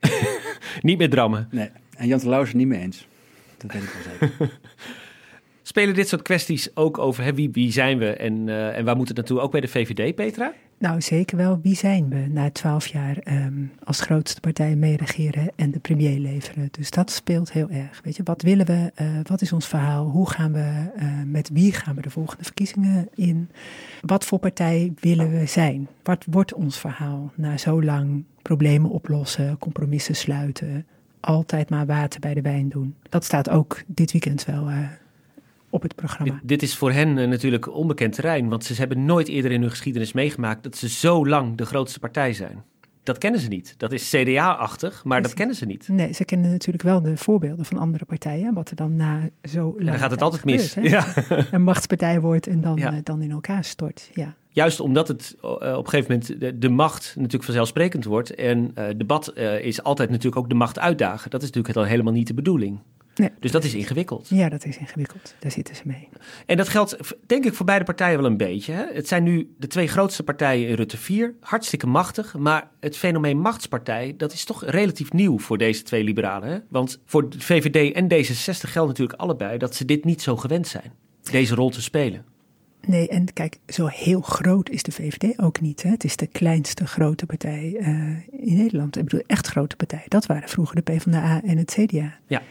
niet 0.80 0.98
meer 0.98 1.10
drammen. 1.10 1.48
Nee, 1.50 1.70
en 1.96 2.06
Jan 2.06 2.18
de 2.18 2.28
Lauw 2.28 2.42
is 2.42 2.48
het 2.48 2.56
niet 2.56 2.66
mee 2.66 2.80
eens. 2.80 3.06
Dat 3.62 3.72
weet 3.72 3.82
ik 3.82 3.88
wel 3.88 4.28
zeker. 4.28 4.58
Spelen 5.62 5.94
dit 5.94 6.08
soort 6.08 6.22
kwesties 6.22 6.76
ook 6.76 6.98
over 6.98 7.24
hè, 7.24 7.34
wie, 7.34 7.50
wie 7.50 7.72
zijn 7.72 7.98
we 7.98 8.12
en, 8.12 8.46
uh, 8.46 8.78
en 8.78 8.84
waar 8.84 8.96
moet 8.96 9.08
het 9.08 9.16
naartoe? 9.16 9.40
Ook 9.40 9.50
bij 9.50 9.60
de 9.60 9.68
VVD, 9.68 10.14
Petra? 10.14 10.52
Nou, 10.78 11.00
zeker 11.00 11.36
wel. 11.36 11.60
Wie 11.62 11.76
zijn 11.76 12.08
we 12.08 12.26
na 12.28 12.50
twaalf 12.50 12.86
jaar 12.86 13.16
um, 13.28 13.72
als 13.84 14.00
grootste 14.00 14.40
partij 14.40 14.76
meeregeren 14.76 15.50
en 15.56 15.70
de 15.70 15.78
premier 15.78 16.18
leveren? 16.18 16.68
Dus 16.70 16.90
dat 16.90 17.10
speelt 17.10 17.52
heel 17.52 17.70
erg. 17.70 18.00
Weet 18.04 18.16
je, 18.16 18.22
wat 18.22 18.42
willen 18.42 18.66
we? 18.66 18.92
Uh, 19.02 19.06
wat 19.22 19.40
is 19.42 19.52
ons 19.52 19.68
verhaal? 19.68 20.06
Hoe 20.06 20.30
gaan 20.30 20.52
we, 20.52 20.90
uh, 20.96 21.22
met 21.26 21.50
wie 21.52 21.72
gaan 21.72 21.94
we 21.94 22.02
de 22.02 22.10
volgende 22.10 22.44
verkiezingen 22.44 23.08
in? 23.14 23.50
Wat 24.00 24.24
voor 24.24 24.38
partij 24.38 24.92
willen 25.00 25.30
we 25.30 25.46
zijn? 25.46 25.88
Wat 26.02 26.24
wordt 26.30 26.54
ons 26.54 26.78
verhaal 26.78 27.32
na 27.34 27.56
zo 27.56 27.82
lang 27.82 28.24
problemen 28.42 28.90
oplossen, 28.90 29.58
compromissen 29.58 30.16
sluiten? 30.16 30.86
Altijd 31.22 31.70
maar 31.70 31.86
water 31.86 32.20
bij 32.20 32.34
de 32.34 32.42
wijn 32.42 32.68
doen. 32.68 32.94
Dat 33.08 33.24
staat 33.24 33.50
ook 33.50 33.82
dit 33.86 34.12
weekend 34.12 34.44
wel 34.44 34.70
uh, 34.70 34.88
op 35.70 35.82
het 35.82 35.94
programma. 35.94 36.40
Dit, 36.42 36.62
is 36.62 36.76
voor 36.76 36.92
hen 36.92 37.16
uh, 37.16 37.28
natuurlijk 37.28 37.74
onbekend 37.74 38.14
terrein, 38.14 38.48
want 38.48 38.64
ze 38.64 38.74
hebben 38.74 39.04
nooit 39.04 39.28
eerder 39.28 39.50
in 39.50 39.60
hun 39.60 39.70
geschiedenis 39.70 40.12
meegemaakt 40.12 40.62
dat 40.62 40.76
ze 40.76 40.88
zo 40.88 41.26
lang 41.26 41.56
de 41.56 41.66
grootste 41.66 41.98
partij 41.98 42.32
zijn. 42.32 42.64
Dat 43.02 43.18
kennen 43.18 43.40
ze 43.40 43.48
niet. 43.48 43.74
Dat 43.76 43.92
is 43.92 44.10
CDA-achtig, 44.10 45.04
maar 45.04 45.22
dat 45.22 45.34
kennen 45.34 45.56
ze 45.56 45.66
niet. 45.66 45.88
Nee, 45.88 46.12
ze 46.12 46.24
kennen 46.24 46.50
natuurlijk 46.50 46.84
wel 46.84 47.02
de 47.02 47.16
voorbeelden 47.16 47.64
van 47.64 47.78
andere 47.78 48.04
partijen. 48.04 48.54
Wat 48.54 48.70
er 48.70 48.76
dan 48.76 48.96
na 48.96 49.28
zo 49.42 49.74
lang. 49.76 49.90
Dan 49.90 49.98
gaat 49.98 50.10
het 50.10 50.22
altijd 50.22 50.44
mis. 50.44 50.74
ja. 50.74 51.06
Een 51.50 51.62
machtspartij 51.62 52.20
wordt 52.20 52.46
en 52.46 52.60
dan, 52.60 52.76
ja. 52.76 52.92
uh, 52.92 52.98
dan 53.02 53.22
in 53.22 53.30
elkaar 53.30 53.64
stort. 53.64 54.10
Ja 54.14 54.34
juist 54.52 54.80
omdat 54.80 55.08
het 55.08 55.36
uh, 55.44 55.50
op 55.50 55.60
een 55.60 55.88
gegeven 55.88 56.12
moment 56.12 56.40
de, 56.40 56.58
de, 56.58 56.68
macht 56.68 57.12
natuurlijk 57.16 57.44
vanzelfsprekend 57.44 58.04
wordt. 58.04 58.34
En 58.34 58.72
uh, 58.78 58.84
debat 58.96 59.32
uh, 59.34 59.64
is 59.64 59.82
altijd 59.82 60.10
natuurlijk 60.10 60.36
ook 60.36 60.48
de 60.48 60.54
macht 60.54 60.78
uitdagen. 60.78 61.30
Dat 61.30 61.42
is 61.42 61.50
natuurlijk 61.50 61.88
helemaal 61.88 62.12
niet 62.12 62.26
de 62.26 62.34
bedoeling. 62.34 62.78
Nee, 63.14 63.30
dus 63.40 63.50
dat 63.50 63.64
is 63.64 63.74
ingewikkeld. 63.74 64.28
Ja, 64.28 64.48
dat 64.48 64.64
is 64.64 64.78
ingewikkeld. 64.78 65.34
Daar 65.38 65.50
zitten 65.50 65.76
ze 65.76 65.82
mee. 65.84 66.08
En 66.46 66.56
dat 66.56 66.68
geldt 66.68 66.96
denk 67.26 67.44
ik 67.44 67.54
voor 67.54 67.66
beide 67.66 67.84
partijen 67.84 68.16
wel 68.16 68.30
een 68.30 68.36
beetje. 68.36 68.72
Hè? 68.72 68.84
Het 68.92 69.08
zijn 69.08 69.22
nu 69.22 69.54
de 69.58 69.66
twee 69.66 69.88
grootste 69.88 70.22
partijen 70.22 70.68
in 70.68 70.74
Rutte 70.74 70.96
4. 70.96 71.34
Hartstikke 71.40 71.86
machtig. 71.86 72.36
Maar 72.36 72.70
het 72.80 72.96
fenomeen 72.96 73.38
machtspartij, 73.38 74.14
dat 74.16 74.32
is 74.32 74.44
toch 74.44 74.64
relatief 74.64 75.12
nieuw 75.12 75.38
voor 75.38 75.58
deze 75.58 75.82
twee 75.82 76.04
liberalen. 76.04 76.48
Hè? 76.48 76.58
Want 76.68 77.00
voor 77.04 77.30
de 77.30 77.40
VVD 77.40 77.94
en 77.94 78.04
D66 78.04 78.70
geldt 78.70 78.88
natuurlijk 78.88 79.20
allebei 79.20 79.58
dat 79.58 79.74
ze 79.74 79.84
dit 79.84 80.04
niet 80.04 80.22
zo 80.22 80.36
gewend 80.36 80.66
zijn. 80.68 80.92
Deze 81.30 81.54
rol 81.54 81.70
te 81.70 81.82
spelen. 81.82 82.24
Nee, 82.86 83.08
en 83.08 83.32
kijk, 83.32 83.58
zo 83.66 83.86
heel 83.86 84.20
groot 84.20 84.70
is 84.70 84.82
de 84.82 84.92
VVD 84.92 85.38
ook 85.38 85.60
niet. 85.60 85.82
Hè? 85.82 85.90
Het 85.90 86.04
is 86.04 86.16
de 86.16 86.26
kleinste 86.26 86.86
grote 86.86 87.26
partij 87.26 87.76
uh, 87.78 87.86
in 88.30 88.56
Nederland. 88.56 88.96
Ik 88.96 89.04
bedoel, 89.04 89.22
echt 89.26 89.46
grote 89.46 89.76
partij. 89.76 90.04
Dat 90.08 90.26
waren 90.26 90.48
vroeger 90.48 90.74
de 90.74 90.82
PvdA 90.82 91.42
en 91.42 91.58
het 91.58 91.70
CDA. 91.78 92.18
Ja. 92.26 92.42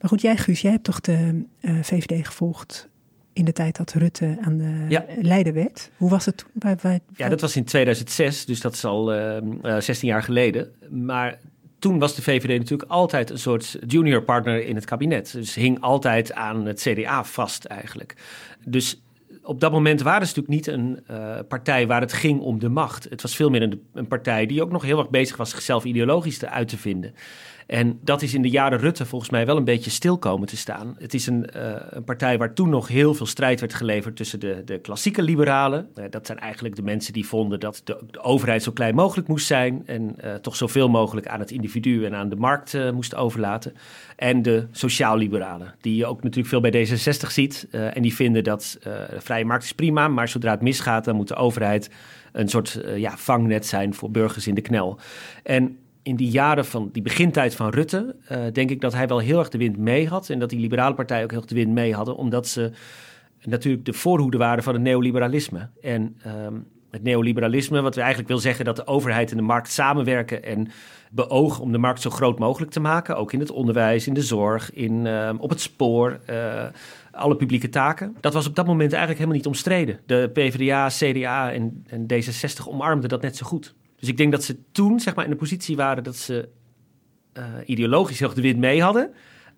Maar 0.00 0.10
goed, 0.10 0.20
jij 0.20 0.36
Guus, 0.36 0.60
jij 0.60 0.70
hebt 0.70 0.84
toch 0.84 1.00
de 1.00 1.44
uh, 1.60 1.82
VVD 1.82 2.26
gevolgd 2.26 2.88
in 3.32 3.44
de 3.44 3.52
tijd 3.52 3.76
dat 3.76 3.92
Rutte 3.92 4.38
aan 4.40 4.56
de 4.56 4.84
ja. 4.88 5.04
leider 5.20 5.52
werd. 5.52 5.90
Hoe 5.96 6.10
was 6.10 6.26
het 6.26 6.36
toen? 6.36 7.00
Ja, 7.16 7.28
dat 7.28 7.40
was 7.40 7.56
in 7.56 7.64
2006, 7.64 8.44
dus 8.44 8.60
dat 8.60 8.74
is 8.74 8.84
al 8.84 9.14
uh, 9.14 9.78
16 9.78 10.08
jaar 10.08 10.22
geleden. 10.22 10.72
Maar 10.90 11.38
toen 11.78 11.98
was 11.98 12.14
de 12.14 12.22
VVD 12.22 12.58
natuurlijk 12.58 12.90
altijd 12.90 13.30
een 13.30 13.38
soort 13.38 13.78
junior 13.86 14.22
partner 14.22 14.66
in 14.66 14.74
het 14.74 14.84
kabinet. 14.84 15.32
Dus 15.32 15.54
hing 15.54 15.80
altijd 15.80 16.32
aan 16.32 16.66
het 16.66 16.80
CDA 16.80 17.24
vast 17.24 17.64
eigenlijk. 17.64 18.14
Dus 18.64 19.02
op 19.42 19.60
dat 19.60 19.72
moment 19.72 20.02
waren 20.02 20.26
ze 20.26 20.34
natuurlijk 20.36 20.66
niet 20.66 20.76
een 20.76 21.00
uh, 21.10 21.38
partij 21.48 21.86
waar 21.86 22.00
het 22.00 22.12
ging 22.12 22.40
om 22.40 22.58
de 22.58 22.68
macht. 22.68 23.06
Het 23.10 23.22
was 23.22 23.36
veel 23.36 23.50
meer 23.50 23.62
een, 23.62 23.82
een, 23.92 24.06
partij 24.06 24.46
die 24.46 24.62
ook 24.62 24.70
nog 24.70 24.82
heel 24.82 24.98
erg 24.98 25.10
bezig 25.10 25.36
was 25.36 25.50
zichzelf 25.50 25.84
ideologisch 25.84 26.38
te 26.38 26.48
uit 26.48 26.68
te 26.68 26.78
vinden. 26.78 27.14
En 27.70 27.98
dat 28.02 28.22
is 28.22 28.34
in 28.34 28.42
de 28.42 28.50
jaren 28.50 28.78
Rutte 28.78 29.06
volgens 29.06 29.30
mij 29.30 29.46
wel 29.46 29.56
een 29.56 29.64
beetje 29.64 29.90
stil 29.90 30.18
komen 30.18 30.48
te 30.48 30.56
staan. 30.56 30.96
Het 30.98 31.14
is 31.14 31.26
een, 31.26 31.48
uh, 31.56 31.72
een 31.90 32.04
partij 32.04 32.38
waar 32.38 32.54
toen 32.54 32.68
nog 32.68 32.88
heel 32.88 33.14
veel 33.14 33.26
strijd 33.26 33.60
werd 33.60 33.74
geleverd 33.74 34.16
tussen 34.16 34.40
de, 34.40 34.62
de 34.64 34.78
klassieke 34.78 35.22
liberalen. 35.22 35.88
Uh, 35.94 36.04
dat 36.10 36.26
zijn 36.26 36.38
eigenlijk 36.38 36.76
de 36.76 36.82
mensen 36.82 37.12
die 37.12 37.26
vonden 37.26 37.60
dat 37.60 37.80
de, 37.84 38.22
overheid 38.22 38.62
zo 38.62 38.72
klein 38.72 38.94
mogelijk 38.94 39.28
moest 39.28 39.46
zijn. 39.46 39.82
En 39.86 40.16
uh, 40.24 40.34
toch 40.34 40.56
zoveel 40.56 40.88
mogelijk 40.88 41.26
aan 41.26 41.40
het 41.40 41.50
individu 41.50 42.04
en 42.04 42.14
aan 42.14 42.28
de 42.28 42.36
markt 42.36 42.92
moest 42.92 43.14
overlaten. 43.14 43.74
En 44.16 44.42
de 44.42 44.66
sociaal-liberalen, 44.70 45.74
die 45.80 45.96
je 45.96 46.06
ook 46.06 46.22
natuurlijk 46.22 46.48
veel 46.48 46.60
bij 46.60 46.86
D66 46.86 47.30
ziet. 47.30 47.66
en 47.70 48.02
die 48.02 48.14
vinden 48.14 48.44
dat 48.44 48.78
de 48.80 49.20
vrije 49.20 49.44
markt 49.44 49.64
is 49.64 49.72
prima, 49.72 50.08
maar 50.08 50.28
zodra 50.28 50.50
het 50.50 50.60
misgaat, 50.60 51.04
dan 51.04 51.16
moet 51.16 51.28
de 51.28 51.34
overheid 51.34 51.90
een 52.32 52.48
soort 52.48 52.80
ja, 52.96 53.16
vangnet 53.16 53.66
zijn 53.66 53.94
voor 53.94 54.10
burgers 54.10 54.46
in 54.46 54.54
de 54.54 54.60
knel. 54.60 54.98
En 55.42 55.78
in 56.02 56.16
die 56.16 56.30
jaren 56.30 56.64
van 56.64 56.88
die 56.92 57.02
begintijd 57.02 57.54
van 57.54 57.70
Rutte, 57.70 58.16
uh, 58.32 58.38
denk 58.52 58.70
ik 58.70 58.80
dat 58.80 58.92
hij 58.92 59.08
wel 59.08 59.18
heel 59.18 59.38
erg 59.38 59.48
de 59.48 59.58
wind 59.58 59.76
mee 59.76 60.08
had. 60.08 60.28
En 60.28 60.38
dat 60.38 60.50
die 60.50 60.60
liberale 60.60 60.94
partijen 60.94 61.24
ook 61.24 61.30
heel 61.30 61.40
erg 61.40 61.48
de 61.48 61.54
wind 61.54 61.72
mee 61.72 61.94
hadden, 61.94 62.16
omdat 62.16 62.48
ze 62.48 62.72
natuurlijk 63.44 63.84
de 63.84 63.92
voorhoede 63.92 64.38
waren 64.38 64.62
van 64.62 64.74
het 64.74 64.82
neoliberalisme. 64.82 65.68
En 65.82 66.16
um, 66.26 66.66
het 66.90 67.02
neoliberalisme, 67.02 67.80
wat 67.80 67.94
we 67.94 68.00
eigenlijk 68.00 68.30
wil 68.30 68.38
zeggen 68.38 68.64
dat 68.64 68.76
de 68.76 68.86
overheid 68.86 69.30
en 69.30 69.36
de 69.36 69.42
markt 69.42 69.70
samenwerken 69.70 70.44
en 70.44 70.68
beogen 71.10 71.62
om 71.62 71.72
de 71.72 71.78
markt 71.78 72.00
zo 72.00 72.10
groot 72.10 72.38
mogelijk 72.38 72.70
te 72.70 72.80
maken. 72.80 73.16
Ook 73.16 73.32
in 73.32 73.40
het 73.40 73.50
onderwijs, 73.50 74.06
in 74.06 74.14
de 74.14 74.22
zorg, 74.22 74.72
in, 74.72 75.04
uh, 75.04 75.30
op 75.38 75.50
het 75.50 75.60
spoor, 75.60 76.20
uh, 76.30 76.64
alle 77.10 77.36
publieke 77.36 77.68
taken. 77.68 78.16
Dat 78.20 78.34
was 78.34 78.46
op 78.46 78.54
dat 78.54 78.66
moment 78.66 78.92
eigenlijk 78.92 79.18
helemaal 79.18 79.38
niet 79.38 79.46
omstreden. 79.46 80.00
De 80.06 80.30
PvdA, 80.32 80.88
CDA 80.88 81.52
en, 81.52 81.84
en 81.86 82.06
D66 82.12 82.68
omarmden 82.68 83.08
dat 83.08 83.22
net 83.22 83.36
zo 83.36 83.46
goed. 83.46 83.74
Dus 84.00 84.08
ik 84.08 84.16
denk 84.16 84.32
dat 84.32 84.44
ze 84.44 84.56
toen 84.72 85.00
zeg 85.00 85.14
maar, 85.14 85.24
in 85.24 85.30
de 85.30 85.36
positie 85.36 85.76
waren 85.76 86.04
dat 86.04 86.16
ze 86.16 86.48
uh, 87.38 87.44
ideologisch 87.66 88.18
heel 88.18 88.34
de 88.34 88.40
wind 88.40 88.58
mee 88.58 88.82
hadden. 88.82 89.10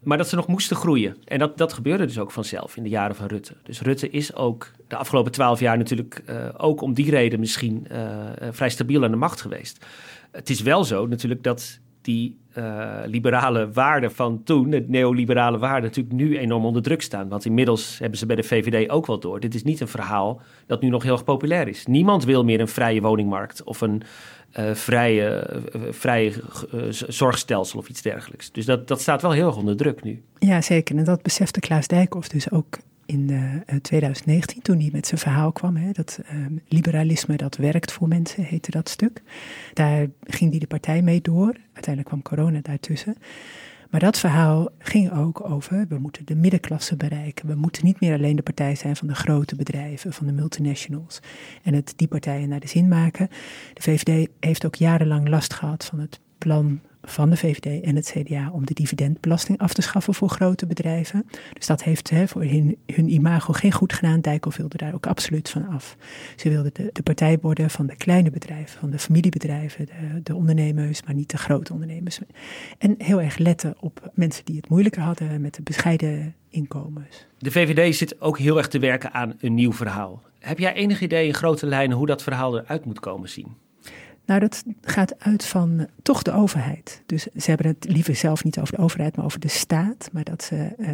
Maar 0.02 0.18
dat 0.18 0.28
ze 0.28 0.36
nog 0.36 0.46
moesten 0.46 0.76
groeien. 0.76 1.16
En 1.24 1.38
dat, 1.38 1.58
dat 1.58 1.72
gebeurde 1.72 2.06
dus 2.06 2.18
ook 2.18 2.30
vanzelf 2.30 2.76
in 2.76 2.82
de 2.82 2.88
jaren 2.88 3.16
van 3.16 3.26
Rutte. 3.26 3.56
Dus 3.62 3.80
Rutte 3.80 4.10
is 4.10 4.34
ook 4.34 4.70
de 4.88 4.96
afgelopen 4.96 5.32
twaalf 5.32 5.60
jaar 5.60 5.78
natuurlijk 5.78 6.22
uh, 6.26 6.48
ook 6.56 6.80
om 6.80 6.94
die 6.94 7.10
reden 7.10 7.40
misschien 7.40 7.86
uh, 7.92 8.30
vrij 8.50 8.70
stabiel 8.70 9.04
aan 9.04 9.10
de 9.10 9.16
macht 9.16 9.40
geweest. 9.40 9.86
Het 10.30 10.50
is 10.50 10.60
wel 10.60 10.84
zo 10.84 11.06
natuurlijk 11.06 11.42
dat 11.42 11.80
die 12.02 12.40
uh, 12.58 12.98
liberale 13.04 13.70
waarden 13.72 14.12
van 14.12 14.42
toen, 14.42 14.70
de 14.70 14.84
neoliberale 14.88 15.58
waarden, 15.58 15.82
natuurlijk 15.82 16.14
nu 16.14 16.38
enorm 16.38 16.64
onder 16.64 16.82
druk 16.82 17.02
staan. 17.02 17.28
Want 17.28 17.44
inmiddels 17.44 17.98
hebben 17.98 18.18
ze 18.18 18.26
bij 18.26 18.36
de 18.36 18.42
VVD 18.42 18.90
ook 18.90 19.06
wel 19.06 19.18
door. 19.20 19.40
Dit 19.40 19.54
is 19.54 19.62
niet 19.62 19.80
een 19.80 19.88
verhaal 19.88 20.40
dat 20.66 20.80
nu 20.80 20.88
nog 20.88 21.02
heel 21.02 21.12
erg 21.12 21.24
populair 21.24 21.68
is. 21.68 21.86
Niemand 21.86 22.24
wil 22.24 22.44
meer 22.44 22.60
een 22.60 22.68
vrije 22.68 23.00
woningmarkt 23.00 23.62
of 23.62 23.80
een 23.80 24.02
uh, 24.58 24.74
vrije, 24.74 25.60
uh, 25.76 25.82
vrije 25.90 26.32
zorgstelsel 26.90 27.78
of 27.78 27.88
iets 27.88 28.02
dergelijks. 28.02 28.52
Dus 28.52 28.64
dat, 28.64 28.88
dat 28.88 29.00
staat 29.00 29.22
wel 29.22 29.30
heel 29.30 29.46
erg 29.46 29.56
onder 29.56 29.76
druk 29.76 30.02
nu. 30.02 30.22
Ja, 30.38 30.60
zeker. 30.60 30.96
En 30.96 31.04
dat 31.04 31.22
besefte 31.22 31.60
Klaas 31.60 31.86
Dijkhoff 31.86 32.28
dus 32.28 32.50
ook 32.50 32.78
in 33.12 33.30
uh, 33.30 33.76
2019, 33.80 34.62
toen 34.62 34.78
hij 34.78 34.88
met 34.92 35.06
zijn 35.06 35.20
verhaal 35.20 35.52
kwam. 35.52 35.76
Hè, 35.76 35.90
dat 35.92 36.20
uh, 36.22 36.46
liberalisme 36.68 37.36
dat 37.36 37.56
werkt 37.56 37.92
voor 37.92 38.08
mensen, 38.08 38.44
heette 38.44 38.70
dat 38.70 38.88
stuk. 38.88 39.22
Daar 39.72 40.06
ging 40.22 40.50
hij 40.50 40.58
de 40.58 40.66
partij 40.66 41.02
mee 41.02 41.20
door. 41.20 41.56
Uiteindelijk 41.72 42.06
kwam 42.06 42.22
corona 42.22 42.60
daartussen. 42.62 43.16
Maar 43.90 44.00
dat 44.00 44.18
verhaal 44.18 44.68
ging 44.78 45.12
ook 45.12 45.50
over, 45.50 45.86
we 45.88 45.98
moeten 45.98 46.26
de 46.26 46.34
middenklasse 46.34 46.96
bereiken. 46.96 47.46
We 47.46 47.54
moeten 47.54 47.84
niet 47.84 48.00
meer 48.00 48.14
alleen 48.14 48.36
de 48.36 48.42
partij 48.42 48.74
zijn 48.74 48.96
van 48.96 49.06
de 49.06 49.14
grote 49.14 49.56
bedrijven, 49.56 50.12
van 50.12 50.26
de 50.26 50.32
multinationals. 50.32 51.20
En 51.62 51.74
het 51.74 51.92
die 51.96 52.08
partijen 52.08 52.48
naar 52.48 52.60
de 52.60 52.68
zin 52.68 52.88
maken. 52.88 53.28
De 53.74 53.82
VVD 53.82 54.28
heeft 54.40 54.66
ook 54.66 54.74
jarenlang 54.74 55.28
last 55.28 55.54
gehad 55.54 55.84
van 55.84 55.98
het 55.98 56.20
plan 56.38 56.80
van 57.02 57.30
de 57.30 57.36
VVD 57.36 57.84
en 57.84 57.96
het 57.96 58.14
CDA 58.16 58.50
om 58.52 58.66
de 58.66 58.74
dividendbelasting 58.74 59.58
af 59.58 59.72
te 59.72 59.82
schaffen 59.82 60.14
voor 60.14 60.28
grote 60.28 60.66
bedrijven. 60.66 61.26
Dus 61.52 61.66
dat 61.66 61.82
heeft 61.82 62.10
hè, 62.10 62.28
voor 62.28 62.42
hun, 62.42 62.76
hun, 62.86 63.12
imago 63.12 63.52
geen 63.52 63.72
goed 63.72 63.92
gedaan. 63.92 64.20
Dijkhoff 64.20 64.56
wilde 64.56 64.76
daar 64.76 64.94
ook 64.94 65.06
absoluut 65.06 65.48
van 65.48 65.68
af. 65.68 65.96
Ze 66.36 66.48
wilden 66.48 66.70
de, 66.74 66.90
de 66.92 67.02
partij 67.02 67.38
worden 67.40 67.70
van 67.70 67.86
de 67.86 67.96
kleine 67.96 68.30
bedrijven, 68.30 68.78
van 68.78 68.90
de 68.90 68.98
familiebedrijven, 68.98 69.86
de, 69.86 70.22
de 70.22 70.34
ondernemers, 70.34 71.02
maar 71.02 71.14
niet 71.14 71.30
de 71.30 71.38
grote 71.38 71.72
ondernemers. 71.72 72.18
En 72.78 72.94
heel 72.98 73.20
erg 73.20 73.38
letten 73.38 73.74
op 73.80 74.10
mensen 74.14 74.44
die 74.44 74.56
het 74.56 74.68
moeilijker 74.68 75.02
hadden 75.02 75.40
met 75.40 75.54
de 75.54 75.62
bescheiden 75.62 76.34
inkomens. 76.48 77.26
De 77.38 77.50
VVD 77.50 77.96
zit 77.96 78.20
ook 78.20 78.38
heel 78.38 78.56
erg 78.56 78.68
te 78.68 78.78
werken 78.78 79.12
aan 79.12 79.34
een 79.40 79.54
nieuw 79.54 79.72
verhaal. 79.72 80.22
Heb 80.38 80.58
jij 80.58 80.72
enig 80.72 81.00
idee 81.00 81.26
in 81.26 81.34
grote 81.34 81.66
lijnen 81.66 81.96
hoe 81.96 82.06
dat 82.06 82.22
verhaal 82.22 82.58
eruit 82.58 82.84
moet 82.84 83.00
komen 83.00 83.28
zien? 83.28 83.46
Nou, 84.26 84.40
dat 84.40 84.64
gaat 84.80 85.18
uit 85.18 85.44
van 85.44 85.78
eh, 85.78 85.86
toch 86.02 86.22
de 86.22 86.32
overheid. 86.32 87.02
Dus 87.06 87.22
ze 87.22 87.50
hebben 87.50 87.66
het 87.66 87.86
liever 87.88 88.16
zelf 88.16 88.44
niet 88.44 88.58
over 88.58 88.76
de 88.76 88.82
overheid, 88.82 89.16
maar 89.16 89.24
over 89.24 89.40
de 89.40 89.48
staat. 89.48 90.08
Maar 90.12 90.24
dat 90.24 90.42
ze 90.42 90.72
uh, 90.78 90.88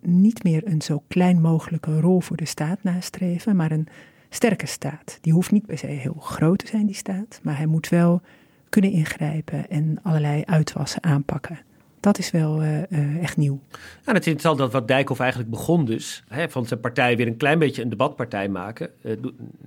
niet 0.00 0.42
meer 0.42 0.66
een 0.66 0.82
zo 0.82 1.02
klein 1.08 1.40
mogelijke 1.40 2.00
rol 2.00 2.20
voor 2.20 2.36
de 2.36 2.44
staat 2.44 2.82
nastreven, 2.82 3.56
maar 3.56 3.70
een 3.70 3.88
sterke 4.28 4.66
staat. 4.66 5.18
Die 5.20 5.32
hoeft 5.32 5.50
niet 5.50 5.66
per 5.66 5.78
se 5.78 5.86
heel 5.86 6.16
groot 6.20 6.58
te 6.58 6.66
zijn, 6.66 6.86
die 6.86 6.94
staat, 6.94 7.40
maar 7.42 7.56
hij 7.56 7.66
moet 7.66 7.88
wel 7.88 8.20
kunnen 8.68 8.90
ingrijpen 8.90 9.70
en 9.70 9.98
allerlei 10.02 10.42
uitwassen 10.44 11.02
aanpakken 11.02 11.58
dat 12.00 12.18
is 12.18 12.30
wel 12.30 12.62
uh, 12.62 12.78
uh, 12.88 13.22
echt 13.22 13.36
nieuw. 13.36 13.60
Ja, 13.70 14.12
het 14.12 14.20
is 14.20 14.32
interessant 14.32 14.58
dat 14.58 14.72
wat 14.72 14.88
Dijkhoff 14.88 15.20
eigenlijk 15.20 15.50
begon 15.50 15.84
dus, 15.84 16.24
hè, 16.28 16.48
van 16.50 16.66
zijn 16.66 16.80
partij 16.80 17.16
weer 17.16 17.26
een 17.26 17.36
klein 17.36 17.58
beetje 17.58 17.82
een 17.82 17.88
debatpartij 17.88 18.48
maken, 18.48 18.90
uh, 19.02 19.16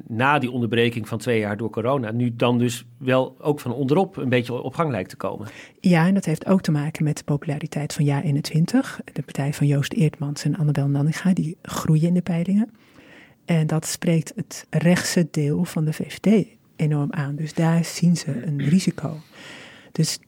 na 0.08 0.40
die 0.40 0.52
onderbreking 0.52 1.08
van 1.08 1.18
twee 1.18 1.40
jaar 1.40 1.58
door 1.58 1.70
corona, 1.70 2.12
nu 2.12 2.36
dan 2.36 2.58
dus 2.58 2.86
wel 2.98 3.36
ook 3.40 3.60
van 3.60 3.74
onderop 3.74 4.18
een 4.18 4.30
beetje 4.30 4.62
op 4.62 4.76
gang 4.76 4.92
lijkt 4.92 5.10
te 5.10 5.16
komen. 5.16 5.48
Ja, 5.80 6.08
en 6.08 6.14
dat 6.14 6.26
heeft 6.26 6.46
ook 6.46 6.62
te 6.62 6.72
maken 6.72 7.04
met 7.04 7.18
de 7.18 7.24
populariteit 7.24 7.94
van 7.94 8.06
Ja 8.06 8.22
21, 8.22 9.00
de 9.14 9.22
partij 9.22 9.54
van 9.54 9.68
Joost 9.68 9.94
Eertmans 9.94 10.44
en 10.44 10.58
Annabel 10.58 10.88
Nanninga, 10.88 11.34
die 11.34 11.58
groeien 11.62 12.08
in 12.08 12.14
de 12.14 12.22
peilingen. 12.22 12.70
En 13.46 13.68
dat 13.68 13.86
spreekt 13.86 14.34
het 14.36 14.66
rechtse 14.70 15.28
deel 15.32 15.64
van 15.64 15.86
de 15.86 15.94
VVD 15.94 16.46
enorm 16.76 17.14
aan. 17.14 17.36
Dus 17.36 17.54
daar 17.54 17.86
zien 17.86 18.18
ze 18.18 18.46
een 18.46 18.62
risico. 18.70 19.18
Dus 19.92 20.20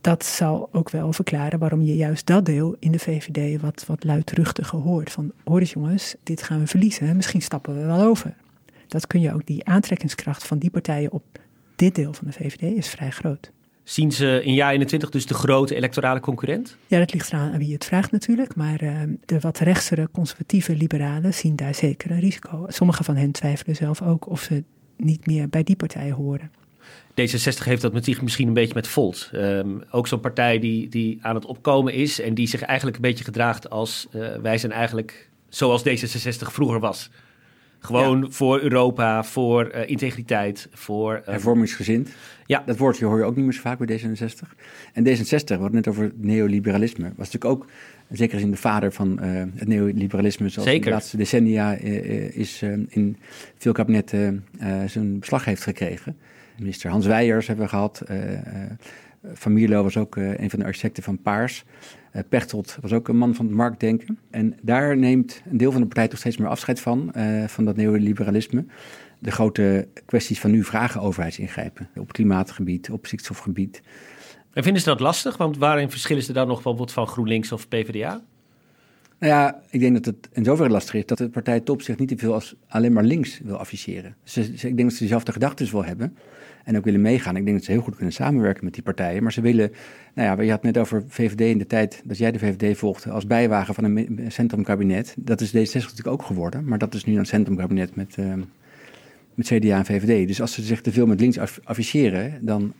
dat 0.00 0.24
zal 0.24 0.68
ook 0.72 0.90
wel 0.90 1.12
verklaren 1.12 1.58
waarom 1.58 1.82
je 1.82 1.96
juist 1.96 2.26
dat 2.26 2.44
deel 2.44 2.76
in 2.78 2.92
de 2.92 2.98
VVD 2.98 3.60
wat, 3.60 3.84
wat 3.86 4.04
luidruchtiger 4.04 4.78
hoort. 4.78 5.10
Van 5.10 5.32
hoor 5.44 5.60
eens 5.60 5.72
jongens, 5.72 6.14
dit 6.22 6.42
gaan 6.42 6.60
we 6.60 6.66
verliezen, 6.66 7.16
misschien 7.16 7.42
stappen 7.42 7.74
we 7.74 7.84
wel 7.84 8.00
over. 8.02 8.34
Dat 8.88 9.06
kun 9.06 9.20
je 9.20 9.34
ook, 9.34 9.46
die 9.46 9.64
aantrekkingskracht 9.64 10.46
van 10.46 10.58
die 10.58 10.70
partijen 10.70 11.12
op 11.12 11.22
dit 11.76 11.94
deel 11.94 12.12
van 12.12 12.26
de 12.26 12.32
VVD 12.32 12.62
is 12.62 12.88
vrij 12.88 13.10
groot. 13.10 13.52
Zien 13.82 14.12
ze 14.12 14.40
in 14.44 14.54
jaar 14.54 14.72
21 14.72 15.10
dus 15.10 15.26
de 15.26 15.34
grote 15.34 15.74
electorale 15.74 16.20
concurrent? 16.20 16.76
Ja, 16.86 16.98
dat 16.98 17.12
ligt 17.12 17.32
eraan 17.32 17.52
aan 17.52 17.58
wie 17.58 17.72
het 17.72 17.84
vraagt 17.84 18.12
natuurlijk. 18.12 18.54
Maar 18.56 18.82
uh, 18.82 19.00
de 19.24 19.40
wat 19.40 19.58
rechtsere 19.58 20.08
conservatieve 20.12 20.76
liberalen 20.76 21.34
zien 21.34 21.56
daar 21.56 21.74
zeker 21.74 22.10
een 22.10 22.20
risico. 22.20 22.64
Sommige 22.68 23.04
van 23.04 23.16
hen 23.16 23.32
twijfelen 23.32 23.76
zelf 23.76 24.02
ook 24.02 24.28
of 24.28 24.40
ze 24.40 24.64
niet 24.96 25.26
meer 25.26 25.48
bij 25.48 25.62
die 25.62 25.76
partijen 25.76 26.14
horen. 26.14 26.50
D66 27.20 27.64
heeft 27.64 27.82
dat 27.82 27.92
met 27.92 28.04
zich 28.04 28.22
misschien 28.22 28.48
een 28.48 28.54
beetje 28.54 28.74
met 28.74 28.88
Volt. 28.88 29.30
Um, 29.34 29.82
ook 29.90 30.06
zo'n 30.06 30.20
partij 30.20 30.58
die, 30.58 30.88
die 30.88 31.18
aan 31.22 31.34
het 31.34 31.44
opkomen 31.44 31.92
is 31.92 32.20
en 32.20 32.34
die 32.34 32.46
zich 32.46 32.62
eigenlijk 32.62 32.96
een 32.96 33.02
beetje 33.02 33.24
gedraagt 33.24 33.70
als 33.70 34.08
uh, 34.14 34.36
wij 34.42 34.58
zijn 34.58 34.72
eigenlijk 34.72 35.28
zoals 35.48 35.88
D66 35.88 36.46
vroeger 36.52 36.80
was. 36.80 37.10
Gewoon 37.80 38.20
ja. 38.20 38.30
voor 38.30 38.60
Europa, 38.60 39.24
voor 39.24 39.74
uh, 39.74 39.88
integriteit, 39.88 40.68
voor... 40.72 41.14
Uh, 41.14 41.26
Hervormingsgezind. 41.26 42.10
Ja. 42.46 42.62
Dat 42.66 42.76
woordje 42.76 43.04
hoor 43.04 43.18
je 43.18 43.24
ook 43.24 43.36
niet 43.36 43.44
meer 43.44 43.54
zo 43.54 43.60
vaak 43.60 43.78
bij 43.78 44.00
D66. 44.00 44.48
En 44.92 45.06
D66, 45.06 45.44
we 45.44 45.54
hadden 45.54 45.64
het 45.64 45.72
net 45.72 45.88
over 45.88 46.12
neoliberalisme, 46.16 47.12
was 47.16 47.30
natuurlijk 47.30 47.44
ook 47.44 47.66
in 48.08 48.16
zekere 48.16 48.40
zin 48.40 48.50
de 48.50 48.56
vader 48.56 48.92
van 48.92 49.18
uh, 49.22 49.42
het 49.54 49.68
neoliberalisme. 49.68 50.48
Zoals 50.48 50.68
Zeker. 50.68 50.84
in 50.84 50.90
de 50.90 50.96
laatste 50.96 51.16
decennia 51.16 51.72
is 51.72 52.62
in 52.88 53.16
veel 53.56 53.72
kabinetten 53.72 54.46
zijn 54.86 55.18
beslag 55.18 55.44
heeft 55.44 55.62
gekregen. 55.62 56.16
Minister 56.58 56.90
Hans 56.90 57.06
Weijers 57.06 57.46
hebben 57.46 57.64
we 57.64 57.70
gehad. 57.70 58.02
Uh, 58.10 58.32
uh, 58.32 58.40
Van 59.32 59.52
Mierlo 59.52 59.82
was 59.82 59.96
ook 59.96 60.16
uh, 60.16 60.38
een 60.38 60.50
van 60.50 60.58
de 60.58 60.64
architecten 60.64 61.02
van 61.02 61.22
Paars. 61.22 61.64
Pechtold 62.28 62.78
was 62.80 62.92
ook 62.92 63.08
een 63.08 63.16
man 63.16 63.34
van 63.34 63.46
het 63.46 63.54
marktdenken. 63.54 64.18
En 64.30 64.56
daar 64.62 64.96
neemt 64.96 65.42
een 65.50 65.56
deel 65.56 65.72
van 65.72 65.80
de 65.80 65.86
partij 65.86 66.08
toch 66.08 66.18
steeds 66.18 66.36
meer 66.36 66.48
afscheid 66.48 66.80
van, 66.80 67.12
van 67.46 67.64
dat 67.64 67.76
neoliberalisme. 67.76 68.64
De 69.18 69.30
grote 69.30 69.88
kwesties 70.06 70.40
van 70.40 70.50
nu 70.50 70.64
vragen 70.64 71.00
overheidsingrijpen. 71.00 71.88
Op 71.96 72.12
klimaatgebied, 72.12 72.90
op 72.90 73.06
stikstofgebied. 73.06 73.82
En 74.52 74.62
vinden 74.62 74.82
ze 74.82 74.88
dat 74.88 75.00
lastig? 75.00 75.36
Want 75.36 75.56
waarin 75.56 75.90
verschillen 75.90 76.22
ze 76.22 76.32
dan 76.32 76.48
nog 76.48 76.62
wat 76.62 76.92
van 76.92 77.06
GroenLinks 77.06 77.52
of 77.52 77.68
PvdA? 77.68 78.22
Nou 79.18 79.32
ja, 79.32 79.60
ik 79.70 79.80
denk 79.80 79.94
dat 79.94 80.04
het 80.04 80.28
in 80.32 80.44
zoverre 80.44 80.70
lastig 80.70 80.94
is 80.94 81.06
dat 81.06 81.18
de 81.18 81.28
partij 81.28 81.60
top 81.60 81.82
zich 81.82 81.98
niet 81.98 82.08
te 82.08 82.16
veel 82.16 82.34
als 82.34 82.56
alleen 82.68 82.92
maar 82.92 83.04
links 83.04 83.40
wil 83.44 83.56
afficheren. 83.56 84.16
Ze, 84.22 84.40
ik 84.40 84.60
denk 84.60 84.82
dat 84.82 84.92
ze 84.92 85.02
dezelfde 85.02 85.32
gedachten 85.32 85.72
wel 85.72 85.84
hebben 85.84 86.16
en 86.64 86.76
ook 86.76 86.84
willen 86.84 87.00
meegaan. 87.00 87.36
Ik 87.36 87.44
denk 87.44 87.56
dat 87.56 87.64
ze 87.66 87.72
heel 87.72 87.80
goed 87.80 87.94
kunnen 87.94 88.14
samenwerken 88.14 88.64
met 88.64 88.74
die 88.74 88.82
partijen. 88.82 89.22
Maar 89.22 89.32
ze 89.32 89.40
willen, 89.40 89.72
nou 90.14 90.28
ja, 90.28 90.42
je 90.42 90.50
had 90.50 90.62
net 90.62 90.78
over 90.78 91.04
VVD 91.08 91.40
in 91.40 91.58
de 91.58 91.66
tijd 91.66 92.02
dat 92.04 92.18
jij 92.18 92.32
de 92.32 92.38
VVD 92.38 92.78
volgde 92.78 93.10
als 93.10 93.26
bijwagen 93.26 93.74
van 93.74 93.84
een 93.84 94.24
centrumkabinet. 94.28 95.14
Dat 95.18 95.40
is 95.40 95.48
D66 95.48 95.72
natuurlijk 95.72 96.06
ook 96.06 96.22
geworden, 96.22 96.64
maar 96.64 96.78
dat 96.78 96.94
is 96.94 97.04
nu 97.04 97.18
een 97.18 97.26
centrumkabinet 97.26 97.96
met, 97.96 98.16
uh, 98.18 98.34
met 99.34 99.46
CDA 99.46 99.76
en 99.76 99.84
VVD. 99.84 100.26
Dus 100.26 100.40
als 100.40 100.52
ze 100.52 100.62
zich 100.62 100.80
te 100.80 100.92
veel 100.92 101.06
met 101.06 101.20
links 101.20 101.38
afficheren, 101.64 102.38
dan 102.40 102.72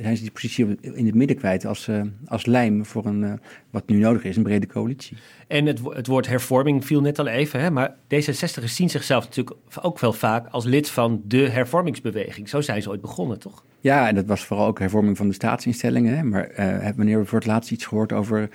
zijn 0.00 0.16
ze 0.16 0.22
die 0.22 0.30
positie 0.30 0.76
in 0.80 1.06
het 1.06 1.14
midden 1.14 1.36
kwijt 1.36 1.66
als, 1.66 1.88
uh, 1.88 2.02
als 2.26 2.46
lijm 2.46 2.84
voor 2.84 3.06
een, 3.06 3.22
uh, 3.22 3.32
wat 3.70 3.88
nu 3.88 3.98
nodig 3.98 4.24
is, 4.24 4.36
een 4.36 4.42
brede 4.42 4.66
coalitie. 4.66 5.16
En 5.46 5.66
het, 5.66 5.80
het 5.84 6.06
woord 6.06 6.26
hervorming 6.26 6.86
viel 6.86 7.00
net 7.00 7.18
al 7.18 7.26
even, 7.26 7.60
hè, 7.60 7.70
maar 7.70 7.94
D66 8.14 8.64
zien 8.64 8.90
zichzelf 8.90 9.24
natuurlijk 9.24 9.56
ook 9.82 9.98
wel 9.98 10.12
vaak 10.12 10.48
als 10.48 10.64
lid 10.64 10.90
van 10.90 11.22
de 11.24 11.48
hervormingsbeweging. 11.48 12.48
Zo 12.48 12.60
zijn 12.60 12.82
ze 12.82 12.88
ooit 12.90 13.00
begonnen, 13.00 13.38
toch? 13.38 13.64
Ja, 13.80 14.08
en 14.08 14.14
dat 14.14 14.26
was 14.26 14.44
vooral 14.44 14.66
ook 14.66 14.78
hervorming 14.78 15.16
van 15.16 15.28
de 15.28 15.34
staatsinstellingen. 15.34 16.16
Hè. 16.16 16.22
Maar 16.22 16.50
uh, 16.58 16.88
wanneer 16.96 17.18
we 17.18 17.24
voor 17.24 17.38
het 17.38 17.48
laatst 17.48 17.70
iets 17.70 17.86
gehoord 17.86 18.12
over 18.12 18.48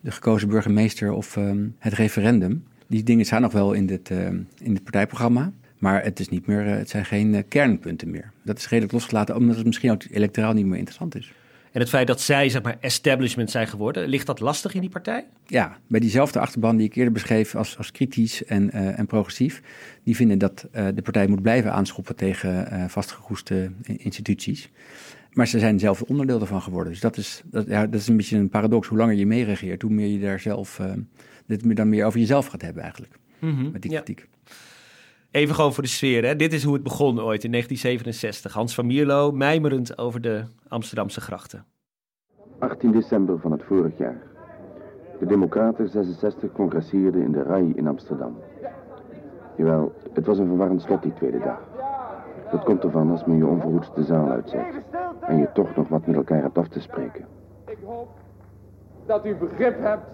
de 0.00 0.10
gekozen 0.10 0.48
burgemeester 0.48 1.12
of 1.12 1.36
um, 1.36 1.74
het 1.78 1.92
referendum? 1.92 2.64
Die 2.86 3.02
dingen 3.02 3.24
staan 3.24 3.42
nog 3.42 3.52
wel 3.52 3.72
in 3.72 3.88
het, 3.88 4.10
in 4.58 4.74
het 4.74 4.82
partijprogramma. 4.82 5.52
Maar 5.80 6.02
het, 6.02 6.20
is 6.20 6.28
niet 6.28 6.46
meer, 6.46 6.64
het 6.64 6.88
zijn 6.88 7.04
geen 7.04 7.44
kernpunten 7.48 8.10
meer. 8.10 8.32
Dat 8.42 8.58
is 8.58 8.68
redelijk 8.68 8.92
losgelaten, 8.92 9.36
omdat 9.36 9.56
het 9.56 9.66
misschien 9.66 9.90
ook 9.90 10.02
electoraal 10.10 10.52
niet 10.52 10.66
meer 10.66 10.78
interessant 10.78 11.16
is. 11.16 11.32
En 11.72 11.80
het 11.80 11.88
feit 11.88 12.06
dat 12.06 12.20
zij, 12.20 12.48
zeg 12.48 12.62
maar, 12.62 12.76
establishment 12.80 13.50
zijn 13.50 13.68
geworden, 13.68 14.08
ligt 14.08 14.26
dat 14.26 14.40
lastig 14.40 14.74
in 14.74 14.80
die 14.80 14.90
partij? 14.90 15.24
Ja, 15.46 15.78
bij 15.86 16.00
diezelfde 16.00 16.38
achterban 16.38 16.76
die 16.76 16.86
ik 16.86 16.94
eerder 16.94 17.12
beschreef 17.12 17.54
als, 17.54 17.78
als 17.78 17.92
kritisch 17.92 18.44
en, 18.44 18.70
uh, 18.74 18.98
en 18.98 19.06
progressief, 19.06 19.62
die 20.04 20.16
vinden 20.16 20.38
dat 20.38 20.68
uh, 20.72 20.86
de 20.94 21.02
partij 21.02 21.26
moet 21.26 21.42
blijven 21.42 21.72
aanschoppen 21.72 22.16
tegen 22.16 22.68
uh, 22.72 22.84
vastgeroeste 22.88 23.70
instituties. 23.82 24.70
Maar 25.32 25.46
ze 25.46 25.58
zijn 25.58 25.78
zelf 25.78 26.02
onderdeel 26.02 26.40
ervan 26.40 26.62
geworden. 26.62 26.92
Dus 26.92 27.02
dat 27.02 27.16
is, 27.16 27.42
dat, 27.44 27.66
ja, 27.66 27.86
dat 27.86 28.00
is 28.00 28.08
een 28.08 28.16
beetje 28.16 28.36
een 28.36 28.48
paradox. 28.48 28.88
Hoe 28.88 28.98
langer 28.98 29.14
je 29.14 29.26
meeregeert, 29.26 29.82
hoe 29.82 29.90
meer 29.90 30.08
je 30.08 30.18
daar 30.18 30.40
zelf, 30.40 30.80
dit 31.46 31.76
dan 31.76 31.88
meer 31.88 32.04
over 32.04 32.18
jezelf 32.20 32.46
gaat 32.46 32.62
hebben 32.62 32.82
eigenlijk. 32.82 33.12
Mm 33.38 33.56
-hmm, 33.56 33.70
met 33.70 33.82
die 33.82 33.90
kritiek. 33.90 34.18
Ja. 34.18 34.54
Even 35.30 35.54
gewoon 35.54 35.72
voor 35.72 35.82
de 35.82 35.88
sfeer. 35.88 36.24
Hè? 36.24 36.36
Dit 36.36 36.52
is 36.52 36.64
hoe 36.64 36.74
het 36.74 36.82
begon 36.82 37.20
ooit 37.20 37.44
in 37.44 37.50
1967. 37.50 38.52
Hans 38.52 38.74
van 38.74 38.86
Mierlo 38.86 39.32
mijmerend 39.32 39.98
over 39.98 40.20
de 40.20 40.44
Amsterdamse 40.68 41.20
grachten. 41.20 41.64
18 42.58 42.92
december 42.92 43.38
van 43.38 43.52
het 43.52 43.62
vorig 43.62 43.98
jaar. 43.98 44.22
De 45.18 45.26
Democraten 45.26 45.88
66 45.88 46.52
congresseerden 46.52 47.22
in 47.22 47.32
de 47.32 47.42
RAI 47.42 47.72
in 47.74 47.86
Amsterdam. 47.86 48.38
Jawel, 49.56 49.92
het 50.12 50.26
was 50.26 50.38
een 50.38 50.46
verwarrend 50.46 50.82
slot 50.82 51.02
die 51.02 51.12
tweede 51.12 51.38
dag. 51.38 51.60
Dat 52.50 52.64
komt 52.64 52.84
ervan 52.84 53.10
als 53.10 53.24
men 53.24 53.36
je 53.36 53.46
onverhoeds 53.46 53.94
de 53.94 54.04
zaal 54.04 54.28
uitzet. 54.28 54.82
En 55.20 55.38
je 55.38 55.48
toch 55.54 55.76
nog 55.76 55.88
wat 55.88 56.06
met 56.06 56.16
elkaar 56.16 56.42
hebt 56.42 56.58
af 56.58 56.68
te 56.68 56.80
spreken. 56.80 57.26
Ik 57.66 57.78
hoop 57.84 58.08
dat 59.06 59.26
u 59.26 59.34
begrip 59.34 59.80
hebt, 59.80 60.04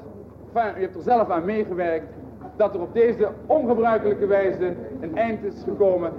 enfin, 0.54 0.78
u 0.78 0.80
hebt 0.80 0.96
er 0.96 1.02
zelf 1.02 1.30
aan 1.30 1.44
meegewerkt 1.44 2.12
dat 2.56 2.74
er 2.74 2.80
op 2.80 2.94
deze 2.94 3.28
ongebruikelijke 3.46 4.26
wijze 4.26 4.76
een 5.00 5.16
eind 5.16 5.44
is 5.44 5.62
gekomen 5.62 6.12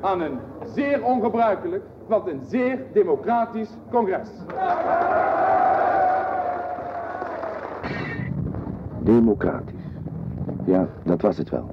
aan 0.00 0.20
een 0.20 0.38
zeer 0.64 1.04
ongebruikelijk, 1.04 1.82
want 2.06 2.28
een 2.28 2.40
zeer 2.42 2.78
democratisch 2.92 3.70
congres. 3.90 4.30
Democratisch. 8.98 9.84
Ja, 10.64 10.88
dat 11.04 11.20
was 11.20 11.38
het 11.38 11.50
wel. 11.50 11.70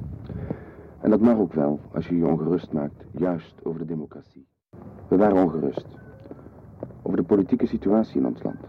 En 0.99 1.09
dat 1.09 1.19
mag 1.19 1.37
ook 1.37 1.53
wel 1.53 1.79
als 1.93 2.07
je 2.07 2.17
je 2.17 2.25
ongerust 2.25 2.71
maakt, 2.71 3.03
juist 3.11 3.55
over 3.63 3.79
de 3.79 3.85
democratie. 3.85 4.47
We 5.07 5.17
waren 5.17 5.43
ongerust. 5.43 5.85
Over 7.01 7.17
de 7.17 7.23
politieke 7.23 7.67
situatie 7.67 8.19
in 8.19 8.25
ons 8.25 8.43
land. 8.43 8.59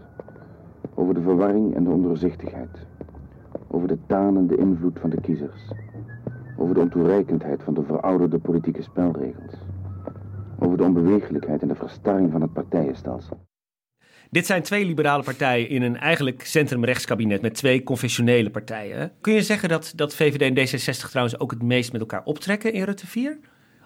Over 0.95 1.13
de 1.13 1.21
verwarring 1.21 1.75
en 1.75 1.83
de 1.83 1.89
ondoorzichtigheid 1.89 2.87
over 3.73 3.87
de 3.87 3.97
tanende 4.07 4.57
invloed 4.57 4.99
van 4.99 5.09
de 5.09 5.21
kiezers, 5.21 5.71
over 6.57 6.75
de 6.75 6.81
ontoereikendheid 6.81 7.63
van 7.63 7.73
de 7.73 7.83
verouderde 7.83 8.39
politieke 8.39 8.81
spelregels, 8.81 9.53
over 10.59 10.77
de 10.77 10.83
onbewegelijkheid 10.83 11.61
en 11.61 11.67
de 11.67 11.75
verstarring 11.75 12.31
van 12.31 12.41
het 12.41 12.53
partijenstelsel. 12.53 13.47
Dit 14.29 14.45
zijn 14.45 14.61
twee 14.61 14.85
liberale 14.85 15.23
partijen 15.23 15.69
in 15.69 15.81
een 15.81 15.97
eigenlijk 15.97 16.45
centrumrechtskabinet 16.45 17.41
met 17.41 17.53
twee 17.53 17.83
confessionele 17.83 18.49
partijen. 18.49 19.11
Kun 19.21 19.33
je 19.33 19.41
zeggen 19.41 19.69
dat, 19.69 19.93
dat 19.95 20.15
VVD 20.15 20.41
en 20.41 20.57
D66 20.57 21.09
trouwens 21.09 21.39
ook 21.39 21.51
het 21.51 21.61
meest 21.61 21.91
met 21.91 22.01
elkaar 22.01 22.23
optrekken 22.23 22.73
in 22.73 22.83
Rutte 22.83 23.07
4? 23.07 23.39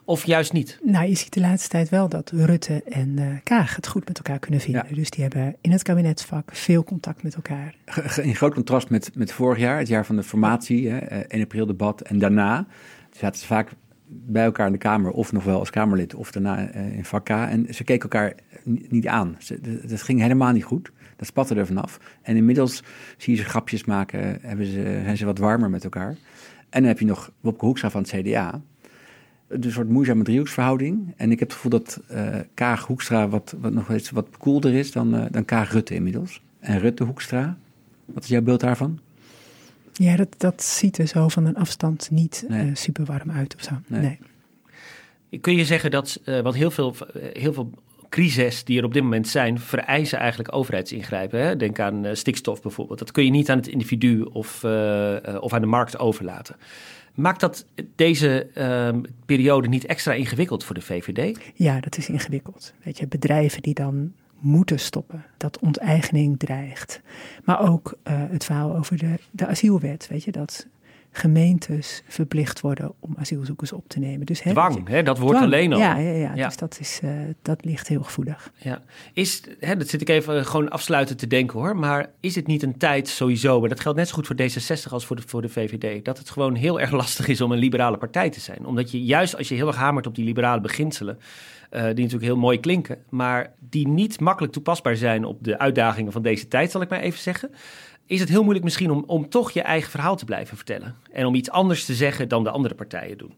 Of 0.08 0.26
juist 0.26 0.54
niet? 0.54 0.80
Nou, 0.84 1.08
je 1.08 1.16
ziet 1.16 1.34
de 1.34 1.40
laatste 1.40 1.70
tijd 1.70 1.90
wel 1.90 2.10
dat 2.10 2.32
Rutte 2.32 2.84
en 2.84 3.10
uh, 3.20 3.26
Kaag 3.44 3.76
het 3.76 3.88
goed 3.88 4.08
met 4.08 4.18
elkaar 4.18 4.40
kunnen 4.40 4.60
vinden. 4.60 4.86
Dus 4.94 5.10
die 5.10 5.24
hebben 5.24 5.56
in 5.62 5.72
het 5.72 5.84
kabinetsvak 5.84 6.56
veel 6.56 6.84
contact 6.84 7.24
met 7.24 7.36
elkaar. 7.36 7.76
In 8.22 8.36
groot 8.36 8.54
contrast 8.54 8.90
met, 8.90 9.12
met 9.16 9.32
vorig 9.32 9.60
jaar, 9.60 9.78
het 9.78 9.88
jaar 9.88 10.06
van 10.06 10.16
de 10.16 10.24
formatie, 10.24 10.90
hè, 10.90 10.98
1 10.98 11.30
eh, 11.30 11.42
april 11.42 11.66
debat 11.66 12.02
en 12.02 12.20
daarna 12.20 12.68
zaten 13.12 13.40
ze 13.40 13.46
vaak 13.46 13.72
bij 14.06 14.44
elkaar 14.44 14.66
in 14.66 14.72
de 14.72 14.78
Kamer, 14.78 15.12
of 15.12 15.32
nog 15.32 15.44
wel 15.44 15.60
als 15.60 15.70
Kamerlid, 15.70 16.16
of 16.16 16.32
daarna 16.32 16.76
uh, 16.76 16.98
in 16.98 17.06
vak 17.06 17.26
K. 17.26 17.30
En 17.30 17.74
ze 17.74 17.84
keken 17.84 18.10
elkaar 18.10 18.34
niet 18.90 19.08
aan. 19.08 19.38
Dat 19.84 20.02
ging 20.02 20.22
helemaal 20.22 20.52
niet 20.52 20.64
goed. 20.64 20.92
Dat 21.16 21.28
spatte 21.28 21.56
er 21.56 21.66
vanaf. 21.66 22.00
En 22.22 22.36
inmiddels 22.36 22.84
zie 23.18 23.36
je 23.36 23.42
ze 23.42 23.50
grapjes 23.50 23.86
maken, 23.86 24.40
hebben 24.42 24.66
ze, 24.66 25.00
zijn 25.04 25.18
ze 25.18 25.26
wat 25.26 25.38
warmer 25.38 25.70
met 25.70 25.84
elkaar. 25.84 26.16
En 26.70 26.82
dan 26.82 26.84
heb 26.84 27.00
je 27.00 27.06
nog 27.06 27.32
Wopke 27.42 27.66
Hoekstra 27.66 27.90
van 27.90 28.02
het 28.02 28.12
CDA. 28.12 28.62
Een 29.48 29.72
soort 29.72 29.90
moeizame 29.90 30.24
driehoeksverhouding. 30.24 31.14
En 31.18 31.32
ik 31.32 31.40
heb 31.40 31.48
het 31.48 31.58
gevoel 31.58 31.72
dat 31.72 32.02
uh, 32.12 32.36
Kaag 32.54 32.86
Hoekstra 32.86 33.28
wat, 33.28 33.56
wat 33.60 33.74
nog 33.74 33.90
eens 33.90 34.10
wat 34.10 34.28
koelder 34.38 34.74
is 34.74 34.92
dan, 34.92 35.16
uh, 35.16 35.26
dan 35.32 35.46
Kaag 35.46 35.72
Rutte 35.72 35.94
inmiddels. 35.94 36.42
En 36.60 36.80
Rutte 36.80 37.04
Hoekstra, 37.04 37.58
wat 38.06 38.24
is 38.24 38.30
jouw 38.30 38.42
beeld 38.42 38.60
daarvan? 38.60 39.00
Ja, 39.94 40.16
dat, 40.16 40.36
dat 40.38 40.64
ziet 40.64 40.98
er 40.98 41.08
zo 41.08 41.28
van 41.28 41.46
een 41.46 41.56
afstand 41.56 42.10
niet 42.12 42.46
nee. 42.48 42.68
uh, 42.68 42.76
super 42.76 43.06
warm 43.06 43.32
uit 43.32 43.56
of 43.56 43.64
zo. 43.64 43.72
Nee. 43.88 44.02
nee. 45.30 45.40
Kun 45.42 45.56
je 45.56 45.66
zeggen 45.66 45.92
dat, 45.92 46.20
uh, 46.26 46.40
want 46.40 46.56
heel 46.56 46.72
veel, 46.72 46.96
heel 47.34 47.54
veel 47.54 47.70
crises 48.10 48.64
die 48.64 48.80
er 48.80 48.86
op 48.86 48.94
dit 48.94 49.04
moment 49.04 49.28
zijn, 49.28 49.60
vereisen 49.60 50.20
eigenlijk 50.20 50.56
overheidsingrijpen. 50.56 51.40
Hè? 51.40 51.56
Denk 51.56 51.80
aan 51.80 52.06
uh, 52.06 52.14
stikstof 52.14 52.62
bijvoorbeeld. 52.62 53.00
Dat 53.00 53.12
kun 53.12 53.24
je 53.24 53.32
niet 53.32 53.50
aan 53.50 53.58
het 53.58 53.68
individu 53.68 54.22
of, 54.22 54.64
of 55.40 55.54
aan 55.54 55.62
de 55.62 55.68
markt 55.68 56.00
overlaten. 56.00 56.56
Maakt 57.18 57.40
dat 57.40 57.66
deze 57.96 58.48
uh, 58.58 59.02
periode 59.26 59.68
niet 59.68 59.86
extra 59.86 60.14
ingewikkeld 60.14 60.64
voor 60.64 60.76
de 60.76 60.82
VVD? 60.82 61.40
Ja, 61.54 61.80
dat 61.80 61.98
is 61.98 62.10
ingewikkeld. 62.10 62.74
Weet 62.84 62.98
je, 62.98 63.08
bedrijven 63.08 63.62
die 63.62 63.74
dan 63.74 64.14
moeten 64.40 64.80
stoppen, 64.80 65.26
dat 65.38 65.60
onteigening 65.60 66.40
dreigt. 66.40 67.02
Maar 67.44 67.70
ook 67.70 67.98
uh, 68.04 68.24
het 68.30 68.44
verhaal 68.44 68.76
over 68.76 68.98
de, 68.98 69.16
de 69.32 69.48
asielwet, 69.48 70.08
weet 70.08 70.24
je, 70.24 70.32
dat 70.32 70.68
gemeentes 71.18 72.04
verplicht 72.08 72.62
worden 72.62 72.94
om 73.00 73.16
asielzoekers 73.18 73.72
op 73.72 73.84
te 73.88 74.00
nemen. 74.00 74.26
Dus, 74.26 74.44
hè, 74.44 74.52
dwang, 74.52 74.88
hè, 74.88 75.04
dat 75.04 75.18
wordt 75.18 75.40
alleen 75.40 75.74
al. 75.74 75.80
Ja, 75.80 75.98
ja, 75.98 76.12
ja, 76.12 76.36
ja. 76.36 76.46
dus 76.46 76.58
dat, 76.58 76.78
is, 76.80 77.00
uh, 77.04 77.12
dat 77.42 77.66
ligt 77.66 77.88
heel 77.88 78.04
gevoelig. 78.04 78.52
Ja. 78.56 78.82
Is, 79.14 79.42
hè, 79.60 79.76
dat 79.78 79.88
zit 79.88 80.02
ik 80.02 80.10
even 80.10 80.46
gewoon 80.46 80.70
afsluiten 80.70 81.18
te 81.18 81.28
denken 81.28 81.60
hoor, 81.60 81.76
maar 81.76 82.10
is 82.20 82.36
het 82.36 82.48
niet 82.48 82.64
een 82.64 82.78
tijd 82.78 83.08
sowieso, 83.08 83.60
maar 83.60 83.70
dat 83.70 83.80
geldt 83.80 83.98
net 83.98 84.08
zo 84.08 84.14
goed 84.14 84.28
voor 84.28 84.36
D66 84.36 84.92
als 84.92 85.06
voor 85.06 85.16
de, 85.16 85.22
voor 85.26 85.42
de 85.42 85.50
VVD, 85.50 86.06
dat 86.06 86.18
het 86.18 86.30
gewoon 86.30 86.56
heel 86.56 86.80
erg 86.80 86.92
lastig 87.02 87.28
is 87.28 87.42
om 87.42 87.52
een 87.52 87.60
liberale 87.60 87.98
partij 87.98 88.30
te 88.30 88.40
zijn. 88.40 88.66
Omdat 88.66 88.92
je 88.92 89.04
juist 89.04 89.38
als 89.38 89.48
je 89.48 89.56
heel 89.56 89.68
erg 89.68 89.76
hamert 89.76 90.08
op 90.08 90.16
die 90.16 90.26
liberale 90.26 90.62
beginselen, 90.62 91.18
uh, 91.72 91.82
die 91.82 91.88
natuurlijk 91.88 92.24
heel 92.24 92.38
mooi 92.38 92.60
klinken, 92.60 92.98
maar 93.10 93.54
die 93.60 93.88
niet 93.88 94.20
makkelijk 94.20 94.54
toepasbaar 94.54 94.96
zijn 94.96 95.26
op 95.26 95.44
de 95.44 95.60
uitdagingen 95.60 96.12
van 96.12 96.22
deze 96.22 96.48
tijd, 96.48 96.72
zal 96.72 96.82
ik 96.82 96.90
maar 96.90 97.00
even 97.00 97.20
zeggen 97.20 97.52
is 98.08 98.20
het 98.20 98.30
heel 98.30 98.42
moeilijk 98.42 98.66
misschien 98.66 98.92
om, 98.92 99.04
om 99.08 99.30
toch 99.30 99.52
je 99.52 99.62
eigen 99.62 99.92
verhaal 99.92 100.16
te 100.16 100.26
blijven 100.26 100.58
vertellen. 100.58 100.96
En 101.12 101.26
om 101.26 101.36
iets 101.36 101.50
anders 101.50 101.86
te 101.86 101.94
zeggen 101.94 102.30
dan 102.30 102.44
de 102.44 102.50
andere 102.50 102.76
partijen 102.76 103.18
doen. 103.18 103.36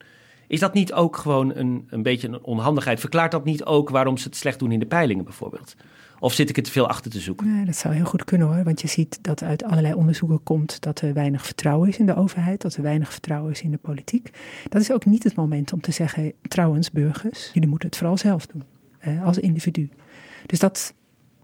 Is 0.47 0.59
dat 0.59 0.73
niet 0.73 0.93
ook 0.93 1.17
gewoon 1.17 1.55
een, 1.55 1.87
een 1.89 2.03
beetje 2.03 2.27
een 2.27 2.43
onhandigheid? 2.43 2.99
Verklaart 2.99 3.31
dat 3.31 3.45
niet 3.45 3.63
ook 3.63 3.89
waarom 3.89 4.17
ze 4.17 4.27
het 4.27 4.35
slecht 4.35 4.59
doen 4.59 4.71
in 4.71 4.79
de 4.79 4.85
peilingen 4.85 5.23
bijvoorbeeld? 5.23 5.75
Of 6.19 6.33
zit 6.33 6.49
ik 6.49 6.57
er 6.57 6.63
te 6.63 6.71
veel 6.71 6.87
achter 6.87 7.11
te 7.11 7.19
zoeken? 7.19 7.55
Nee, 7.55 7.65
dat 7.65 7.75
zou 7.75 7.93
heel 7.93 8.05
goed 8.05 8.23
kunnen 8.23 8.47
hoor. 8.47 8.63
Want 8.63 8.81
je 8.81 8.87
ziet 8.87 9.19
dat 9.21 9.43
uit 9.43 9.63
allerlei 9.63 9.93
onderzoeken 9.93 10.43
komt 10.43 10.81
dat 10.81 11.01
er 11.01 11.13
weinig 11.13 11.45
vertrouwen 11.45 11.89
is 11.89 11.97
in 11.97 12.05
de 12.05 12.15
overheid, 12.15 12.61
dat 12.61 12.75
er 12.75 12.81
weinig 12.81 13.11
vertrouwen 13.11 13.51
is 13.51 13.61
in 13.61 13.71
de 13.71 13.77
politiek. 13.77 14.29
Dat 14.69 14.81
is 14.81 14.91
ook 14.91 15.05
niet 15.05 15.23
het 15.23 15.35
moment 15.35 15.73
om 15.73 15.81
te 15.81 15.91
zeggen, 15.91 16.33
trouwens 16.41 16.91
burgers, 16.91 17.49
jullie 17.53 17.69
moeten 17.69 17.87
het 17.87 17.97
vooral 17.97 18.17
zelf 18.17 18.45
doen, 18.45 18.63
als 19.23 19.37
individu. 19.37 19.89
Dus 20.45 20.59
dat, 20.59 20.93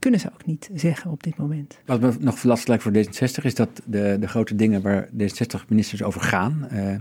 kunnen 0.05 0.23
ze 0.23 0.31
ook 0.33 0.45
niet 0.45 0.69
zeggen 0.73 1.11
op 1.11 1.23
dit 1.23 1.37
moment. 1.37 1.79
Wat 1.85 2.01
me 2.01 2.13
nog 2.19 2.43
lastig 2.43 2.67
lijkt 2.67 2.83
voor 2.83 2.91
D66 2.91 3.43
is 3.43 3.55
dat 3.55 3.69
de, 3.85 4.17
de 4.19 4.27
grote 4.27 4.55
dingen 4.55 4.81
waar 4.81 5.07
D66-ministers 5.07 6.03
over 6.03 6.21
gaan, 6.21 6.67
uh, 6.73 6.95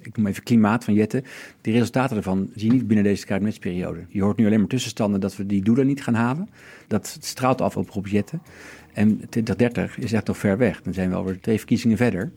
ik 0.00 0.16
noem 0.16 0.26
even 0.26 0.42
klimaat 0.42 0.84
van 0.84 0.94
Jette, 0.94 1.22
die 1.60 1.72
resultaten 1.72 2.14
daarvan 2.14 2.50
zie 2.54 2.66
je 2.66 2.72
niet 2.72 2.86
binnen 2.86 3.04
deze 3.04 3.26
kabinetsperiode. 3.26 4.04
Je 4.08 4.22
hoort 4.22 4.36
nu 4.36 4.46
alleen 4.46 4.58
maar 4.58 4.68
tussenstanden 4.68 5.20
dat 5.20 5.36
we 5.36 5.46
die 5.46 5.62
doelen 5.62 5.86
niet 5.86 6.02
gaan 6.02 6.14
halen. 6.14 6.48
Dat 6.86 7.16
straalt 7.20 7.60
af 7.60 7.76
op 7.76 7.90
Rob 7.90 8.06
Jette. 8.06 8.38
En 8.92 9.16
2030 9.28 9.98
is 9.98 10.12
echt 10.12 10.26
nog 10.26 10.38
ver 10.38 10.58
weg. 10.58 10.82
Dan 10.82 10.94
zijn 10.94 11.10
we 11.10 11.16
alweer 11.16 11.40
twee 11.40 11.58
verkiezingen 11.58 11.96
verder. 11.96 12.32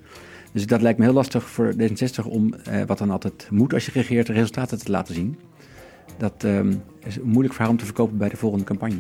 Dus 0.53 0.67
dat 0.67 0.81
lijkt 0.81 0.99
me 0.99 1.05
heel 1.05 1.13
lastig 1.13 1.49
voor 1.49 1.73
D66 1.73 2.25
om, 2.25 2.53
uh, 2.53 2.83
wat 2.85 2.97
dan 2.97 3.09
altijd 3.09 3.47
moet 3.51 3.73
als 3.73 3.85
je 3.85 3.91
regeert, 3.91 4.27
de 4.27 4.33
resultaten 4.33 4.79
te 4.79 4.91
laten 4.91 5.15
zien. 5.15 5.39
Dat 6.17 6.43
um, 6.43 6.81
is 7.05 7.19
moeilijk 7.19 7.53
voor 7.53 7.63
haar 7.63 7.71
om 7.71 7.79
te 7.79 7.85
verkopen 7.85 8.17
bij 8.17 8.29
de 8.29 8.37
volgende 8.37 8.65
campagne. 8.65 8.99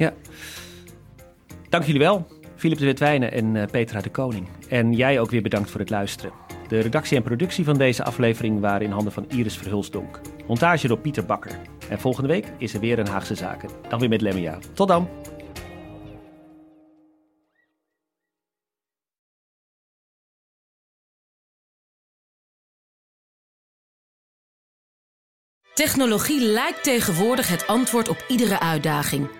Ja. 0.00 0.12
Dank 1.68 1.84
jullie 1.84 2.00
wel, 2.00 2.26
Philip 2.56 2.78
de 2.78 2.84
Witwijnen 2.84 3.32
en 3.32 3.54
uh, 3.54 3.64
Petra 3.70 4.00
de 4.00 4.10
Koning. 4.10 4.48
En 4.68 4.92
jij 4.92 5.20
ook 5.20 5.30
weer 5.30 5.42
bedankt 5.42 5.70
voor 5.70 5.80
het 5.80 5.90
luisteren. 5.90 6.32
De 6.68 6.80
redactie 6.80 7.16
en 7.16 7.22
productie 7.22 7.64
van 7.64 7.78
deze 7.78 8.04
aflevering 8.04 8.60
waren 8.60 8.86
in 8.86 8.90
handen 8.90 9.12
van 9.12 9.28
Iris 9.28 9.56
Verhulsdonk. 9.56 10.20
Montage 10.46 10.88
door 10.88 10.98
Pieter 10.98 11.26
Bakker. 11.26 11.58
En 11.88 12.00
volgende 12.00 12.28
week 12.28 12.52
is 12.58 12.74
er 12.74 12.80
weer 12.80 12.98
een 12.98 13.06
Haagse 13.06 13.34
Zaken. 13.34 13.68
Dan 13.88 13.98
weer 14.00 14.08
met 14.08 14.20
Lemmia. 14.20 14.58
Tot 14.74 14.88
dan! 14.88 15.08
Technologie 25.74 26.40
lijkt 26.40 26.82
tegenwoordig 26.82 27.48
het 27.48 27.66
antwoord 27.66 28.08
op 28.08 28.24
iedere 28.28 28.60
uitdaging. 28.60 29.39